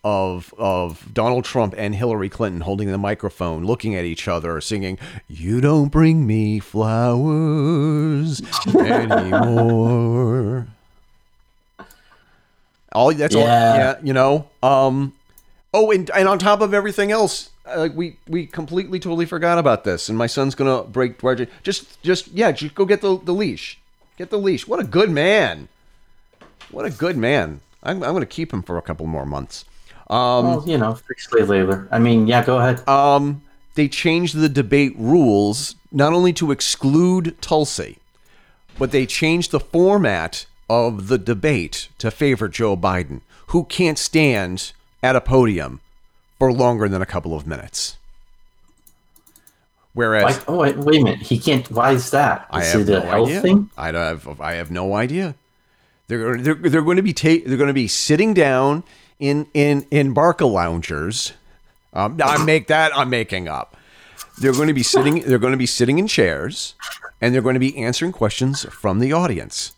of 0.04 0.54
of 0.58 1.14
Donald 1.14 1.44
Trump 1.44 1.76
and 1.78 1.94
Hillary 1.94 2.30
Clinton 2.30 2.62
holding 2.62 2.90
the 2.90 2.98
microphone, 2.98 3.66
looking 3.66 3.96
at 3.96 4.06
each 4.06 4.30
other, 4.30 4.62
singing 4.62 4.98
"You 5.28 5.60
don't 5.60 5.90
bring 5.90 6.26
me 6.26 6.60
flowers 6.60 8.42
anymore." 8.74 10.68
all 12.94 13.14
that's 13.14 13.36
yeah. 13.36 13.42
all. 13.42 13.48
Yeah, 13.48 14.00
you 14.02 14.14
know. 14.14 14.48
Um. 14.64 15.14
Oh, 15.74 15.92
and 15.92 16.10
and 16.12 16.28
on 16.28 16.40
top 16.40 16.62
of 16.62 16.74
everything 16.74 17.12
else, 17.12 17.52
uh, 17.66 17.90
we 17.94 18.18
we 18.28 18.48
completely 18.48 19.00
totally 19.00 19.26
forgot 19.26 19.58
about 19.58 19.84
this, 19.84 20.10
and 20.10 20.18
my 20.18 20.28
son's 20.28 20.56
gonna 20.56 20.84
break. 20.84 21.22
Just 21.64 22.02
just 22.02 22.30
yeah, 22.30 22.52
just 22.52 22.76
go 22.76 22.86
get 22.86 23.02
the 23.02 23.18
the 23.18 23.34
leash. 23.34 23.80
Get 24.18 24.32
the 24.32 24.40
leash. 24.40 24.68
What 24.68 24.80
a 24.80 24.84
good 24.84 25.10
man. 25.10 25.70
What 26.72 26.86
a 26.86 26.90
good 26.90 27.18
man. 27.18 27.62
I'm, 27.82 28.04
I'm 28.04 28.12
going 28.12 28.20
to 28.20 28.26
keep 28.26 28.52
him 28.52 28.62
for 28.62 28.78
a 28.78 28.82
couple 28.82 29.06
more 29.08 29.26
months. 29.26 29.64
Um, 30.10 30.46
well, 30.46 30.64
you 30.68 30.78
know, 30.78 30.96
free 30.96 31.16
slave 31.18 31.50
labor. 31.50 31.88
I 31.90 32.00
mean, 32.00 32.28
yeah, 32.28 32.44
go 32.44 32.58
ahead. 32.58 32.88
Um, 32.88 33.42
they 33.76 33.88
changed 33.88 34.36
the 34.36 34.50
debate 34.50 34.94
rules 34.98 35.76
not 35.92 36.14
only 36.14 36.34
to 36.34 36.52
exclude 36.52 37.42
Tulsi, 37.42 37.98
but 38.78 38.92
they 38.92 39.06
changed 39.06 39.52
the 39.52 39.60
format 39.60 40.46
of 40.70 41.08
the 41.08 41.18
debate 41.18 41.90
to 42.00 42.12
favor 42.12 42.48
Joe 42.48 42.76
Biden, 42.76 43.22
who 43.48 43.64
can't 43.64 43.98
stand 43.98 44.74
at 45.02 45.16
a 45.16 45.22
podium 45.22 45.82
for 46.38 46.52
longer 46.52 46.88
than 46.88 47.02
a 47.02 47.06
couple 47.06 47.36
of 47.36 47.46
minutes. 47.46 47.98
Whereas, 49.94 50.38
why, 50.38 50.44
oh 50.48 50.58
wait, 50.58 50.78
wait, 50.78 51.02
a 51.02 51.04
minute, 51.04 51.22
he 51.22 51.40
can't. 51.40 51.70
Why 51.72 51.92
is 51.92 52.12
that? 52.12 52.48
Is 52.54 52.74
I 52.74 52.78
have 52.78 52.88
no 52.88 53.02
idea. 53.02 53.42
Thing? 53.42 53.70
I 53.78 53.88
have 53.88 54.40
I 54.40 54.54
have 54.54 54.72
no 54.72 54.94
idea. 54.96 55.36
They're 56.08 56.38
they're, 56.38 56.56
they're 56.56 56.82
going 56.82 56.98
to 56.98 57.04
be 57.04 57.14
ta- 57.14 57.44
they're 57.46 57.58
going 57.58 57.68
to 57.68 57.74
be 57.74 57.88
sitting 57.88 58.34
down 58.34 58.84
in 59.20 59.48
in 59.54 59.86
in 59.92 60.14
Barcaloungers. 60.14 61.34
Um, 61.92 62.20
I 62.24 62.44
make 62.44 62.68
that 62.68 62.96
I'm 62.96 63.10
making 63.10 63.48
up. 63.48 63.76
They're 64.38 64.54
going 64.54 64.68
to 64.68 64.74
be 64.74 64.84
sitting. 64.84 65.22
They're 65.22 65.40
going 65.40 65.54
to 65.54 65.58
be 65.58 65.66
sitting 65.66 66.00
in 66.00 66.08
chairs, 66.08 66.76
and 67.20 67.34
they're 67.34 67.42
going 67.42 67.56
to 67.56 67.60
be 67.60 67.76
answering 67.78 68.12
questions 68.12 68.64
from 68.66 69.00
the 69.00 69.12
audience. 69.12 69.74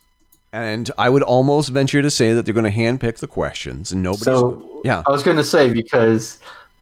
And 0.54 0.92
I 0.98 1.10
would 1.10 1.24
almost 1.24 1.70
venture 1.70 2.02
to 2.02 2.12
say 2.12 2.34
that 2.34 2.46
they're 2.46 2.54
going 2.54 2.72
to 2.72 2.78
handpick 2.78 3.18
the 3.18 3.28
questions, 3.28 3.92
and 3.92 4.04
nobody. 4.04 4.26
So, 4.26 4.82
yeah, 4.84 5.04
I 5.08 5.12
was 5.12 5.24
going 5.24 5.38
to 5.38 5.44
say 5.46 5.72
because 5.72 6.40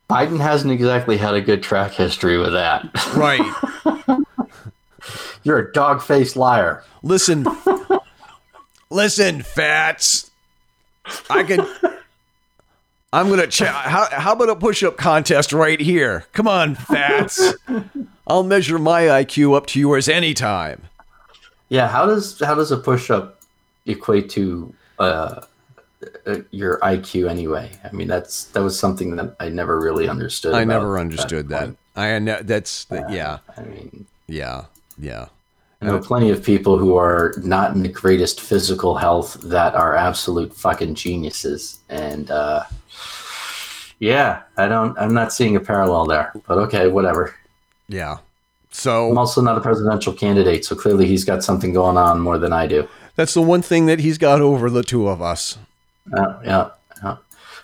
Biden 0.09 0.39
hasn't 0.39 0.73
exactly 0.73 1.17
had 1.17 1.35
a 1.35 1.41
good 1.41 1.61
track 1.61 1.91
history 1.91 2.37
with 2.39 2.53
that. 2.53 2.89
Right. 3.15 3.41
You're 5.43 5.59
a 5.59 5.71
dog 5.71 6.01
faced 6.01 6.35
liar. 6.35 6.83
Listen, 7.03 7.45
listen, 8.89 9.43
fats. 9.43 10.31
I 11.29 11.43
can. 11.43 11.65
I'm 13.13 13.29
gonna 13.29 13.47
check. 13.47 13.73
How, 13.73 14.07
how 14.11 14.33
about 14.33 14.49
a 14.49 14.55
push-up 14.55 14.97
contest 14.97 15.53
right 15.53 15.79
here? 15.79 16.25
Come 16.33 16.47
on, 16.47 16.75
fats. 16.75 17.55
I'll 18.27 18.43
measure 18.43 18.77
my 18.77 19.03
IQ 19.03 19.55
up 19.55 19.65
to 19.67 19.79
yours 19.79 20.07
anytime. 20.07 20.83
Yeah. 21.69 21.87
How 21.87 22.05
does 22.05 22.39
how 22.39 22.55
does 22.55 22.71
a 22.71 22.77
push-up 22.77 23.38
equate 23.89 24.29
to 24.31 24.73
uh, 24.99 25.41
uh 26.25 26.37
your 26.51 26.79
IQ 26.79 27.29
anyway? 27.29 27.71
I 27.83 27.91
mean, 27.91 28.07
that's 28.07 28.45
that 28.45 28.61
was 28.61 28.77
something 28.77 29.15
that 29.15 29.35
I 29.39 29.49
never 29.49 29.79
really 29.79 30.07
understood. 30.07 30.53
I 30.53 30.63
never 30.63 30.99
understood 30.99 31.49
that. 31.49 31.75
that. 31.95 32.01
I 32.01 32.19
know 32.19 32.41
that's 32.41 32.89
uh, 32.91 33.03
yeah. 33.09 33.39
I 33.57 33.61
mean, 33.61 34.05
yeah, 34.27 34.65
yeah. 34.97 35.27
I 35.81 35.85
know 35.85 35.99
plenty 35.99 36.29
of 36.29 36.43
people 36.43 36.77
who 36.77 36.97
are 36.97 37.33
not 37.41 37.73
in 37.73 37.83
the 37.83 37.89
greatest 37.89 38.41
physical 38.41 38.97
health 38.97 39.35
that 39.43 39.75
are 39.75 39.95
absolute 39.95 40.53
fucking 40.53 40.95
geniuses, 40.95 41.79
and 41.87 42.29
uh, 42.29 42.63
yeah, 43.99 44.41
I 44.57 44.67
don't. 44.67 44.97
I'm 44.99 45.13
not 45.13 45.31
seeing 45.31 45.55
a 45.55 45.59
parallel 45.59 46.05
there, 46.05 46.33
but 46.47 46.57
okay, 46.57 46.87
whatever. 46.87 47.33
Yeah. 47.87 48.17
So 48.71 49.09
I'm 49.09 49.17
also 49.17 49.41
not 49.41 49.57
a 49.57 49.61
presidential 49.61 50.13
candidate, 50.13 50.63
so 50.65 50.75
clearly 50.75 51.07
he's 51.07 51.25
got 51.25 51.43
something 51.43 51.73
going 51.73 51.97
on 51.97 52.19
more 52.19 52.37
than 52.37 52.53
I 52.53 52.67
do. 52.67 52.87
That's 53.19 53.33
the 53.33 53.41
one 53.41 53.61
thing 53.61 53.87
that 53.87 53.99
he's 53.99 54.17
got 54.17 54.39
over 54.39 54.69
the 54.69 54.81
two 54.81 55.09
of 55.09 55.21
us. 55.21 55.57
Uh, 56.17 56.39
yeah, 56.41 56.69
yeah. 57.03 57.17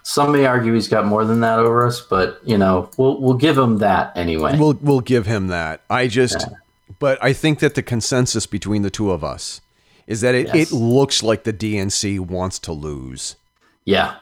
Some 0.03 0.33
may 0.33 0.45
argue 0.45 0.73
he's 0.73 0.89
got 0.89 1.05
more 1.05 1.23
than 1.23 1.39
that 1.39 1.59
over 1.59 1.87
us, 1.87 2.01
but 2.01 2.41
you 2.43 2.57
know, 2.57 2.89
we'll 2.97 3.21
we'll 3.21 3.37
give 3.37 3.57
him 3.57 3.77
that 3.77 4.11
anyway. 4.17 4.59
We'll 4.59 4.77
we'll 4.81 4.99
give 4.99 5.27
him 5.27 5.47
that. 5.47 5.79
I 5.89 6.09
just, 6.09 6.41
yeah. 6.41 6.57
but 6.99 7.23
I 7.23 7.31
think 7.31 7.59
that 7.59 7.75
the 7.75 7.81
consensus 7.81 8.45
between 8.45 8.81
the 8.81 8.89
two 8.89 9.11
of 9.11 9.23
us 9.23 9.61
is 10.07 10.19
that 10.19 10.35
it, 10.35 10.47
yes. 10.53 10.73
it 10.73 10.75
looks 10.75 11.23
like 11.23 11.45
the 11.45 11.53
DNC 11.53 12.19
wants 12.19 12.59
to 12.59 12.73
lose. 12.73 13.37
Yeah, 13.85 14.17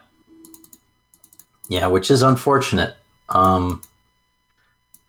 yeah, 1.67 1.87
which 1.87 2.11
is 2.11 2.21
unfortunate. 2.21 2.95
Um, 3.29 3.81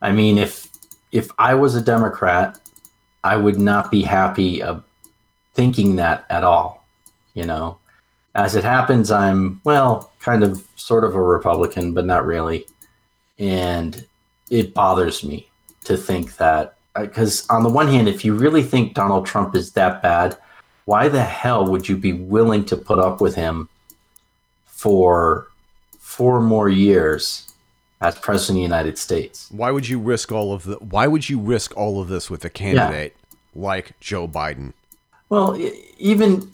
I 0.00 0.10
mean, 0.10 0.38
if 0.38 0.70
if 1.12 1.28
I 1.38 1.54
was 1.54 1.74
a 1.74 1.82
Democrat, 1.82 2.58
I 3.22 3.36
would 3.36 3.58
not 3.58 3.90
be 3.90 4.00
happy 4.00 4.62
thinking 5.54 5.96
that 5.96 6.24
at 6.30 6.44
all. 6.44 6.86
You 7.34 7.46
know, 7.46 7.78
as 8.34 8.54
it 8.54 8.64
happens, 8.64 9.10
I'm 9.10 9.60
well, 9.64 10.12
kind 10.20 10.44
of, 10.44 10.66
sort 10.76 11.04
of 11.04 11.14
a 11.14 11.22
Republican, 11.22 11.94
but 11.94 12.06
not 12.06 12.26
really, 12.26 12.66
and 13.38 14.06
it 14.50 14.74
bothers 14.74 15.24
me 15.24 15.48
to 15.84 15.96
think 15.96 16.36
that 16.36 16.76
uh, 16.94 17.02
because 17.02 17.48
on 17.50 17.62
the 17.62 17.68
one 17.68 17.88
hand, 17.88 18.08
if 18.08 18.24
you 18.24 18.34
really 18.34 18.62
think 18.62 18.94
Donald 18.94 19.26
Trump 19.26 19.56
is 19.56 19.72
that 19.72 20.02
bad, 20.02 20.36
why 20.84 21.08
the 21.08 21.22
hell 21.22 21.66
would 21.66 21.88
you 21.88 21.96
be 21.96 22.12
willing 22.12 22.64
to 22.66 22.76
put 22.76 22.98
up 22.98 23.20
with 23.20 23.34
him 23.34 23.68
for 24.66 25.48
four 25.98 26.40
more 26.40 26.68
years 26.68 27.52
as 28.00 28.18
president 28.18 28.50
of 28.50 28.60
the 28.60 28.62
United 28.62 28.98
States. 28.98 29.48
Why 29.50 29.70
would 29.70 29.88
you 29.88 29.98
risk 29.98 30.30
all 30.30 30.52
of 30.52 30.64
the 30.64 30.76
why 30.76 31.06
would 31.06 31.28
you 31.28 31.40
risk 31.40 31.76
all 31.76 32.00
of 32.00 32.08
this 32.08 32.30
with 32.30 32.44
a 32.44 32.50
candidate 32.50 33.16
yeah. 33.16 33.60
like 33.60 33.98
Joe 33.98 34.28
Biden? 34.28 34.74
Well, 35.34 35.58
even 35.98 36.48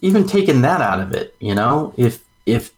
even 0.00 0.26
taking 0.26 0.62
that 0.62 0.80
out 0.80 0.98
of 0.98 1.12
it, 1.12 1.36
you 1.38 1.54
know, 1.54 1.94
if 1.96 2.24
if 2.44 2.72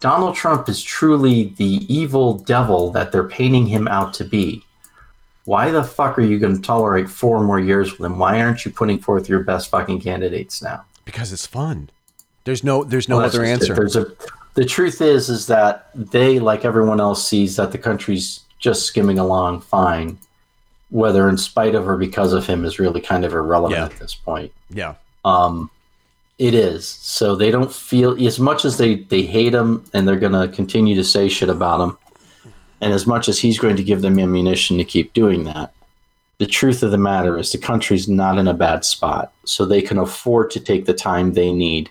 Donald 0.00 0.34
Trump 0.34 0.68
is 0.68 0.82
truly 0.82 1.54
the 1.56 1.86
evil 1.88 2.34
devil 2.38 2.90
that 2.90 3.12
they're 3.12 3.28
painting 3.28 3.66
him 3.66 3.86
out 3.86 4.12
to 4.14 4.24
be, 4.24 4.64
why 5.44 5.70
the 5.70 5.84
fuck 5.84 6.18
are 6.18 6.22
you 6.22 6.40
going 6.40 6.56
to 6.56 6.60
tolerate 6.60 7.08
four 7.08 7.44
more 7.44 7.60
years 7.60 7.92
with 7.92 8.06
him? 8.06 8.18
Why 8.18 8.40
aren't 8.40 8.64
you 8.64 8.72
putting 8.72 8.98
forth 8.98 9.28
your 9.28 9.44
best 9.44 9.70
fucking 9.70 10.00
candidates 10.00 10.60
now? 10.60 10.84
Because 11.04 11.32
it's 11.32 11.46
fun. 11.46 11.90
There's 12.42 12.64
no 12.64 12.82
there's 12.82 13.08
no 13.08 13.18
well, 13.18 13.26
other 13.26 13.44
answer. 13.44 13.74
A 13.74 14.06
the 14.54 14.64
truth 14.64 15.00
is 15.00 15.28
is 15.28 15.46
that 15.46 15.90
they 15.94 16.40
like 16.40 16.64
everyone 16.64 16.98
else 16.98 17.24
sees 17.24 17.54
that 17.54 17.70
the 17.70 17.78
country's 17.78 18.40
just 18.58 18.82
skimming 18.84 19.20
along 19.20 19.60
fine 19.60 20.18
whether 20.90 21.28
in 21.28 21.36
spite 21.36 21.74
of 21.74 21.88
or 21.88 21.96
because 21.96 22.32
of 22.32 22.46
him 22.46 22.64
is 22.64 22.78
really 22.78 23.00
kind 23.00 23.24
of 23.24 23.32
irrelevant 23.32 23.78
yeah. 23.78 23.84
at 23.84 23.98
this 24.00 24.14
point 24.14 24.52
yeah 24.70 24.94
um 25.24 25.70
it 26.38 26.54
is 26.54 26.86
so 26.86 27.34
they 27.34 27.50
don't 27.50 27.72
feel 27.72 28.22
as 28.24 28.38
much 28.38 28.64
as 28.64 28.78
they 28.78 28.96
they 28.96 29.22
hate 29.22 29.54
him 29.54 29.84
and 29.92 30.06
they're 30.06 30.16
going 30.18 30.32
to 30.32 30.54
continue 30.54 30.94
to 30.94 31.04
say 31.04 31.28
shit 31.28 31.48
about 31.48 31.80
him 31.80 31.98
and 32.80 32.92
as 32.92 33.06
much 33.06 33.28
as 33.28 33.38
he's 33.38 33.58
going 33.58 33.76
to 33.76 33.82
give 33.82 34.02
them 34.02 34.18
ammunition 34.18 34.78
to 34.78 34.84
keep 34.84 35.12
doing 35.12 35.44
that 35.44 35.72
the 36.38 36.46
truth 36.46 36.82
of 36.82 36.92
the 36.92 36.98
matter 36.98 37.36
is 37.36 37.52
the 37.52 37.58
country's 37.58 38.08
not 38.08 38.38
in 38.38 38.46
a 38.46 38.54
bad 38.54 38.84
spot 38.84 39.32
so 39.44 39.64
they 39.64 39.82
can 39.82 39.98
afford 39.98 40.50
to 40.50 40.60
take 40.60 40.86
the 40.86 40.94
time 40.94 41.32
they 41.32 41.52
need 41.52 41.90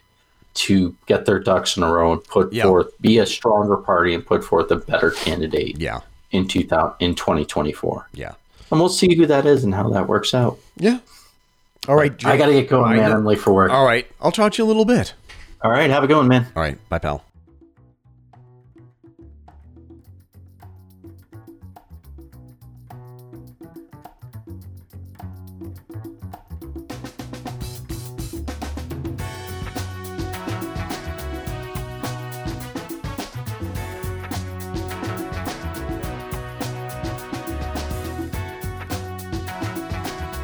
to 0.57 0.95
get 1.05 1.25
their 1.25 1.39
ducks 1.39 1.77
in 1.77 1.83
a 1.83 1.91
row 1.91 2.13
and 2.13 2.23
put 2.23 2.51
yep. 2.51 2.65
forth, 2.65 2.99
be 2.99 3.19
a 3.19 3.25
stronger 3.25 3.77
party 3.77 4.13
and 4.15 4.25
put 4.25 4.43
forth 4.43 4.71
a 4.71 4.75
better 4.75 5.11
candidate. 5.11 5.79
Yeah. 5.79 6.01
In 6.31 6.47
2000, 6.47 6.95
in 6.99 7.13
2024. 7.15 8.09
Yeah. 8.13 8.33
And 8.71 8.79
we'll 8.79 8.89
see 8.89 9.15
who 9.15 9.25
that 9.27 9.45
is 9.45 9.63
and 9.63 9.73
how 9.73 9.89
that 9.89 10.07
works 10.07 10.33
out. 10.33 10.59
Yeah. 10.77 10.99
All 11.87 11.95
right. 11.95 12.13
I 12.25 12.37
got 12.37 12.47
to 12.47 12.53
get 12.53 12.69
going, 12.69 12.97
man. 12.97 13.11
I'm 13.11 13.25
late 13.25 13.39
for 13.39 13.53
work. 13.53 13.71
All 13.71 13.85
right. 13.85 14.05
I'll 14.19 14.31
talk 14.31 14.53
to 14.53 14.61
you 14.61 14.65
a 14.65 14.67
little 14.67 14.85
bit. 14.85 15.13
All 15.61 15.71
right. 15.71 15.89
Have 15.89 16.03
a 16.03 16.07
good 16.07 16.17
one, 16.17 16.27
man. 16.27 16.47
All 16.55 16.61
right. 16.61 16.77
Bye, 16.89 16.99
pal. 16.99 17.23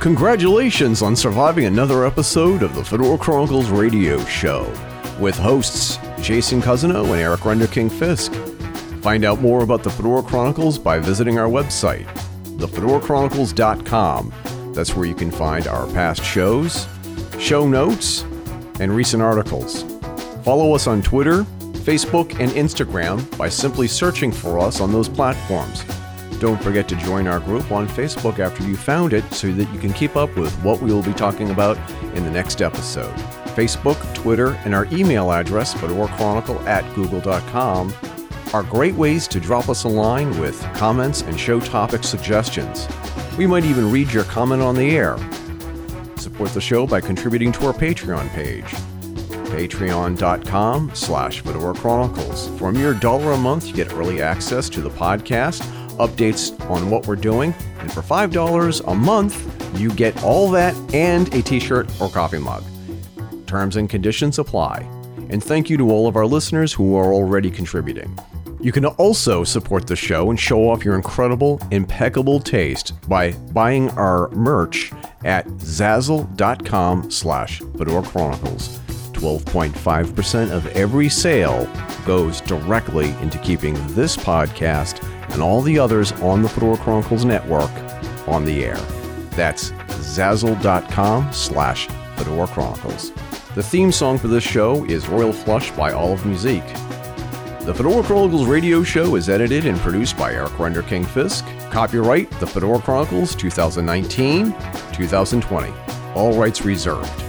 Congratulations 0.03 1.01
on 1.01 1.15
surviving 1.15 1.63
another 1.63 2.05
episode 2.05 2.61
of 2.61 2.75
the 2.75 2.83
Fedora 2.83 3.17
Chronicles 3.17 3.69
radio 3.69 4.21
show 4.25 4.63
with 5.17 5.37
hosts 5.37 5.97
Jason 6.19 6.61
Cousineau 6.61 7.05
and 7.05 7.21
Eric 7.21 7.39
Renderking 7.39 7.89
Fisk. 7.89 8.33
Find 9.01 9.23
out 9.23 9.39
more 9.39 9.63
about 9.63 9.81
the 9.81 9.89
Fedora 9.89 10.21
Chronicles 10.21 10.77
by 10.77 10.99
visiting 10.99 11.39
our 11.39 11.47
website, 11.47 12.05
thefedorachronicles.com. 12.57 14.73
That's 14.73 14.93
where 14.93 15.05
you 15.05 15.15
can 15.15 15.31
find 15.31 15.67
our 15.67 15.87
past 15.93 16.21
shows, 16.21 16.85
show 17.39 17.65
notes, 17.65 18.23
and 18.81 18.93
recent 18.93 19.23
articles. 19.23 19.83
Follow 20.43 20.73
us 20.73 20.85
on 20.85 21.01
Twitter, 21.01 21.43
Facebook, 21.85 22.37
and 22.41 22.51
Instagram 22.51 23.37
by 23.37 23.47
simply 23.47 23.87
searching 23.87 24.33
for 24.33 24.59
us 24.59 24.81
on 24.81 24.91
those 24.91 25.07
platforms. 25.07 25.85
Don't 26.39 26.61
forget 26.61 26.87
to 26.89 26.95
join 26.95 27.27
our 27.27 27.39
group 27.39 27.71
on 27.71 27.87
Facebook 27.87 28.39
after 28.39 28.63
you 28.63 28.75
found 28.75 29.13
it 29.13 29.23
so 29.33 29.51
that 29.51 29.71
you 29.73 29.79
can 29.79 29.93
keep 29.93 30.15
up 30.15 30.35
with 30.35 30.53
what 30.63 30.81
we 30.81 30.91
will 30.91 31.03
be 31.03 31.13
talking 31.13 31.51
about 31.51 31.77
in 32.15 32.23
the 32.23 32.31
next 32.31 32.61
episode. 32.61 33.13
Facebook, 33.55 34.13
Twitter, 34.13 34.49
and 34.65 34.73
our 34.73 34.85
email 34.91 35.31
address, 35.31 35.73
fedorachronicle 35.73 36.63
at 36.65 36.83
google.com, 36.95 37.93
are 38.53 38.63
great 38.63 38.95
ways 38.95 39.27
to 39.27 39.39
drop 39.39 39.69
us 39.69 39.83
a 39.83 39.87
line 39.87 40.37
with 40.39 40.61
comments 40.73 41.21
and 41.21 41.39
show 41.39 41.59
topic 41.59 42.03
suggestions. 42.03 42.87
We 43.37 43.47
might 43.47 43.65
even 43.65 43.91
read 43.91 44.11
your 44.11 44.25
comment 44.25 44.61
on 44.61 44.75
the 44.75 44.95
air. 44.95 45.17
Support 46.17 46.51
the 46.51 46.61
show 46.61 46.85
by 46.85 47.01
contributing 47.01 47.51
to 47.53 47.67
our 47.67 47.73
Patreon 47.73 48.29
page 48.29 48.73
patreon.com 49.53 50.89
slash 50.95 51.41
fedora 51.41 51.75
chronicles 51.75 52.47
for 52.57 52.69
a 52.69 52.73
mere 52.73 52.95
dollar 52.95 53.33
a 53.33 53.37
month 53.37 53.67
you 53.67 53.73
get 53.73 53.93
early 53.93 54.19
access 54.19 54.67
to 54.67 54.81
the 54.81 54.89
podcast 54.89 55.61
updates 55.93 56.59
on 56.69 56.89
what 56.89 57.07
we're 57.07 57.15
doing. 57.15 57.53
And 57.79 57.91
for 57.91 58.01
$5 58.01 58.87
a 58.87 58.95
month, 58.95 59.79
you 59.79 59.91
get 59.91 60.23
all 60.23 60.49
that 60.51 60.75
and 60.93 61.33
a 61.33 61.41
t 61.41 61.59
shirt 61.59 61.89
or 61.99 62.09
coffee 62.09 62.39
mug. 62.39 62.63
Terms 63.47 63.75
and 63.75 63.89
conditions 63.89 64.39
apply. 64.39 64.87
And 65.29 65.43
thank 65.43 65.69
you 65.69 65.77
to 65.77 65.89
all 65.89 66.07
of 66.07 66.15
our 66.15 66.25
listeners 66.25 66.73
who 66.73 66.95
are 66.95 67.13
already 67.13 67.49
contributing. 67.49 68.17
You 68.63 68.71
can 68.71 68.85
also 68.85 69.43
support 69.43 69.87
the 69.87 69.95
show 69.95 70.29
and 70.29 70.39
show 70.39 70.69
off 70.69 70.85
your 70.85 70.95
incredible, 70.95 71.59
impeccable 71.71 72.39
taste 72.39 72.93
by 73.09 73.33
buying 73.51 73.89
our 73.91 74.29
merch 74.29 74.93
at 75.25 75.45
zazzle.com 75.47 77.11
slash 77.11 77.59
Fedora 77.77 78.03
Chronicles. 78.03 78.79
12.5% 79.11 80.51
of 80.51 80.67
every 80.67 81.09
sale 81.09 81.69
goes 82.05 82.41
directly 82.41 83.09
into 83.21 83.37
keeping 83.39 83.73
this 83.95 84.15
podcast 84.15 85.03
and 85.33 85.41
all 85.41 85.61
the 85.61 85.77
others 85.77 86.11
on 86.13 86.41
the 86.41 86.49
Fedora 86.49 86.77
Chronicles 86.77 87.25
network 87.25 87.71
on 88.27 88.45
the 88.45 88.63
air. 88.63 88.77
That's 89.31 89.71
zazzle.com 89.71 91.33
slash 91.33 91.87
Fedora 92.15 92.47
Chronicles. 92.47 93.11
The 93.55 93.63
theme 93.63 93.91
song 93.91 94.17
for 94.17 94.27
this 94.27 94.43
show 94.43 94.85
is 94.85 95.07
Royal 95.07 95.33
Flush 95.33 95.71
by 95.71 95.91
Olive 95.91 96.25
Musique. 96.25 96.67
The 97.65 97.73
Fedora 97.73 98.03
Chronicles 98.03 98.45
radio 98.45 98.83
show 98.83 99.15
is 99.15 99.29
edited 99.29 99.65
and 99.65 99.77
produced 99.79 100.17
by 100.17 100.33
Eric 100.33 100.51
Renderking 100.53 101.05
Fisk. 101.05 101.45
Copyright 101.71 102.29
The 102.39 102.47
Fedora 102.47 102.79
Chronicles 102.79 103.35
2019 103.35 104.53
2020. 104.93 105.73
All 106.13 106.33
rights 106.37 106.63
reserved. 106.63 107.23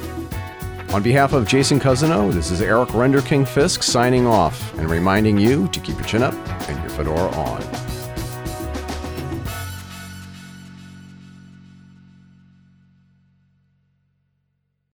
On 0.93 1.03
behalf 1.03 1.33
of 1.33 1.47
Jason 1.47 1.81
Cousineau, 1.81 2.33
this 2.33 2.51
is 2.51 2.61
Eric 2.61 2.91
Renderking 2.91 3.47
Fisk 3.47 3.83
signing 3.83 4.27
off 4.27 4.77
and 4.79 4.89
reminding 4.91 5.39
you 5.39 5.67
to 5.69 5.81
keep 5.81 5.97
your 5.97 6.07
chin 6.07 6.23
up 6.23 6.35
and 6.69 6.81
your 6.83 6.91
fedora 6.91 7.31
on. 7.31 7.94